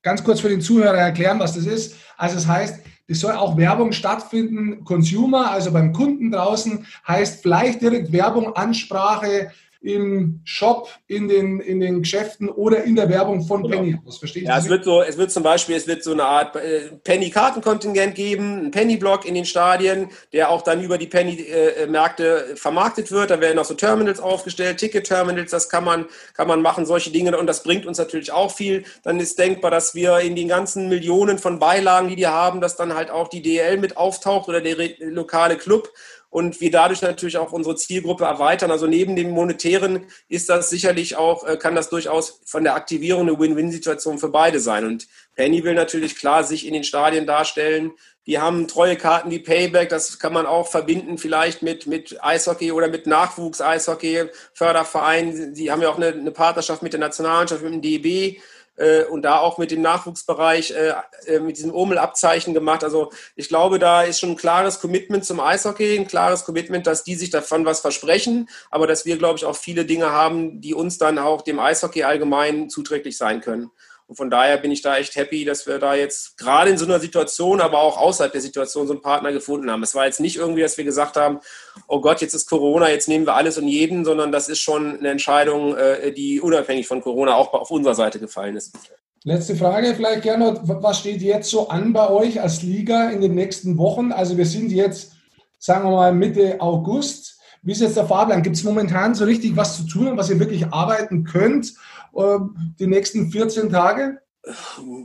ganz 0.02 0.24
kurz 0.24 0.40
für 0.40 0.48
den 0.48 0.60
Zuhörer 0.60 0.98
erklären, 0.98 1.38
was 1.38 1.54
das 1.54 1.66
ist. 1.66 1.96
Also 2.16 2.36
es 2.36 2.44
das 2.44 2.52
heißt, 2.52 2.80
es 3.08 3.20
soll 3.20 3.32
auch 3.32 3.56
Werbung 3.56 3.92
stattfinden. 3.92 4.84
Consumer, 4.84 5.50
also 5.50 5.72
beim 5.72 5.92
Kunden 5.92 6.30
draußen, 6.30 6.86
heißt 7.06 7.42
vielleicht 7.42 7.82
direkt 7.82 8.12
Werbung, 8.12 8.54
Ansprache, 8.54 9.50
im 9.82 10.40
Shop, 10.44 10.88
in 11.08 11.28
den, 11.28 11.60
in 11.60 11.80
den 11.80 12.02
Geschäften 12.02 12.48
oder 12.48 12.84
in 12.84 12.94
der 12.94 13.08
Werbung 13.08 13.42
von 13.42 13.64
genau. 13.64 13.76
Penny 13.76 13.98
aus. 14.06 14.18
Verstehen 14.18 14.46
ja, 14.46 14.60
Sie? 14.60 14.66
Es 14.66 14.70
wird, 14.70 14.84
so, 14.84 15.02
es 15.02 15.18
wird 15.18 15.30
zum 15.30 15.42
Beispiel 15.42 15.76
es 15.76 15.86
wird 15.86 16.04
so 16.04 16.12
eine 16.12 16.24
Art 16.24 16.54
äh, 16.56 16.90
Penny-Kartenkontingent 17.02 18.14
geben, 18.14 18.66
ein 18.66 18.70
Penny-Block 18.70 19.24
in 19.24 19.34
den 19.34 19.44
Stadien, 19.44 20.08
der 20.32 20.50
auch 20.50 20.62
dann 20.62 20.82
über 20.82 20.98
die 20.98 21.08
Penny-Märkte 21.08 22.54
vermarktet 22.54 23.10
wird. 23.10 23.30
Da 23.30 23.40
werden 23.40 23.58
auch 23.58 23.64
so 23.64 23.74
Terminals 23.74 24.20
aufgestellt, 24.20 24.78
Ticket-Terminals, 24.78 25.50
das 25.50 25.68
kann 25.68 25.84
man, 25.84 26.06
kann 26.34 26.46
man 26.46 26.62
machen, 26.62 26.86
solche 26.86 27.10
Dinge. 27.10 27.36
Und 27.36 27.46
das 27.46 27.62
bringt 27.62 27.84
uns 27.84 27.98
natürlich 27.98 28.32
auch 28.32 28.52
viel. 28.52 28.84
Dann 29.02 29.18
ist 29.18 29.38
denkbar, 29.38 29.70
dass 29.70 29.94
wir 29.94 30.18
in 30.20 30.36
den 30.36 30.48
ganzen 30.48 30.88
Millionen 30.88 31.38
von 31.38 31.58
Beilagen, 31.58 32.08
die 32.08 32.16
die 32.16 32.26
haben, 32.26 32.60
dass 32.60 32.76
dann 32.76 32.94
halt 32.94 33.10
auch 33.10 33.28
die 33.28 33.42
DL 33.42 33.78
mit 33.78 33.96
auftaucht 33.96 34.48
oder 34.48 34.60
der 34.60 34.76
lokale 35.00 35.56
Club 35.56 35.90
und 36.32 36.62
wir 36.62 36.70
dadurch 36.70 37.02
natürlich 37.02 37.36
auch 37.36 37.52
unsere 37.52 37.76
Zielgruppe 37.76 38.24
erweitern. 38.24 38.70
Also 38.70 38.86
neben 38.86 39.16
dem 39.16 39.32
monetären 39.32 40.06
ist 40.30 40.48
das 40.48 40.70
sicherlich 40.70 41.16
auch, 41.16 41.46
äh, 41.46 41.58
kann 41.58 41.74
das 41.74 41.90
durchaus 41.90 42.40
von 42.46 42.64
der 42.64 42.74
Aktivierung 42.74 43.28
eine 43.28 43.38
Win-Win-Situation 43.38 44.18
für 44.18 44.30
beide 44.30 44.58
sein. 44.58 44.86
Und 44.86 45.06
Penny 45.36 45.62
will 45.62 45.74
natürlich 45.74 46.16
klar 46.16 46.42
sich 46.42 46.66
in 46.66 46.72
den 46.72 46.84
Stadien 46.84 47.26
darstellen. 47.26 47.92
Die 48.26 48.38
haben 48.38 48.66
treue 48.66 48.96
Karten 48.96 49.30
wie 49.30 49.40
Payback, 49.40 49.90
das 49.90 50.18
kann 50.18 50.32
man 50.32 50.46
auch 50.46 50.68
verbinden 50.68 51.18
vielleicht 51.18 51.60
mit, 51.60 51.86
mit 51.86 52.16
Eishockey 52.24 52.72
oder 52.72 52.88
mit 52.88 53.06
Nachwuchs-Eishockey, 53.06 54.30
Förderverein. 54.54 55.52
Die 55.52 55.70
haben 55.70 55.82
ja 55.82 55.90
auch 55.90 55.98
eine, 55.98 56.06
eine 56.06 56.30
Partnerschaft 56.30 56.82
mit 56.82 56.94
der 56.94 57.00
Nationalmannschaft, 57.00 57.62
mit 57.62 57.74
dem 57.74 57.82
DB 57.82 58.40
äh, 58.82 59.04
und 59.04 59.22
da 59.22 59.38
auch 59.38 59.58
mit 59.58 59.70
dem 59.70 59.80
Nachwuchsbereich, 59.80 60.72
äh, 60.72 60.94
äh, 61.26 61.38
mit 61.38 61.56
diesem 61.56 61.72
Urmel-Abzeichen 61.72 62.52
gemacht. 62.52 62.82
Also 62.82 63.12
ich 63.36 63.48
glaube, 63.48 63.78
da 63.78 64.02
ist 64.02 64.18
schon 64.18 64.30
ein 64.30 64.36
klares 64.36 64.80
Commitment 64.80 65.24
zum 65.24 65.38
Eishockey, 65.38 65.96
ein 65.96 66.08
klares 66.08 66.44
Commitment, 66.44 66.86
dass 66.86 67.04
die 67.04 67.14
sich 67.14 67.30
davon 67.30 67.64
was 67.64 67.80
versprechen, 67.80 68.48
aber 68.70 68.88
dass 68.88 69.06
wir, 69.06 69.16
glaube 69.18 69.38
ich, 69.38 69.44
auch 69.44 69.56
viele 69.56 69.84
Dinge 69.84 70.10
haben, 70.10 70.60
die 70.60 70.74
uns 70.74 70.98
dann 70.98 71.18
auch 71.18 71.42
dem 71.42 71.60
Eishockey 71.60 72.02
allgemein 72.02 72.68
zuträglich 72.68 73.16
sein 73.16 73.40
können. 73.40 73.70
Und 74.12 74.16
von 74.16 74.28
daher 74.28 74.58
bin 74.58 74.70
ich 74.70 74.82
da 74.82 74.98
echt 74.98 75.16
happy, 75.16 75.46
dass 75.46 75.66
wir 75.66 75.78
da 75.78 75.94
jetzt 75.94 76.36
gerade 76.36 76.68
in 76.68 76.76
so 76.76 76.84
einer 76.84 77.00
Situation, 77.00 77.62
aber 77.62 77.80
auch 77.80 77.96
außerhalb 77.96 78.30
der 78.30 78.42
Situation 78.42 78.86
so 78.86 78.92
einen 78.92 79.00
Partner 79.00 79.32
gefunden 79.32 79.70
haben. 79.70 79.82
Es 79.82 79.94
war 79.94 80.04
jetzt 80.04 80.20
nicht 80.20 80.36
irgendwie, 80.36 80.60
dass 80.60 80.76
wir 80.76 80.84
gesagt 80.84 81.16
haben, 81.16 81.40
oh 81.88 82.02
Gott, 82.02 82.20
jetzt 82.20 82.34
ist 82.34 82.46
Corona, 82.46 82.90
jetzt 82.90 83.08
nehmen 83.08 83.24
wir 83.24 83.36
alles 83.36 83.56
und 83.56 83.68
jeden, 83.68 84.04
sondern 84.04 84.30
das 84.30 84.50
ist 84.50 84.58
schon 84.58 84.98
eine 84.98 85.08
Entscheidung, 85.08 85.74
äh, 85.78 86.12
die 86.12 86.42
unabhängig 86.42 86.86
von 86.86 87.00
Corona 87.00 87.36
auch 87.36 87.54
auf 87.54 87.70
unserer 87.70 87.94
Seite 87.94 88.20
gefallen 88.20 88.54
ist. 88.54 88.76
Letzte 89.24 89.56
Frage 89.56 89.94
vielleicht 89.94 90.20
gerne. 90.20 90.60
Was 90.62 90.98
steht 90.98 91.22
jetzt 91.22 91.48
so 91.48 91.70
an 91.70 91.94
bei 91.94 92.10
euch 92.10 92.38
als 92.38 92.60
Liga 92.60 93.08
in 93.08 93.22
den 93.22 93.34
nächsten 93.34 93.78
Wochen? 93.78 94.12
Also 94.12 94.36
wir 94.36 94.44
sind 94.44 94.70
jetzt, 94.72 95.12
sagen 95.58 95.84
wir 95.84 95.92
mal, 95.92 96.12
Mitte 96.12 96.60
August. 96.60 97.31
Wie 97.62 97.72
ist 97.72 97.80
jetzt 97.80 97.96
der 97.96 98.06
Fahrplan? 98.06 98.42
Gibt 98.42 98.56
es 98.56 98.64
momentan 98.64 99.14
so 99.14 99.24
richtig 99.24 99.56
was 99.56 99.76
zu 99.76 99.84
tun, 99.84 100.16
was 100.16 100.28
ihr 100.30 100.40
wirklich 100.40 100.66
arbeiten 100.72 101.24
könnt? 101.24 101.74
Äh, 102.14 102.38
die 102.78 102.88
nächsten 102.88 103.30
14 103.30 103.70
Tage? 103.70 104.18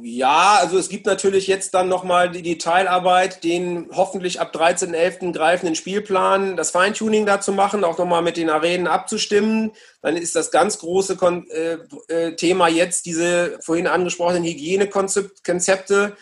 Ja, 0.02 0.58
also 0.60 0.80
es 0.80 0.90
gibt 0.90 1.06
natürlich 1.06 1.46
jetzt 1.46 1.76
dann 1.76 1.88
nochmal 1.88 2.32
die 2.32 2.42
Detailarbeit, 2.42 3.44
den 3.44 3.88
hoffentlich 3.94 4.42
ab 4.42 4.52
13.11. 4.56 5.32
greifenden 5.32 5.76
Spielplan, 5.76 6.58
das 6.58 6.72
Feintuning 6.72 7.28
dazu 7.28 7.52
machen, 7.52 7.84
auch 7.84 8.00
nochmal 8.00 8.24
mit 8.24 8.36
den 8.36 8.50
Arenen 8.50 8.88
abzustimmen. 8.88 9.74
Dann 10.02 10.18
ist 10.18 10.36
das 10.36 10.50
ganz 10.50 10.80
große 10.80 11.18
Kon 11.18 11.48
äh, 11.52 11.78
äh, 12.08 12.36
Thema 12.36 12.68
jetzt 12.68 13.06
diese 13.06 13.60
vorhin 13.62 13.86
angesprochenen 13.86 14.44
Hygienekonzepte. 14.44 16.18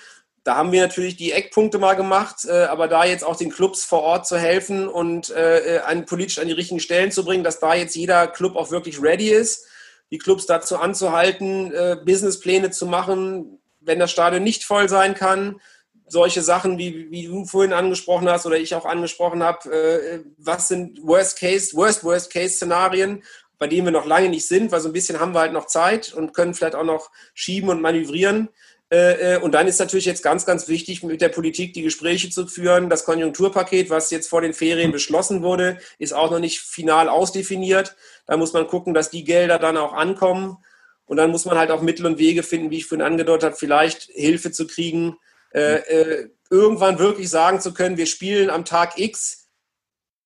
Da 0.46 0.56
haben 0.56 0.72
wir 0.72 0.82
natürlich 0.82 1.18
die 1.18 1.34
Eckpunkte 1.34 1.80
mal 1.80 1.96
gemacht, 1.96 2.46
äh, 2.46 2.64
aber 2.64 2.88
da 2.88 3.04
jetzt 3.04 3.26
auch 3.26 3.36
den 3.36 3.52
Clubs 3.52 3.84
vor 3.84 4.02
Ort 4.02 4.26
zu 4.26 4.38
helfen 4.38 4.88
und 4.88 5.32
äh, 5.32 5.82
an, 5.86 6.06
politisch 6.06 6.40
an 6.40 6.48
die 6.48 6.54
richtigen 6.54 6.80
Stellen 6.80 7.12
zu 7.12 7.26
bringen, 7.26 7.44
dass 7.44 7.60
da 7.60 7.74
jetzt 7.74 7.96
jeder 7.96 8.28
Club 8.28 8.56
auch 8.56 8.72
wirklich 8.72 9.02
ready 9.02 9.30
ist 9.30 9.66
die 10.12 10.18
Clubs 10.18 10.46
dazu 10.46 10.78
anzuhalten, 10.78 11.72
äh, 11.74 11.98
Businesspläne 12.04 12.72
zu 12.72 12.86
machen, 12.86 13.60
wenn 13.80 14.00
das 14.00 14.12
Stadion 14.12 14.44
nicht 14.44 14.64
voll 14.64 14.90
sein 14.90 15.16
kann. 15.16 15.60
Solche 16.08 16.42
Sachen, 16.42 16.78
wie, 16.78 17.10
wie 17.10 17.26
du 17.26 17.46
vorhin 17.46 17.74
angesprochen 17.74 18.30
hast 18.30 18.46
oder 18.46 18.58
ich 18.58 18.76
auch 18.76 18.86
angesprochen 18.86 19.42
habe, 19.42 19.72
äh, 19.72 20.20
was 20.38 20.68
sind 20.68 21.00
Worst 21.04 21.40
Case, 21.40 21.76
Worst 21.76 22.04
Worst 22.04 22.32
Case 22.32 22.56
Szenarien, 22.56 23.24
bei 23.58 23.68
denen 23.68 23.86
wir 23.86 23.92
noch 23.92 24.06
lange 24.06 24.30
nicht 24.30 24.48
sind, 24.48 24.72
weil 24.72 24.82
so 24.82 24.90
ein 24.90 24.94
bisschen 24.94 25.20
haben 25.20 25.34
wir 25.34 25.40
halt 25.40 25.54
noch 25.54 25.66
Zeit 25.66 26.14
und 26.14 26.34
können 26.34 26.54
vielleicht 26.54 26.76
auch 26.76 26.84
noch 26.84 27.10
schieben 27.34 27.70
und 27.70 27.82
manövrieren. 27.82 28.50
Äh, 28.96 29.36
äh, 29.36 29.38
und 29.40 29.52
dann 29.52 29.68
ist 29.68 29.80
natürlich 29.80 30.06
jetzt 30.06 30.24
ganz, 30.24 30.46
ganz 30.46 30.70
wichtig, 30.70 31.04
mit 31.04 31.20
der 31.20 31.28
Politik 31.28 31.74
die 31.74 31.82
Gespräche 31.82 32.30
zu 32.30 32.48
führen. 32.48 32.90
Das 32.90 33.04
Konjunkturpaket, 33.04 33.90
was 33.90 34.10
jetzt 34.10 34.30
vor 34.30 34.40
den 34.40 34.54
Ferien 34.54 34.94
beschlossen 34.94 35.44
wurde, 35.44 35.80
ist 36.00 36.14
auch 36.14 36.32
noch 36.32 36.40
nicht 36.40 36.62
final 36.62 37.10
ausdefiniert. 37.10 37.98
Da 38.26 38.38
muss 38.38 38.54
man 38.54 38.68
gucken, 38.68 38.94
dass 38.94 39.10
die 39.10 39.26
Gelder 39.26 39.60
dann 39.60 39.76
auch 39.76 39.92
ankommen. 39.92 40.60
Und 41.08 41.18
dann 41.18 41.30
muss 41.30 41.44
man 41.44 41.58
halt 41.58 41.72
auch 41.72 41.82
Mittel 41.82 42.06
und 42.06 42.20
Wege 42.20 42.42
finden, 42.42 42.72
wie 42.72 42.78
ich 42.78 42.86
vorhin 42.86 43.06
angedeutet 43.06 43.44
habe, 43.44 43.56
vielleicht 43.58 44.04
Hilfe 44.14 44.54
zu 44.54 44.66
kriegen, 44.66 45.18
äh, 45.54 45.76
äh, 45.76 46.30
irgendwann 46.50 46.98
wirklich 46.98 47.30
sagen 47.30 47.60
zu 47.60 47.74
können, 47.74 47.98
wir 47.98 48.06
spielen 48.06 48.50
am 48.50 48.64
Tag 48.64 48.98
X 48.98 49.50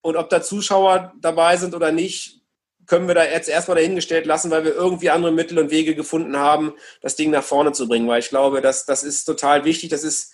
und 0.00 0.16
ob 0.16 0.30
da 0.30 0.42
Zuschauer 0.42 1.12
dabei 1.20 1.56
sind 1.56 1.74
oder 1.74 1.90
nicht, 1.90 2.39
können 2.90 3.06
wir 3.06 3.14
da 3.14 3.24
jetzt 3.24 3.48
erstmal 3.48 3.76
dahingestellt 3.76 4.26
lassen, 4.26 4.50
weil 4.50 4.64
wir 4.64 4.74
irgendwie 4.74 5.10
andere 5.10 5.30
Mittel 5.30 5.60
und 5.60 5.70
Wege 5.70 5.94
gefunden 5.94 6.36
haben, 6.36 6.74
das 7.00 7.14
Ding 7.14 7.30
nach 7.30 7.44
vorne 7.44 7.70
zu 7.70 7.86
bringen. 7.86 8.08
Weil 8.08 8.18
ich 8.18 8.30
glaube, 8.30 8.60
das, 8.60 8.84
das 8.84 9.04
ist 9.04 9.24
total 9.26 9.64
wichtig. 9.64 9.90
Das 9.90 10.02
ist 10.02 10.32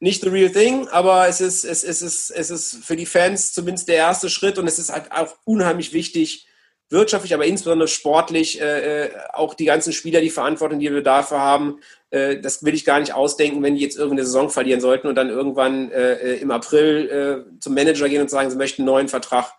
nicht 0.00 0.22
the 0.22 0.30
real 0.30 0.50
thing, 0.50 0.88
aber 0.88 1.28
es 1.28 1.42
ist, 1.42 1.64
es, 1.64 1.84
es, 1.84 2.00
ist, 2.00 2.30
es 2.30 2.50
ist 2.50 2.76
für 2.82 2.96
die 2.96 3.04
Fans 3.04 3.52
zumindest 3.52 3.86
der 3.86 3.96
erste 3.96 4.30
Schritt 4.30 4.56
und 4.56 4.66
es 4.66 4.78
ist 4.78 4.90
halt 4.90 5.12
auch 5.12 5.36
unheimlich 5.44 5.92
wichtig, 5.92 6.48
wirtschaftlich, 6.88 7.34
aber 7.34 7.44
insbesondere 7.44 7.86
sportlich, 7.86 8.58
äh, 8.60 9.04
äh, 9.04 9.10
auch 9.34 9.52
die 9.52 9.66
ganzen 9.66 9.92
Spieler, 9.92 10.22
die 10.22 10.30
Verantwortung, 10.30 10.80
die 10.80 10.90
wir 10.90 11.02
dafür 11.02 11.40
haben, 11.40 11.80
äh, 12.10 12.40
das 12.40 12.64
will 12.64 12.74
ich 12.74 12.86
gar 12.86 12.98
nicht 12.98 13.14
ausdenken, 13.14 13.62
wenn 13.62 13.74
die 13.74 13.82
jetzt 13.82 13.98
irgendeine 13.98 14.24
Saison 14.24 14.48
verlieren 14.48 14.80
sollten 14.80 15.06
und 15.06 15.16
dann 15.16 15.28
irgendwann 15.28 15.92
äh, 15.92 16.14
äh 16.14 16.40
im 16.40 16.50
April 16.50 17.44
äh, 17.50 17.60
zum 17.60 17.74
Manager 17.74 18.08
gehen 18.08 18.22
und 18.22 18.30
sagen, 18.30 18.50
sie 18.50 18.56
möchten 18.56 18.82
einen 18.82 18.86
neuen 18.86 19.08
Vertrag. 19.08 19.52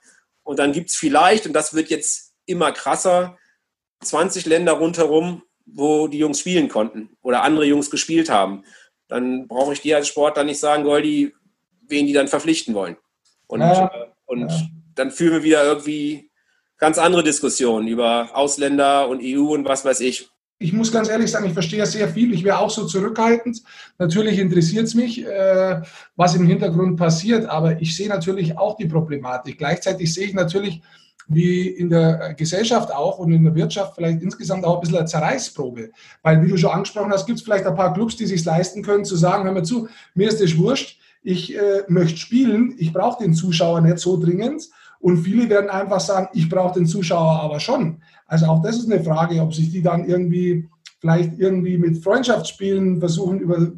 Und 0.43 0.59
dann 0.59 0.71
gibt 0.71 0.89
es 0.89 0.95
vielleicht, 0.95 1.47
und 1.47 1.53
das 1.53 1.73
wird 1.73 1.89
jetzt 1.89 2.33
immer 2.45 2.71
krasser, 2.71 3.37
20 4.01 4.45
Länder 4.45 4.73
rundherum, 4.73 5.43
wo 5.65 6.07
die 6.07 6.17
Jungs 6.17 6.39
spielen 6.39 6.67
konnten 6.67 7.15
oder 7.21 7.43
andere 7.43 7.65
Jungs 7.65 7.89
gespielt 7.89 8.29
haben. 8.29 8.63
Dann 9.07 9.47
brauche 9.47 9.73
ich 9.73 9.81
dir 9.81 9.97
als 9.97 10.07
Sportler 10.07 10.43
nicht 10.43 10.59
sagen, 10.59 10.83
Goldi, 10.83 11.33
wen 11.87 12.05
die 12.05 12.13
dann 12.13 12.27
verpflichten 12.27 12.73
wollen. 12.73 12.97
Und, 13.47 13.61
ja, 13.61 13.91
und 14.25 14.49
ja. 14.49 14.61
dann 14.95 15.11
führen 15.11 15.33
wir 15.33 15.43
wieder 15.43 15.63
irgendwie 15.63 16.31
ganz 16.77 16.97
andere 16.97 17.23
Diskussionen 17.23 17.87
über 17.87 18.31
Ausländer 18.33 19.07
und 19.07 19.21
EU 19.23 19.53
und 19.53 19.65
was 19.65 19.85
weiß 19.85 20.01
ich. 20.01 20.29
Ich 20.59 20.71
muss 20.71 20.91
ganz 20.91 21.09
ehrlich 21.09 21.29
sagen, 21.29 21.45
ich 21.45 21.53
verstehe 21.53 21.85
sehr 21.85 22.07
viel. 22.07 22.33
Ich 22.33 22.43
wäre 22.43 22.59
auch 22.59 22.69
so 22.69 22.85
zurückhaltend. 22.85 23.61
Natürlich 23.97 24.39
interessiert 24.39 24.85
es 24.85 24.95
mich, 24.95 25.25
äh, 25.25 25.81
was 26.15 26.35
im 26.35 26.47
Hintergrund 26.47 26.97
passiert, 26.97 27.45
aber 27.45 27.81
ich 27.81 27.95
sehe 27.95 28.07
natürlich 28.07 28.57
auch 28.57 28.77
die 28.77 28.85
Problematik. 28.85 29.57
Gleichzeitig 29.57 30.13
sehe 30.13 30.27
ich 30.27 30.33
natürlich, 30.33 30.81
wie 31.27 31.67
in 31.67 31.89
der 31.89 32.33
Gesellschaft 32.33 32.91
auch 32.91 33.19
und 33.19 33.31
in 33.31 33.43
der 33.43 33.55
Wirtschaft 33.55 33.95
vielleicht 33.95 34.21
insgesamt 34.21 34.65
auch 34.65 34.75
ein 34.75 34.81
bisschen 34.81 34.97
eine 34.97 35.05
Zerreißprobe. 35.05 35.91
Weil, 36.21 36.43
wie 36.43 36.49
du 36.49 36.57
schon 36.57 36.71
angesprochen 36.71 37.11
hast, 37.11 37.25
gibt 37.25 37.39
es 37.39 37.43
vielleicht 37.43 37.65
ein 37.65 37.75
paar 37.75 37.93
Clubs, 37.93 38.15
die 38.15 38.25
sich 38.25 38.43
leisten 38.43 38.83
können, 38.83 39.05
zu 39.05 39.15
sagen, 39.15 39.45
hör 39.45 39.53
mal 39.53 39.63
zu, 39.63 39.87
mir 40.13 40.27
ist 40.27 40.41
das 40.41 40.57
wurscht, 40.57 40.99
ich 41.23 41.55
äh, 41.55 41.83
möchte 41.87 42.17
spielen, 42.17 42.75
ich 42.77 42.91
brauche 42.91 43.23
den 43.23 43.33
Zuschauer 43.33 43.81
nicht 43.81 43.99
so 43.99 44.19
dringend 44.19 44.69
und 44.99 45.17
viele 45.17 45.49
werden 45.49 45.69
einfach 45.69 45.99
sagen, 45.99 46.27
ich 46.33 46.49
brauche 46.49 46.79
den 46.79 46.85
Zuschauer 46.85 47.41
aber 47.41 47.59
schon. 47.59 48.01
Also 48.33 48.47
auch 48.47 48.63
das 48.63 48.77
ist 48.77 48.91
eine 48.91 49.03
Frage, 49.03 49.39
ob 49.43 49.53
sich 49.53 49.69
die 49.69 49.83
dann 49.83 50.09
irgendwie 50.09 50.67
vielleicht 50.99 51.37
irgendwie 51.37 51.77
mit 51.77 52.03
Freundschaftsspielen 52.03 52.99
versuchen 52.99 53.39
über, 53.39 53.71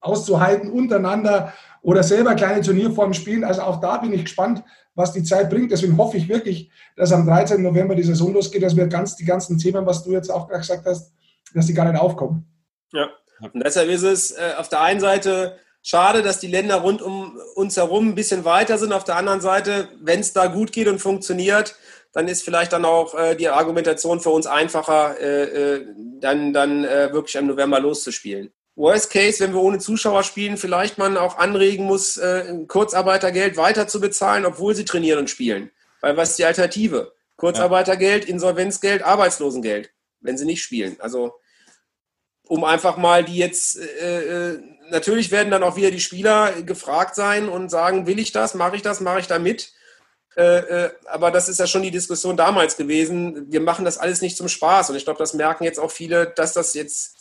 auszuhalten 0.00 0.70
untereinander 0.70 1.52
oder 1.82 2.04
selber 2.04 2.36
kleine 2.36 2.60
Turnierformen 2.60 3.12
spielen. 3.12 3.42
Also 3.42 3.62
auch 3.62 3.80
da 3.80 3.96
bin 3.96 4.12
ich 4.12 4.22
gespannt, 4.22 4.62
was 4.94 5.12
die 5.12 5.24
Zeit 5.24 5.50
bringt. 5.50 5.72
Deswegen 5.72 5.98
hoffe 5.98 6.16
ich 6.16 6.28
wirklich, 6.28 6.70
dass 6.94 7.10
am 7.10 7.26
13. 7.26 7.60
November 7.60 7.96
die 7.96 8.04
Saison 8.04 8.32
losgeht, 8.32 8.62
dass 8.62 8.76
wir 8.76 8.86
ganz 8.86 9.16
die 9.16 9.24
ganzen 9.24 9.58
Themen, 9.58 9.84
was 9.84 10.04
du 10.04 10.12
jetzt 10.12 10.30
auch 10.30 10.46
gesagt 10.46 10.86
hast, 10.86 11.12
dass 11.52 11.66
die 11.66 11.74
gar 11.74 11.90
nicht 11.90 12.00
aufkommen. 12.00 12.46
Ja, 12.92 13.08
und 13.40 13.64
deshalb 13.64 13.88
ist 13.88 14.04
es 14.04 14.30
äh, 14.30 14.52
auf 14.58 14.68
der 14.68 14.82
einen 14.82 15.00
Seite 15.00 15.56
Schade, 15.84 16.22
dass 16.22 16.38
die 16.38 16.46
Länder 16.46 16.76
rund 16.76 17.02
um 17.02 17.36
uns 17.56 17.76
herum 17.76 18.10
ein 18.10 18.14
bisschen 18.14 18.44
weiter 18.44 18.78
sind. 18.78 18.92
Auf 18.92 19.02
der 19.02 19.16
anderen 19.16 19.40
Seite, 19.40 19.88
wenn 20.00 20.20
es 20.20 20.32
da 20.32 20.46
gut 20.46 20.70
geht 20.70 20.86
und 20.86 21.00
funktioniert, 21.00 21.74
dann 22.12 22.28
ist 22.28 22.42
vielleicht 22.44 22.72
dann 22.72 22.84
auch 22.84 23.14
äh, 23.14 23.34
die 23.34 23.48
Argumentation 23.48 24.20
für 24.20 24.30
uns 24.30 24.46
einfacher, 24.46 25.18
äh, 25.20 25.42
äh, 25.76 25.86
dann, 26.20 26.52
dann 26.52 26.84
äh, 26.84 27.12
wirklich 27.12 27.34
im 27.36 27.46
November 27.46 27.80
loszuspielen. 27.80 28.52
Worst 28.74 29.10
Case, 29.10 29.42
wenn 29.42 29.52
wir 29.52 29.60
ohne 29.60 29.78
Zuschauer 29.78 30.22
spielen, 30.22 30.56
vielleicht 30.56 30.98
man 30.98 31.16
auch 31.16 31.36
anregen 31.38 31.84
muss, 31.84 32.16
äh, 32.16 32.64
Kurzarbeitergeld 32.68 33.56
weiter 33.56 33.86
zu 33.86 34.00
bezahlen, 34.00 34.46
obwohl 34.46 34.74
sie 34.74 34.84
trainieren 34.84 35.20
und 35.20 35.30
spielen. 35.30 35.70
Weil 36.00 36.16
was 36.16 36.30
ist 36.30 36.38
die 36.38 36.44
Alternative? 36.44 37.12
Kurzarbeitergeld, 37.36 38.24
Insolvenzgeld, 38.24 39.02
Arbeitslosengeld, 39.02 39.90
wenn 40.20 40.38
sie 40.38 40.46
nicht 40.46 40.62
spielen. 40.62 40.96
Also 41.00 41.34
um 42.48 42.64
einfach 42.64 42.96
mal 42.96 43.24
die 43.24 43.36
jetzt 43.36 43.78
äh, 43.78 44.52
äh 44.52 44.62
natürlich 44.90 45.30
werden 45.30 45.50
dann 45.50 45.62
auch 45.62 45.76
wieder 45.76 45.90
die 45.90 46.00
Spieler 46.00 46.62
gefragt 46.62 47.14
sein 47.14 47.48
und 47.48 47.70
sagen, 47.70 48.06
will 48.06 48.18
ich 48.18 48.30
das, 48.30 48.54
mache 48.54 48.76
ich 48.76 48.82
das, 48.82 49.00
mache 49.00 49.20
ich 49.20 49.26
da 49.26 49.38
mit. 49.38 49.72
Äh, 50.36 50.58
äh, 50.58 50.90
aber 51.06 51.30
das 51.30 51.48
ist 51.48 51.60
ja 51.60 51.66
schon 51.66 51.82
die 51.82 51.90
Diskussion 51.90 52.36
damals 52.36 52.76
gewesen. 52.76 53.50
Wir 53.50 53.60
machen 53.60 53.84
das 53.84 53.98
alles 53.98 54.22
nicht 54.22 54.36
zum 54.36 54.48
Spaß. 54.48 54.90
Und 54.90 54.96
ich 54.96 55.04
glaube, 55.04 55.18
das 55.18 55.34
merken 55.34 55.64
jetzt 55.64 55.78
auch 55.78 55.90
viele, 55.90 56.26
dass 56.26 56.52
das 56.52 56.74
jetzt 56.74 57.16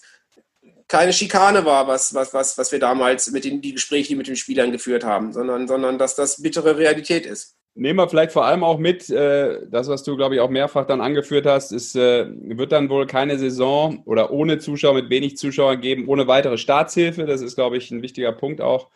keine 0.87 1.13
Schikane 1.13 1.65
war, 1.65 1.87
was, 1.87 2.13
was, 2.13 2.33
was, 2.33 2.57
was 2.57 2.71
wir 2.71 2.79
damals 2.79 3.31
mit 3.31 3.45
den 3.45 3.61
die 3.61 3.73
Gespräche, 3.73 4.09
die 4.09 4.15
mit 4.15 4.27
den 4.27 4.35
Spielern 4.35 4.71
geführt 4.71 5.05
haben, 5.05 5.31
sondern, 5.31 5.67
sondern 5.67 5.97
dass 5.97 6.15
das 6.15 6.41
bittere 6.41 6.77
Realität 6.77 7.25
ist. 7.25 7.55
Nehmen 7.73 7.99
wir 7.99 8.09
vielleicht 8.09 8.33
vor 8.33 8.43
allem 8.45 8.65
auch 8.65 8.77
mit, 8.77 9.09
äh, 9.09 9.65
das, 9.69 9.87
was 9.87 10.03
du, 10.03 10.17
glaube 10.17 10.35
ich, 10.35 10.41
auch 10.41 10.49
mehrfach 10.49 10.85
dann 10.85 10.99
angeführt 10.99 11.45
hast, 11.45 11.71
ist, 11.71 11.95
äh, 11.95 12.27
wird 12.29 12.73
dann 12.73 12.89
wohl 12.89 13.07
keine 13.07 13.39
Saison 13.39 14.03
oder 14.05 14.31
ohne 14.31 14.59
Zuschauer, 14.59 14.95
mit 14.95 15.09
wenig 15.09 15.37
Zuschauern 15.37 15.79
geben, 15.79 16.09
ohne 16.09 16.27
weitere 16.27 16.57
Staatshilfe. 16.57 17.25
Das 17.25 17.41
ist, 17.41 17.55
glaube 17.55 17.77
ich, 17.77 17.89
ein 17.91 18.01
wichtiger 18.01 18.33
Punkt 18.33 18.59
auch. 18.59 18.89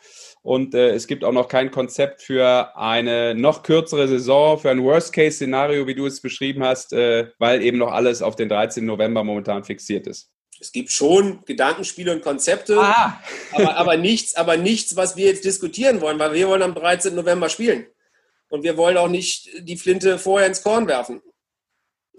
Und 0.46 0.76
äh, 0.76 0.92
es 0.92 1.08
gibt 1.08 1.24
auch 1.24 1.32
noch 1.32 1.48
kein 1.48 1.72
Konzept 1.72 2.22
für 2.22 2.78
eine 2.78 3.34
noch 3.34 3.64
kürzere 3.64 4.08
Saison, 4.08 4.60
für 4.60 4.70
ein 4.70 4.84
Worst-Case-Szenario, 4.84 5.88
wie 5.88 5.96
du 5.96 6.06
es 6.06 6.22
beschrieben 6.22 6.64
hast, 6.64 6.94
äh, 6.94 7.30
weil 7.40 7.64
eben 7.64 7.80
noch 7.80 7.92
alles 7.92 8.22
auf 8.22 8.36
den 8.36 8.48
13. 8.48 8.86
November 8.86 9.24
momentan 9.24 9.64
fixiert 9.64 10.06
ist. 10.06 10.30
Es 10.60 10.72
gibt 10.72 10.92
schon 10.92 11.44
Gedankenspiele 11.46 12.12
und 12.12 12.22
Konzepte, 12.22 12.80
ah. 12.80 13.20
aber, 13.54 13.76
aber, 13.76 13.98
nichts, 13.98 14.36
aber 14.36 14.56
nichts, 14.56 14.96
was 14.96 15.16
wir 15.16 15.26
jetzt 15.26 15.46
diskutieren 15.46 16.00
wollen, 16.00 16.20
weil 16.20 16.36
wir 16.36 16.48
wollen 16.48 16.62
am 16.62 16.76
13. 16.76 17.16
November 17.16 17.50
spielen. 17.50 17.88
Und 18.50 18.62
wir 18.62 18.78
wollen 18.78 18.98
auch 18.98 19.10
nicht 19.10 19.50
die 19.68 19.78
Flinte 19.78 20.20
vorher 20.20 20.48
ins 20.48 20.62
Korn 20.62 20.88
werfen. 20.88 21.24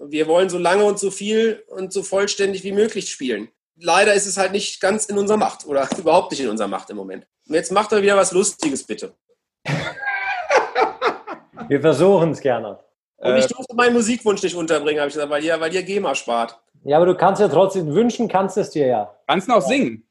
Wir 0.01 0.27
wollen 0.27 0.49
so 0.49 0.59
lange 0.59 0.83
und 0.83 0.99
so 0.99 1.13
viel 1.13 1.63
und 1.69 1.93
so 1.93 2.03
vollständig 2.03 2.65
wie 2.65 2.73
möglich 2.73 3.09
spielen. 3.09 3.51
Leider 3.79 4.15
ist 4.15 4.27
es 4.27 4.37
halt 4.37 4.53
nicht 4.53 4.81
ganz 4.81 5.07
in 5.07 5.19
unserer 5.19 5.37
Macht 5.37 5.67
oder 5.67 5.89
überhaupt 5.99 6.31
nicht 6.31 6.41
in 6.41 6.49
unserer 6.49 6.69
Macht 6.69 6.91
im 6.91 6.97
Moment. 6.97 7.27
Und 7.47 7.55
jetzt 7.55 7.71
macht 7.73 7.93
er 7.93 8.03
wieder 8.03 8.17
was 8.17 8.33
Lustiges, 8.33 8.85
bitte. 8.85 9.15
Wir 11.69 11.81
versuchen 11.81 12.31
es 12.31 12.41
gerne. 12.41 12.79
Und 13.19 13.37
ich 13.37 13.47
durfte 13.47 13.75
meinen 13.75 13.95
Musikwunsch 13.95 14.43
nicht 14.43 14.55
unterbringen, 14.55 15.01
habe 15.01 15.09
ich 15.09 15.15
gesagt, 15.15 15.31
weil 15.31 15.43
ihr, 15.43 15.59
weil 15.61 15.75
ihr 15.75 15.83
GEMA 15.83 16.15
spart. 16.15 16.61
Ja, 16.85 16.99
aber 16.99 17.07
du 17.07 17.17
kannst 17.17 17.41
ja 17.41 17.49
trotzdem 17.49 17.93
wünschen, 17.93 18.29
kannst 18.29 18.57
es 18.57 18.71
dir 18.71 18.87
ja. 18.87 19.19
Kannst 19.27 19.49
du 19.49 19.53
auch 19.53 19.63
singen? 19.63 20.07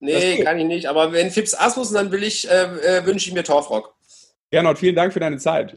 Nee, 0.00 0.42
kann 0.42 0.58
ich 0.58 0.66
nicht. 0.66 0.86
Aber 0.86 1.12
wenn 1.12 1.30
Fips 1.30 1.54
Asmus, 1.54 1.92
dann 1.92 2.10
will 2.12 2.22
ich, 2.22 2.48
äh, 2.50 2.64
äh, 2.64 3.06
wünsche 3.06 3.28
ich 3.28 3.34
mir 3.34 3.44
Torfrock. 3.44 3.94
Gernot, 4.50 4.78
vielen 4.78 4.94
Dank 4.94 5.12
für 5.12 5.20
deine 5.20 5.38
Zeit. 5.38 5.76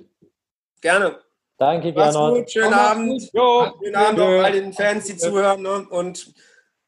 Gerne. 0.81 1.19
Danke, 1.57 1.93
Gernot. 1.93 2.35
Gut, 2.35 2.51
schönen 2.51 2.73
Abend. 2.73 3.29
Jo. 3.33 3.71
Schönen 3.81 3.95
Abend 3.95 4.19
auch 4.19 4.43
all 4.43 4.51
den 4.51 4.73
Fans, 4.73 5.05
die 5.05 5.17
zuhören. 5.17 5.61
Ne? 5.61 5.87
Und 5.89 6.33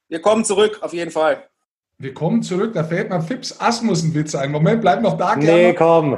wir 0.10 0.22
kommen 0.22 0.44
zurück, 0.44 0.80
auf 0.82 0.92
jeden 0.94 1.12
Fall. 1.12 1.44
Wir 1.98 2.14
kommen 2.14 2.42
zurück, 2.44 2.74
da 2.74 2.84
fällt 2.84 3.10
mir 3.10 3.22
Fips 3.22 3.60
Asmussen-Witz 3.60 4.36
ein. 4.36 4.52
Moment, 4.52 4.82
bleib 4.82 5.02
noch 5.02 5.18
da, 5.18 5.36
Gernot. 5.36 5.62
Nee, 5.62 5.74
komm. 5.74 6.18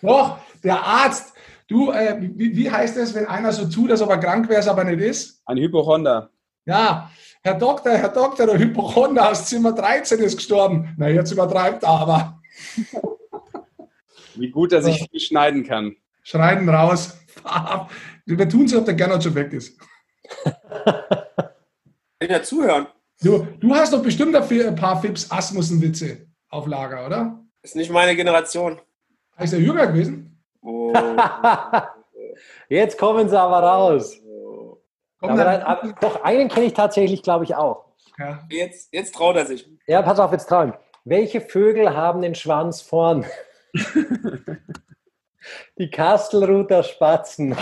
Doch, 0.00 0.38
der 0.62 0.82
Arzt. 0.82 1.34
Du, 1.68 1.90
äh, 1.90 2.16
wie, 2.20 2.56
wie, 2.56 2.70
heißt 2.70 2.96
es, 2.98 3.14
wenn 3.14 3.26
einer 3.26 3.52
so 3.52 3.68
tut, 3.68 3.90
als 3.90 4.02
ob 4.02 4.10
er 4.10 4.18
krank 4.18 4.48
wäre, 4.48 4.70
aber 4.70 4.84
nicht 4.84 5.00
ist? 5.00 5.42
Ein 5.46 5.56
Hypochonder. 5.56 6.30
Ja, 6.66 7.10
Herr 7.42 7.54
Doktor, 7.54 7.92
Herr 7.92 8.10
Doktor, 8.10 8.46
der 8.46 8.58
Hypochonder 8.58 9.30
aus 9.30 9.46
Zimmer 9.46 9.72
13 9.72 10.20
ist 10.20 10.36
gestorben. 10.36 10.94
Na, 10.96 11.08
jetzt 11.08 11.32
übertreibt 11.32 11.82
er 11.82 11.88
aber. 11.88 12.40
Wie 14.34 14.50
gut, 14.50 14.72
dass 14.72 14.86
ich 14.86 15.08
viel 15.10 15.20
schneiden 15.20 15.64
kann. 15.64 15.96
Schneiden 16.22 16.68
raus. 16.68 17.16
Wir 18.26 18.48
tun 18.48 18.68
so, 18.68 18.78
ob 18.78 18.84
der 18.84 18.94
Gernot 18.94 19.24
schon 19.24 19.34
weg 19.34 19.52
ist. 19.52 19.78
Ich 22.22 22.30
ja 22.30 22.40
zuhören. 22.40 22.86
Du, 23.22 23.46
du 23.60 23.74
hast 23.74 23.92
doch 23.92 24.02
bestimmt 24.02 24.34
ein 24.34 24.74
paar 24.74 25.00
Fips 25.00 25.30
Asmussen-Witze 25.30 26.26
auf 26.48 26.66
Lager, 26.66 27.06
oder? 27.06 27.40
Ist 27.62 27.76
nicht 27.76 27.90
meine 27.90 28.16
Generation. 28.16 28.80
Heißt 29.38 29.52
der 29.52 29.60
jünger 29.60 29.86
gewesen? 29.86 30.42
Oh. 30.60 30.92
Jetzt 32.68 32.98
kommen 32.98 33.28
sie 33.28 33.40
aber 33.40 33.60
raus. 33.60 34.18
Aber 35.20 35.44
dann, 35.44 35.62
aber, 35.62 35.92
doch, 36.00 36.24
einen 36.24 36.48
kenne 36.48 36.66
ich 36.66 36.72
tatsächlich, 36.72 37.22
glaube 37.22 37.44
ich, 37.44 37.54
auch. 37.54 37.84
Ja. 38.18 38.40
Jetzt, 38.50 38.92
jetzt 38.92 39.14
traut 39.14 39.36
er 39.36 39.46
sich. 39.46 39.68
Ja, 39.86 40.02
pass 40.02 40.18
auf, 40.18 40.32
jetzt 40.32 40.48
trauen. 40.48 40.74
Welche 41.04 41.40
Vögel 41.40 41.94
haben 41.94 42.22
den 42.22 42.34
Schwanz 42.34 42.80
vorn? 42.80 43.24
Die 45.78 45.90
Kastelruther 45.90 46.82
Spatzen. 46.82 47.56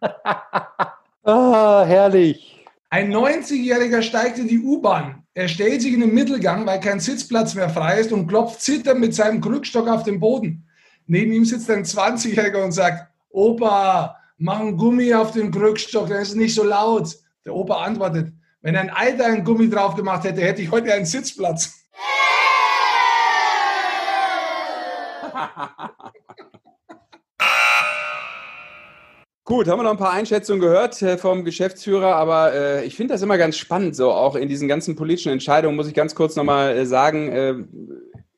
ah, 1.22 1.84
herrlich. 1.84 2.61
Ein 2.92 3.10
90-Jähriger 3.10 4.02
steigt 4.02 4.38
in 4.38 4.48
die 4.48 4.58
U-Bahn. 4.58 5.22
Er 5.32 5.48
stellt 5.48 5.80
sich 5.80 5.94
in 5.94 6.00
den 6.00 6.12
Mittelgang, 6.12 6.66
weil 6.66 6.78
kein 6.78 7.00
Sitzplatz 7.00 7.54
mehr 7.54 7.70
frei 7.70 7.98
ist 8.00 8.12
und 8.12 8.26
klopft 8.26 8.60
zitternd 8.60 9.00
mit 9.00 9.14
seinem 9.14 9.40
Krückstock 9.40 9.88
auf 9.88 10.02
den 10.02 10.20
Boden. 10.20 10.68
Neben 11.06 11.32
ihm 11.32 11.46
sitzt 11.46 11.70
ein 11.70 11.84
20-Jähriger 11.84 12.62
und 12.62 12.72
sagt, 12.72 13.08
Opa, 13.30 14.18
mach 14.36 14.60
ein 14.60 14.76
Gummi 14.76 15.14
auf 15.14 15.30
den 15.30 15.50
Krückstock, 15.50 16.10
dann 16.10 16.20
ist 16.20 16.28
es 16.28 16.34
nicht 16.34 16.54
so 16.54 16.64
laut. 16.64 17.16
Der 17.46 17.54
Opa 17.54 17.82
antwortet, 17.82 18.30
wenn 18.60 18.76
ein 18.76 18.90
Alter 18.90 19.24
ein 19.24 19.42
Gummi 19.42 19.70
drauf 19.70 19.94
gemacht 19.94 20.24
hätte, 20.24 20.42
hätte 20.42 20.60
ich 20.60 20.70
heute 20.70 20.92
einen 20.92 21.06
Sitzplatz. 21.06 21.72
Gut, 29.44 29.66
haben 29.66 29.80
wir 29.80 29.82
noch 29.82 29.90
ein 29.90 29.96
paar 29.96 30.12
Einschätzungen 30.12 30.60
gehört 30.60 31.02
äh, 31.02 31.18
vom 31.18 31.44
Geschäftsführer, 31.44 32.14
aber 32.14 32.52
äh, 32.54 32.84
ich 32.84 32.94
finde 32.94 33.14
das 33.14 33.22
immer 33.22 33.38
ganz 33.38 33.56
spannend, 33.56 33.96
so 33.96 34.12
auch 34.12 34.36
in 34.36 34.48
diesen 34.48 34.68
ganzen 34.68 34.94
politischen 34.94 35.32
Entscheidungen, 35.32 35.74
muss 35.74 35.88
ich 35.88 35.94
ganz 35.94 36.14
kurz 36.14 36.36
nochmal 36.36 36.76
äh, 36.76 36.86
sagen, 36.86 37.28
äh, 37.32 37.54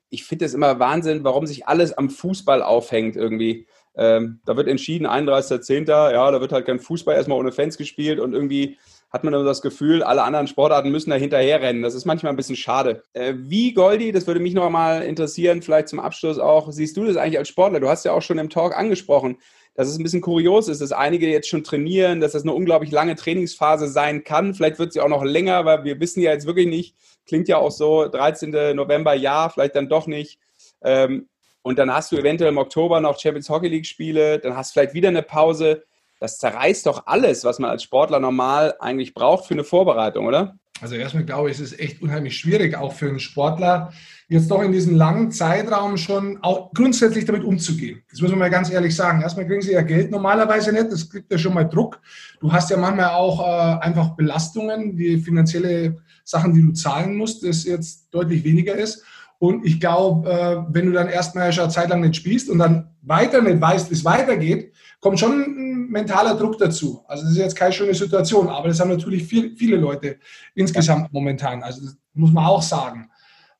ich 0.09 0.23
finde 0.23 0.45
es 0.45 0.55
immer 0.55 0.79
Wahnsinn, 0.79 1.23
warum 1.23 1.45
sich 1.45 1.67
alles 1.67 1.95
am 1.95 2.09
Fußball 2.09 2.63
aufhängt 2.63 3.15
irgendwie. 3.17 3.67
Ähm, 3.95 4.39
da 4.45 4.57
wird 4.57 4.67
entschieden, 4.67 5.05
31.10., 5.05 5.87
ja, 6.11 6.31
da 6.31 6.41
wird 6.41 6.51
halt 6.51 6.65
kein 6.65 6.79
Fußball 6.79 7.15
erstmal 7.15 7.37
ohne 7.37 7.51
Fans 7.51 7.77
gespielt 7.77 8.19
und 8.19 8.33
irgendwie 8.33 8.77
hat 9.11 9.23
man 9.23 9.33
immer 9.33 9.43
das 9.43 9.61
Gefühl, 9.61 10.03
alle 10.03 10.23
anderen 10.23 10.47
Sportarten 10.47 10.89
müssen 10.89 11.11
da 11.11 11.15
hinterherrennen. 11.15 11.83
Das 11.83 11.93
ist 11.93 12.05
manchmal 12.05 12.33
ein 12.33 12.35
bisschen 12.35 12.55
schade. 12.55 13.03
Äh, 13.13 13.35
wie, 13.37 13.73
Goldi, 13.73 14.11
das 14.11 14.25
würde 14.25 14.39
mich 14.39 14.55
noch 14.55 14.69
mal 14.69 15.03
interessieren, 15.03 15.61
vielleicht 15.61 15.87
zum 15.87 15.99
Abschluss 15.99 16.39
auch, 16.39 16.71
siehst 16.71 16.97
du 16.97 17.05
das 17.05 17.15
eigentlich 17.15 17.37
als 17.37 17.47
Sportler? 17.47 17.79
Du 17.79 17.89
hast 17.89 18.05
ja 18.05 18.11
auch 18.11 18.21
schon 18.21 18.39
im 18.39 18.49
Talk 18.49 18.75
angesprochen, 18.75 19.37
dass 19.75 19.89
es 19.89 19.97
ein 19.99 20.03
bisschen 20.03 20.21
kurios 20.21 20.67
ist, 20.69 20.81
dass 20.81 20.93
einige 20.93 21.27
jetzt 21.27 21.49
schon 21.49 21.63
trainieren, 21.63 22.21
dass 22.21 22.31
das 22.31 22.43
eine 22.43 22.53
unglaublich 22.53 22.91
lange 22.91 23.15
Trainingsphase 23.15 23.87
sein 23.87 24.23
kann. 24.23 24.53
Vielleicht 24.53 24.79
wird 24.79 24.93
sie 24.93 25.01
auch 25.01 25.09
noch 25.09 25.23
länger, 25.23 25.65
weil 25.65 25.83
wir 25.83 25.99
wissen 25.99 26.21
ja 26.21 26.31
jetzt 26.31 26.47
wirklich 26.47 26.67
nicht, 26.67 26.95
klingt 27.27 27.47
ja 27.49 27.57
auch 27.57 27.71
so, 27.71 28.07
13. 28.07 28.75
November 28.75 29.13
ja, 29.13 29.49
vielleicht 29.49 29.75
dann 29.75 29.89
doch 29.89 30.07
nicht. 30.07 30.39
Ähm, 30.81 31.27
und 31.61 31.77
dann 31.77 31.91
hast 31.91 32.11
du 32.11 32.17
eventuell 32.17 32.51
im 32.51 32.57
Oktober 32.57 33.01
noch 33.01 33.19
Champions 33.19 33.49
Hockey 33.49 33.67
League 33.67 33.85
Spiele, 33.85 34.39
dann 34.39 34.55
hast 34.55 34.71
du 34.71 34.73
vielleicht 34.73 34.93
wieder 34.93 35.09
eine 35.09 35.23
Pause. 35.23 35.83
Das 36.19 36.37
zerreißt 36.37 36.85
doch 36.85 37.07
alles, 37.07 37.43
was 37.43 37.59
man 37.59 37.69
als 37.69 37.83
Sportler 37.83 38.19
normal 38.19 38.75
eigentlich 38.79 39.13
braucht 39.13 39.45
für 39.45 39.53
eine 39.53 39.63
Vorbereitung, 39.63 40.25
oder? 40.25 40.57
Also 40.81 40.95
erstmal 40.95 41.23
glaube 41.23 41.49
ich, 41.49 41.59
es 41.59 41.71
ist 41.71 41.79
echt 41.79 42.01
unheimlich 42.01 42.37
schwierig, 42.37 42.75
auch 42.75 42.91
für 42.91 43.07
einen 43.07 43.19
Sportler, 43.19 43.93
jetzt 44.27 44.51
doch 44.51 44.61
in 44.61 44.73
diesem 44.73 44.95
langen 44.95 45.31
Zeitraum 45.31 45.95
schon 45.95 46.39
auch 46.41 46.73
grundsätzlich 46.73 47.23
damit 47.23 47.45
umzugehen. 47.45 48.03
Das 48.11 48.19
muss 48.19 48.29
man 48.31 48.39
mal 48.39 48.49
ganz 48.49 48.69
ehrlich 48.69 48.93
sagen. 48.93 49.21
Erstmal 49.21 49.47
kriegen 49.47 49.61
sie 49.61 49.71
ja 49.71 49.83
Geld 49.83 50.11
normalerweise 50.11 50.73
nicht, 50.73 50.91
das 50.91 51.09
kriegt 51.09 51.31
ja 51.31 51.37
schon 51.37 51.53
mal 51.53 51.63
Druck. 51.63 52.01
Du 52.41 52.51
hast 52.51 52.69
ja 52.69 52.77
manchmal 52.77 53.11
auch 53.11 53.39
äh, 53.39 53.79
einfach 53.85 54.15
Belastungen, 54.17 54.97
die 54.97 55.17
finanzielle 55.17 55.97
Sachen, 56.25 56.53
die 56.53 56.61
du 56.61 56.73
zahlen 56.73 57.15
musst, 57.15 57.43
das 57.43 57.63
jetzt 57.63 58.07
deutlich 58.11 58.43
weniger 58.43 58.75
ist. 58.75 59.03
Und 59.39 59.65
ich 59.65 59.79
glaube, 59.79 60.29
äh, 60.29 60.73
wenn 60.73 60.85
du 60.85 60.91
dann 60.91 61.09
erstmal 61.09 61.51
schon 61.51 61.65
eine 61.65 61.73
Zeit 61.73 61.89
lang 61.89 62.01
nicht 62.01 62.15
spielst 62.15 62.49
und 62.49 62.59
dann 62.59 62.95
weiter 63.01 63.41
nicht 63.41 63.61
weißt, 63.61 63.89
wie 63.89 63.95
es 63.95 64.05
weitergeht, 64.05 64.73
kommt 64.99 65.19
schon 65.19 65.31
ein 65.31 65.87
mentaler 65.89 66.35
Druck 66.35 66.57
dazu. 66.57 67.03
Also 67.07 67.23
das 67.23 67.33
ist 67.33 67.37
jetzt 67.37 67.55
keine 67.55 67.73
schöne 67.73 67.93
Situation, 67.93 68.47
aber 68.47 68.69
das 68.69 68.79
haben 68.79 68.89
natürlich 68.89 69.23
viel, 69.23 69.55
viele 69.55 69.77
Leute 69.77 70.17
insgesamt 70.55 71.11
momentan. 71.13 71.63
Also 71.63 71.85
das 71.85 71.97
muss 72.13 72.31
man 72.31 72.45
auch 72.45 72.61
sagen. 72.61 73.09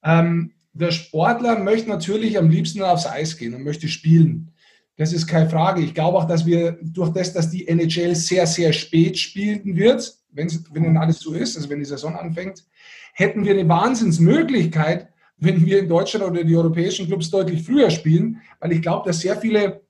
Ähm, 0.04 0.54
der 0.74 0.92
Sportler 0.92 1.60
möchte 1.60 1.90
natürlich 1.90 2.38
am 2.38 2.50
liebsten 2.50 2.82
aufs 2.82 3.06
Eis 3.06 3.38
gehen 3.38 3.54
und 3.54 3.64
möchte 3.64 3.88
spielen. 3.88 4.52
Das 4.98 5.14
ist 5.14 5.28
keine 5.28 5.50
Frage. 5.50 5.82
Ich 5.82 5.94
glaube 5.94 6.18
auch, 6.18 6.26
dass 6.26 6.46
wir 6.46 6.78
durch 6.82 7.12
das, 7.12 7.34
dass 7.34 7.50
die 7.50 7.68
NHL 7.68 8.16
sehr, 8.16 8.48
sehr 8.48 8.72
spät 8.74 9.18
spielen 9.18 9.76
wird, 9.76 10.18
wenn, 10.32 10.50
wenn 10.72 10.84
dann 10.84 10.98
alles 10.98 11.20
so 11.20 11.34
ist, 11.34 11.56
also 11.58 11.70
wenn 11.70 11.80
die 11.80 11.86
Saison 11.86 12.16
anfängt, 12.16 12.66
hätten 13.14 13.46
wir 13.46 13.54
eine 13.54 13.68
Wahnsinnsmöglichkeit, 13.68 15.10
wenn 15.38 15.66
wir 15.66 15.80
in 15.80 15.90
Deutschland 15.90 16.26
oder 16.26 16.44
die 16.44 16.56
europäischen 16.56 17.08
Clubs 17.08 17.30
deutlich 17.30 17.64
früher 17.64 17.90
spielen, 17.90 18.42
weil 18.60 18.72
ich 18.72 18.82
glaube, 18.82 19.08
dass 19.08 19.20
sehr 19.20 19.36
viele 19.38 19.82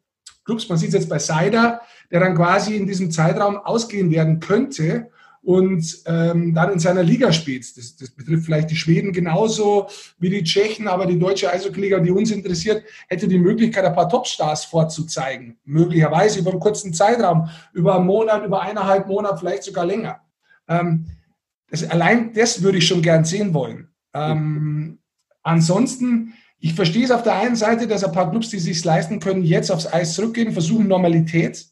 Clubs, 0.43 0.69
man 0.69 0.77
sieht 0.77 0.89
es 0.89 0.95
jetzt 0.95 1.09
bei 1.09 1.19
Seider, 1.19 1.81
der 2.11 2.19
dann 2.19 2.35
quasi 2.35 2.75
in 2.75 2.87
diesem 2.87 3.11
Zeitraum 3.11 3.57
ausgehen 3.57 4.11
werden 4.11 4.39
könnte 4.39 5.09
und 5.45 6.01
ähm, 6.07 6.55
dann 6.55 6.73
in 6.73 6.79
seiner 6.79 7.03
Liga 7.03 7.31
spielt. 7.31 7.77
Das, 7.77 7.95
das, 7.95 8.09
betrifft 8.09 8.45
vielleicht 8.45 8.71
die 8.71 8.75
Schweden 8.75 9.13
genauso 9.13 9.87
wie 10.17 10.29
die 10.29 10.43
Tschechen, 10.43 10.87
aber 10.87 11.05
die 11.05 11.19
deutsche 11.19 11.51
Eishockey-Liga, 11.51 11.99
die 11.99 12.11
uns 12.11 12.31
interessiert, 12.31 12.83
hätte 13.07 13.27
die 13.27 13.37
Möglichkeit, 13.37 13.85
ein 13.85 13.93
paar 13.93 14.09
Topstars 14.09 14.65
vorzuzeigen. 14.65 15.57
Möglicherweise 15.63 16.39
über 16.39 16.49
einen 16.49 16.59
kurzen 16.59 16.93
Zeitraum, 16.93 17.47
über 17.73 17.95
einen 17.95 18.07
Monat, 18.07 18.43
über 18.43 18.61
eineinhalb 18.61 19.07
Monate, 19.07 19.37
vielleicht 19.37 19.63
sogar 19.63 19.85
länger. 19.85 20.19
Ähm, 20.67 21.05
das, 21.69 21.87
allein 21.89 22.33
das 22.33 22.63
würde 22.63 22.79
ich 22.79 22.87
schon 22.87 23.03
gern 23.03 23.23
sehen 23.23 23.53
wollen. 23.53 23.89
Ähm, 24.15 24.99
Ansonsten, 25.45 26.33
ich 26.59 26.73
verstehe 26.73 27.05
es 27.05 27.11
auf 27.11 27.21
der 27.21 27.35
einen 27.35 27.55
Seite, 27.55 27.87
dass 27.87 28.03
ein 28.03 28.11
paar 28.11 28.31
Clubs, 28.31 28.49
die 28.49 28.57
sich 28.57 28.83
leisten 28.83 29.19
können, 29.19 29.43
jetzt 29.43 29.71
aufs 29.71 29.85
Eis 29.85 30.15
zurückgehen, 30.15 30.51
versuchen 30.51 30.87
Normalität 30.87 31.63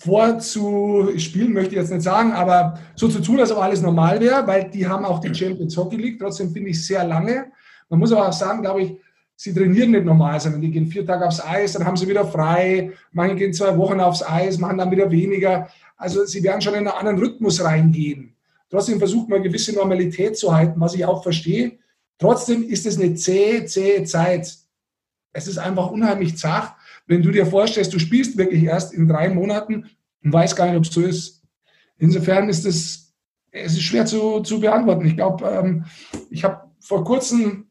vorzuspielen, 0.00 1.52
möchte 1.52 1.74
ich 1.74 1.80
jetzt 1.80 1.92
nicht 1.92 2.02
sagen, 2.02 2.32
aber 2.32 2.78
so 2.94 3.08
zu 3.08 3.20
tun, 3.20 3.38
als 3.38 3.52
ob 3.52 3.58
alles 3.58 3.82
normal 3.82 4.20
wäre, 4.20 4.46
weil 4.46 4.70
die 4.70 4.88
haben 4.88 5.04
auch 5.04 5.18
die 5.18 5.34
Champions 5.34 5.76
Hockey 5.76 5.96
League, 5.96 6.18
trotzdem 6.18 6.50
finde 6.50 6.70
ich 6.70 6.84
sehr 6.84 7.04
lange. 7.04 7.52
Man 7.90 8.00
muss 8.00 8.10
aber 8.10 8.26
auch 8.26 8.32
sagen, 8.32 8.62
glaube 8.62 8.82
ich, 8.82 8.96
sie 9.36 9.52
trainieren 9.52 9.90
nicht 9.90 10.06
normal, 10.06 10.40
sondern 10.40 10.62
die 10.62 10.70
gehen 10.70 10.86
vier 10.86 11.04
Tage 11.04 11.26
aufs 11.26 11.44
Eis, 11.44 11.74
dann 11.74 11.84
haben 11.84 11.98
sie 11.98 12.08
wieder 12.08 12.24
frei, 12.24 12.92
manche 13.12 13.36
gehen 13.36 13.52
zwei 13.52 13.76
Wochen 13.76 14.00
aufs 14.00 14.22
Eis, 14.22 14.56
machen 14.56 14.78
dann 14.78 14.90
wieder 14.90 15.10
weniger. 15.10 15.68
Also 15.98 16.24
sie 16.24 16.42
werden 16.42 16.62
schon 16.62 16.72
in 16.72 16.88
einen 16.88 16.96
anderen 16.96 17.18
Rhythmus 17.18 17.62
reingehen. 17.62 18.34
Trotzdem 18.70 18.98
versucht 18.98 19.28
man, 19.28 19.42
gewisse 19.42 19.74
Normalität 19.74 20.38
zu 20.38 20.54
halten, 20.54 20.80
was 20.80 20.94
ich 20.94 21.04
auch 21.04 21.22
verstehe. 21.22 21.72
Trotzdem 22.20 22.62
ist 22.62 22.86
es 22.86 22.98
eine 22.98 23.14
zähe, 23.14 23.64
zähe 23.64 24.04
Zeit. 24.04 24.54
Es 25.32 25.48
ist 25.48 25.58
einfach 25.58 25.90
unheimlich 25.90 26.36
zart, 26.36 26.74
wenn 27.06 27.22
du 27.22 27.30
dir 27.30 27.46
vorstellst, 27.46 27.92
du 27.92 27.98
spielst 27.98 28.36
wirklich 28.36 28.62
erst 28.62 28.92
in 28.94 29.08
drei 29.08 29.28
Monaten 29.30 29.90
und 30.22 30.32
weißt 30.32 30.54
gar 30.54 30.66
nicht, 30.66 30.76
ob 30.76 30.84
es 30.84 30.92
so 30.92 31.00
ist. 31.00 31.42
Insofern 31.98 32.48
ist 32.48 32.66
es, 32.66 33.12
es 33.50 33.72
ist 33.72 33.82
schwer 33.82 34.06
zu, 34.06 34.40
zu 34.40 34.60
beantworten. 34.60 35.06
Ich 35.06 35.16
glaube, 35.16 35.44
ähm, 35.48 35.84
ich 36.30 36.44
habe 36.44 36.70
vor 36.78 37.04
kurzem 37.04 37.66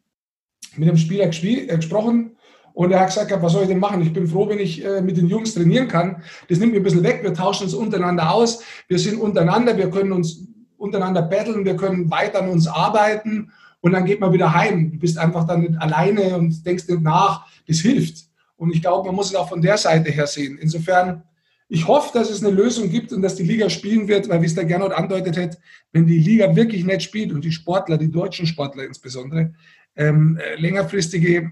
mit 0.75 0.89
dem 0.89 0.97
Spieler 0.97 1.25
äh, 1.25 1.77
gesprochen 1.77 2.35
und 2.73 2.91
er 2.91 3.01
hat 3.01 3.07
gesagt, 3.07 3.31
was 3.41 3.53
soll 3.53 3.63
ich 3.63 3.69
denn 3.69 3.79
machen? 3.79 4.01
Ich 4.01 4.13
bin 4.13 4.27
froh, 4.27 4.49
wenn 4.49 4.59
ich 4.59 4.83
äh, 4.83 5.01
mit 5.01 5.17
den 5.17 5.27
Jungs 5.27 5.53
trainieren 5.53 5.87
kann. 5.87 6.23
Das 6.47 6.59
nimmt 6.59 6.73
mir 6.73 6.79
ein 6.79 6.83
bisschen 6.83 7.03
weg. 7.03 7.21
Wir 7.21 7.33
tauschen 7.33 7.63
uns 7.63 7.73
untereinander 7.73 8.31
aus. 8.31 8.63
Wir 8.87 8.99
sind 8.99 9.19
untereinander. 9.19 9.77
Wir 9.77 9.89
können 9.89 10.11
uns 10.11 10.47
untereinander 10.77 11.21
battlen. 11.21 11.65
Wir 11.65 11.75
können 11.75 12.09
weiter 12.09 12.41
an 12.41 12.49
uns 12.49 12.67
arbeiten 12.67 13.51
und 13.81 13.93
dann 13.93 14.05
geht 14.05 14.19
man 14.19 14.33
wieder 14.33 14.53
heim. 14.53 14.91
Du 14.91 14.99
bist 14.99 15.17
einfach 15.17 15.45
dann 15.47 15.75
alleine 15.77 16.35
und 16.35 16.65
denkst 16.65 16.87
nicht 16.87 17.01
nach. 17.01 17.47
Das 17.67 17.79
hilft. 17.79 18.25
Und 18.57 18.73
ich 18.73 18.81
glaube, 18.81 19.07
man 19.07 19.15
muss 19.15 19.29
es 19.29 19.35
auch 19.35 19.49
von 19.49 19.61
der 19.61 19.77
Seite 19.77 20.11
her 20.11 20.27
sehen. 20.27 20.57
Insofern, 20.61 21.23
ich 21.69 21.87
hoffe, 21.87 22.09
dass 22.13 22.29
es 22.29 22.43
eine 22.43 22.53
Lösung 22.53 22.89
gibt 22.89 23.13
und 23.13 23.21
dass 23.21 23.35
die 23.35 23.43
Liga 23.43 23.69
spielen 23.69 24.07
wird, 24.07 24.27
weil 24.27 24.41
wie 24.41 24.47
es 24.47 24.55
der 24.55 24.65
Gernot 24.65 24.91
andeutet 24.91 25.37
hat, 25.37 25.57
wenn 25.93 26.07
die 26.07 26.19
Liga 26.19 26.55
wirklich 26.55 26.83
nicht 26.83 27.03
spielt 27.03 27.31
und 27.31 27.45
die 27.45 27.51
Sportler, 27.51 27.97
die 27.97 28.11
deutschen 28.11 28.47
Sportler 28.47 28.83
insbesondere, 28.83 29.53
ähm, 29.95 30.39
längerfristige 30.57 31.51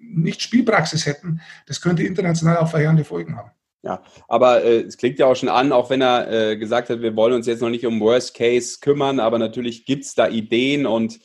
Nicht-Spielpraxis 0.00 1.06
hätten, 1.06 1.40
das 1.66 1.80
könnte 1.80 2.02
international 2.02 2.56
auch 2.56 2.70
verheerende 2.70 3.04
Folgen 3.04 3.36
haben. 3.36 3.50
Ja, 3.82 4.02
aber 4.26 4.64
äh, 4.64 4.80
es 4.80 4.96
klingt 4.96 5.20
ja 5.20 5.26
auch 5.26 5.36
schon 5.36 5.48
an, 5.48 5.70
auch 5.70 5.90
wenn 5.90 6.02
er 6.02 6.30
äh, 6.30 6.56
gesagt 6.56 6.90
hat, 6.90 7.00
wir 7.00 7.14
wollen 7.14 7.34
uns 7.34 7.46
jetzt 7.46 7.60
noch 7.60 7.70
nicht 7.70 7.86
um 7.86 8.00
Worst 8.00 8.34
Case 8.34 8.78
kümmern, 8.80 9.20
aber 9.20 9.38
natürlich 9.38 9.86
gibt 9.86 10.04
es 10.04 10.14
da 10.14 10.28
Ideen 10.28 10.84
und 10.84 11.20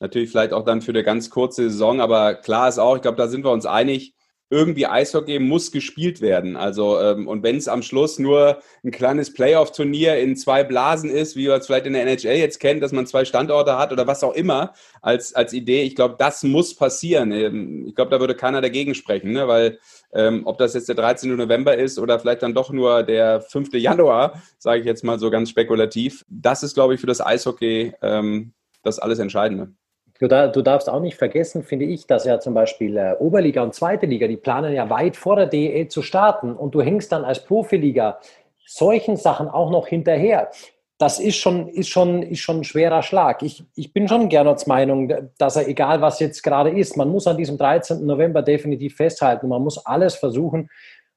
Natürlich 0.00 0.30
vielleicht 0.30 0.52
auch 0.52 0.64
dann 0.64 0.82
für 0.82 0.92
eine 0.92 1.02
ganz 1.02 1.30
kurze 1.30 1.70
Saison, 1.70 2.00
aber 2.00 2.34
klar 2.34 2.68
ist 2.68 2.78
auch, 2.78 2.96
ich 2.96 3.02
glaube, 3.02 3.16
da 3.16 3.28
sind 3.28 3.44
wir 3.44 3.50
uns 3.50 3.66
einig, 3.66 4.14
irgendwie 4.50 4.86
Eishockey 4.86 5.38
muss 5.38 5.72
gespielt 5.72 6.20
werden. 6.20 6.56
Also, 6.56 6.98
ähm, 7.00 7.28
und 7.28 7.42
wenn 7.42 7.56
es 7.56 7.68
am 7.68 7.82
Schluss 7.82 8.18
nur 8.18 8.60
ein 8.82 8.90
kleines 8.90 9.32
Playoff-Turnier 9.34 10.16
in 10.18 10.36
zwei 10.36 10.64
Blasen 10.64 11.10
ist, 11.10 11.36
wie 11.36 11.48
man 11.48 11.60
es 11.60 11.66
vielleicht 11.66 11.86
in 11.86 11.92
der 11.92 12.02
NHL 12.02 12.36
jetzt 12.36 12.58
kennt, 12.58 12.82
dass 12.82 12.92
man 12.92 13.06
zwei 13.06 13.26
Standorte 13.26 13.76
hat 13.76 13.92
oder 13.92 14.06
was 14.06 14.24
auch 14.24 14.32
immer 14.34 14.72
als, 15.02 15.34
als 15.34 15.52
Idee, 15.52 15.82
ich 15.82 15.94
glaube, 15.94 16.16
das 16.18 16.42
muss 16.44 16.74
passieren. 16.74 17.30
Ähm, 17.32 17.86
ich 17.88 17.94
glaube, 17.94 18.10
da 18.10 18.20
würde 18.20 18.34
keiner 18.34 18.62
dagegen 18.62 18.94
sprechen, 18.94 19.32
ne? 19.32 19.48
weil 19.48 19.78
ähm, 20.14 20.42
ob 20.46 20.56
das 20.56 20.72
jetzt 20.72 20.88
der 20.88 20.94
13. 20.94 21.36
November 21.36 21.76
ist 21.76 21.98
oder 21.98 22.18
vielleicht 22.18 22.42
dann 22.42 22.54
doch 22.54 22.70
nur 22.70 23.02
der 23.02 23.42
5. 23.42 23.74
Januar, 23.74 24.42
sage 24.58 24.80
ich 24.80 24.86
jetzt 24.86 25.04
mal 25.04 25.18
so 25.18 25.30
ganz 25.30 25.50
spekulativ, 25.50 26.24
das 26.28 26.62
ist, 26.62 26.72
glaube 26.74 26.94
ich, 26.94 27.00
für 27.00 27.06
das 27.06 27.20
Eishockey 27.20 27.92
ähm, 28.00 28.54
das 28.82 28.98
alles 28.98 29.18
Entscheidende. 29.18 29.74
Du, 30.18 30.26
da, 30.26 30.48
du, 30.48 30.62
darfst 30.62 30.90
auch 30.90 31.00
nicht 31.00 31.16
vergessen, 31.16 31.62
finde 31.62 31.84
ich, 31.84 32.06
dass 32.06 32.24
ja 32.24 32.40
zum 32.40 32.52
Beispiel 32.52 32.96
äh, 32.96 33.14
Oberliga 33.20 33.62
und 33.62 33.74
Zweite 33.74 34.06
Liga, 34.06 34.26
die 34.26 34.36
planen 34.36 34.74
ja 34.74 34.90
weit 34.90 35.16
vor 35.16 35.36
der 35.36 35.46
DE 35.46 35.86
zu 35.86 36.02
starten 36.02 36.54
und 36.54 36.74
du 36.74 36.82
hängst 36.82 37.12
dann 37.12 37.24
als 37.24 37.44
Profiliga 37.44 38.18
solchen 38.66 39.16
Sachen 39.16 39.48
auch 39.48 39.70
noch 39.70 39.86
hinterher. 39.86 40.50
Das 40.98 41.20
ist 41.20 41.36
schon, 41.36 41.68
ist 41.68 41.88
schon, 41.88 42.24
ist 42.24 42.40
schon 42.40 42.58
ein 42.58 42.64
schwerer 42.64 43.02
Schlag. 43.02 43.44
Ich, 43.44 43.64
ich 43.76 43.92
bin 43.92 44.08
schon 44.08 44.28
Gernots 44.28 44.66
Meinung, 44.66 45.30
dass 45.38 45.54
er, 45.54 45.68
egal 45.68 46.00
was 46.00 46.18
jetzt 46.18 46.42
gerade 46.42 46.70
ist, 46.70 46.96
man 46.96 47.08
muss 47.08 47.28
an 47.28 47.36
diesem 47.36 47.56
13. 47.56 48.04
November 48.04 48.42
definitiv 48.42 48.96
festhalten. 48.96 49.46
Man 49.46 49.62
muss 49.62 49.86
alles 49.86 50.16
versuchen, 50.16 50.68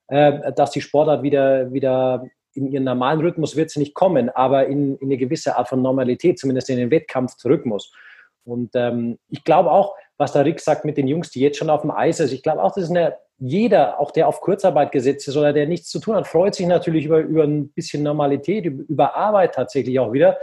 äh, 0.08 0.54
dass 0.54 0.70
die 0.70 0.82
Sportart 0.82 1.24
wieder, 1.24 1.74
wieder 1.74 2.24
in 2.54 2.68
ihren 2.68 2.84
normalen 2.84 3.22
Rhythmus 3.22 3.56
wird 3.56 3.72
sie 3.72 3.80
nicht 3.80 3.96
kommen, 3.96 4.30
aber 4.30 4.68
in, 4.68 4.98
in 4.98 5.08
eine 5.08 5.18
gewisse 5.18 5.58
Art 5.58 5.70
von 5.70 5.82
Normalität, 5.82 6.38
zumindest 6.38 6.70
in 6.70 6.78
den 6.78 6.92
Wettkampfrhythmus. 6.92 7.92
Und 8.44 8.72
ähm, 8.76 9.18
ich 9.30 9.44
glaube 9.44 9.72
auch, 9.72 9.96
was 10.18 10.34
der 10.34 10.46
Rick 10.46 10.60
sagt 10.60 10.86
mit 10.86 10.98
den 10.98 11.08
Jungs, 11.08 11.30
die 11.32 11.40
jetzt 11.40 11.58
schon 11.58 11.70
auf 11.70 11.82
dem 11.82 11.92
Eis 11.92 12.20
ist, 12.20 12.32
ich 12.32 12.44
glaube 12.44 12.64
auch, 12.64 12.74
das 12.74 12.86
ist 12.86 12.90
eine, 12.92 13.16
jeder, 13.38 14.00
auch 14.00 14.12
der 14.12 14.28
auf 14.28 14.42
Kurzarbeit 14.42 14.92
gesetzt 14.92 15.28
ist 15.28 15.36
oder 15.36 15.52
der 15.52 15.68
nichts 15.68 15.90
zu 15.90 16.00
tun 16.00 16.16
hat, 16.16 16.28
freut 16.28 16.54
sich 16.54 16.68
natürlich 16.68 17.06
über, 17.06 17.20
über 17.20 17.44
ein 17.44 17.70
bisschen 17.70 18.04
Normalität, 18.04 18.66
über, 18.66 19.16
Arbeit 19.16 19.56
tatsächlich 19.56 20.00
auch 20.00 20.14
wieder. 20.14 20.38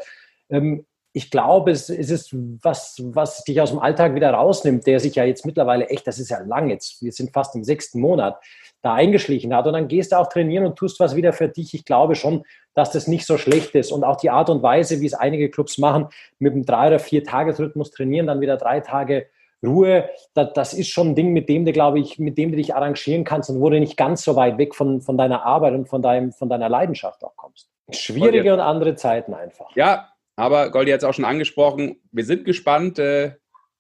Ähm, 0.51 0.84
ich 1.12 1.30
glaube, 1.30 1.70
es, 1.70 1.88
es, 1.90 2.11
ist 2.11 2.30
was, 2.32 2.96
was 3.03 3.42
dich 3.44 3.61
aus 3.61 3.70
dem 3.70 3.78
Alltag 3.78 4.14
wieder 4.14 4.30
rausnimmt, 4.30 4.86
der 4.86 5.01
sich 5.01 5.14
ja 5.14 5.24
jetzt 5.24 5.46
mittlerweile 5.46 5.88
echt, 5.88 6.07
das 6.07 6.18
ist 6.18 6.28
ja 6.28 6.38
lang 6.40 6.70
jetzt, 6.70 7.03
wir 7.03 7.12
sind 7.12 7.32
fast 7.32 7.55
im 7.55 7.64
sechsten 7.64 8.01
Monat, 8.01 8.38
da 8.83 8.95
eingeschlichen 8.95 9.55
hat. 9.55 9.66
Und 9.66 9.72
dann 9.72 9.89
gehst 9.89 10.12
du 10.12 10.16
auch 10.16 10.29
trainieren 10.29 10.66
und 10.66 10.76
tust 10.76 11.01
was 11.01 11.16
wieder 11.16 11.33
für 11.33 11.49
dich. 11.49 11.74
Ich 11.74 11.85
glaube 11.85 12.14
schon, 12.14 12.45
dass 12.74 12.93
das 12.93 13.09
nicht 13.09 13.26
so 13.26 13.39
schlecht 13.39 13.74
ist. 13.74 13.93
Und 13.93 14.05
auch 14.05 14.16
die 14.16 14.31
Art 14.31 14.51
und 14.51 14.62
Weise, 14.62 15.01
wie 15.01 15.07
es 15.07 15.14
einige 15.14 15.51
Clubs 15.51 15.79
machen, 15.79 16.09
mit 16.39 16.53
einem 16.53 16.64
drei- 16.64 16.89
oder 16.89 16.99
vier 16.99 17.24
Tagesrhythmus 17.24 17.91
trainieren, 17.91 18.26
dann 18.26 18.41
wieder 18.41 18.57
drei 18.57 18.81
Tage 18.81 19.26
Ruhe, 19.64 20.09
das, 20.35 20.53
das, 20.55 20.72
ist 20.72 20.89
schon 20.89 21.09
ein 21.09 21.14
Ding, 21.16 21.33
mit 21.33 21.49
dem 21.49 21.64
du, 21.64 21.72
glaube 21.72 21.99
ich, 21.99 22.18
mit 22.18 22.39
dem 22.39 22.53
du 22.53 22.57
dich 22.57 22.74
arrangieren 22.74 23.24
kannst 23.24 23.51
und 23.51 23.61
wo 23.61 23.68
du 23.70 23.81
nicht 23.81 23.97
ganz 23.97 24.22
so 24.22 24.37
weit 24.37 24.57
weg 24.57 24.74
von, 24.74 25.01
von 25.01 25.18
deiner 25.18 25.45
Arbeit 25.45 25.74
und 25.74 25.89
von, 25.89 26.01
deinem, 26.01 26.33
von 26.33 26.49
deiner 26.49 26.68
Leidenschaft 26.68 27.24
auch 27.24 27.35
kommst. 27.37 27.68
Schwierige 27.91 28.55
und 28.55 28.61
andere 28.61 28.95
Zeiten 28.95 29.35
einfach. 29.35 29.74
Ja, 29.74 30.11
aber 30.37 30.70
Goldi 30.70 30.93
hat 30.93 30.99
es 30.99 31.05
auch 31.05 31.14
schon 31.14 31.24
angesprochen. 31.24 32.01
Wir 32.12 32.24
sind 32.24 32.45
gespannt, 32.45 33.01
äh, 33.01 33.33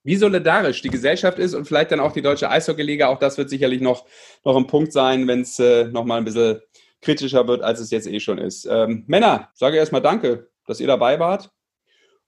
wie 0.04 0.16
solidarisch 0.16 0.82
die 0.82 0.90
Gesellschaft 0.90 1.38
ist 1.38 1.54
und 1.54 1.66
vielleicht 1.66 1.92
dann 1.92 2.00
auch 2.00 2.12
die 2.12 2.22
deutsche 2.22 2.50
Eishockeyliga. 2.50 3.08
Auch 3.08 3.18
das 3.18 3.38
wird 3.38 3.50
sicherlich 3.50 3.80
noch, 3.80 4.06
noch 4.44 4.56
ein 4.56 4.66
Punkt 4.66 4.92
sein, 4.92 5.26
wenn 5.26 5.42
es 5.42 5.58
äh, 5.58 5.84
nochmal 5.84 6.18
ein 6.18 6.24
bisschen 6.24 6.60
kritischer 7.00 7.46
wird, 7.46 7.62
als 7.62 7.80
es 7.80 7.90
jetzt 7.90 8.06
eh 8.06 8.20
schon 8.20 8.38
ist. 8.38 8.66
Ähm, 8.70 9.04
Männer, 9.06 9.50
sage 9.54 9.76
erstmal 9.76 10.02
danke, 10.02 10.48
dass 10.66 10.80
ihr 10.80 10.86
dabei 10.86 11.18
wart. 11.18 11.50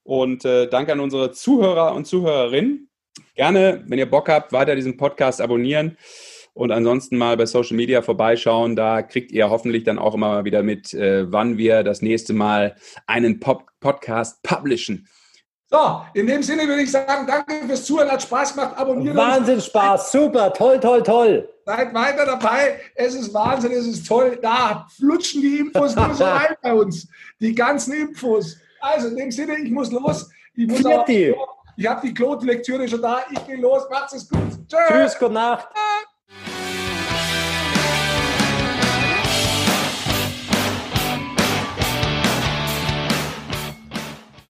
Und 0.02 0.44
äh, 0.44 0.68
danke 0.68 0.92
an 0.92 1.00
unsere 1.00 1.32
Zuhörer 1.32 1.94
und 1.94 2.06
Zuhörerinnen. 2.06 2.88
Gerne, 3.34 3.84
wenn 3.86 3.98
ihr 3.98 4.10
Bock 4.10 4.28
habt, 4.28 4.52
weiter 4.52 4.74
diesen 4.76 4.96
Podcast 4.96 5.40
abonnieren 5.40 5.96
und 6.52 6.72
ansonsten 6.72 7.16
mal 7.16 7.36
bei 7.36 7.46
Social 7.46 7.76
Media 7.76 8.02
vorbeischauen. 8.02 8.76
Da 8.76 9.02
kriegt 9.02 9.32
ihr 9.32 9.50
hoffentlich 9.50 9.84
dann 9.84 9.98
auch 9.98 10.14
immer 10.14 10.44
wieder 10.44 10.62
mit, 10.62 10.92
äh, 10.94 11.30
wann 11.30 11.58
wir 11.58 11.82
das 11.82 12.02
nächste 12.02 12.32
Mal 12.32 12.76
einen 13.06 13.40
Pop 13.40 13.66
Podcast 13.80 14.42
publishen. 14.42 15.08
So, 15.72 16.02
in 16.14 16.26
dem 16.26 16.42
Sinne 16.42 16.66
würde 16.66 16.82
ich 16.82 16.90
sagen, 16.90 17.28
danke 17.28 17.64
fürs 17.64 17.84
Zuhören, 17.84 18.10
hat 18.10 18.20
Spaß 18.20 18.54
gemacht, 18.54 18.76
abonniert 18.76 19.14
Wahnsinn 19.14 19.54
uns. 19.54 19.66
Spaß, 19.66 20.10
super, 20.10 20.52
toll, 20.52 20.80
toll, 20.80 21.00
toll. 21.00 21.48
Seid 21.64 21.94
weiter 21.94 22.26
dabei, 22.26 22.80
es 22.96 23.14
ist 23.14 23.32
Wahnsinn, 23.32 23.70
es 23.70 23.86
ist 23.86 24.08
toll. 24.08 24.36
Da 24.42 24.88
flutschen 24.96 25.42
die 25.42 25.58
Infos 25.58 25.94
nur 25.94 26.12
so 26.12 26.24
rein 26.24 26.56
bei 26.60 26.74
uns, 26.74 27.06
die 27.38 27.54
ganzen 27.54 27.92
Infos. 27.92 28.56
Also 28.80 29.08
in 29.08 29.16
dem 29.16 29.30
Sinne, 29.30 29.60
ich 29.60 29.70
muss 29.70 29.92
los. 29.92 30.28
Ich 30.56 30.66
muss 30.66 30.84
auch, 30.84 31.06
ich 31.08 31.86
habe 31.86 32.00
die 32.04 32.12
Claude-Lektüre 32.14 32.88
schon 32.88 33.00
da, 33.00 33.20
ich 33.30 33.46
gehe 33.46 33.56
los, 33.56 33.84
macht's 33.88 34.14
es 34.14 34.28
gut. 34.28 34.40
Tschüss. 34.68 34.80
Tschüss, 34.88 35.18
gute 35.20 35.32
Nacht. 35.34 35.68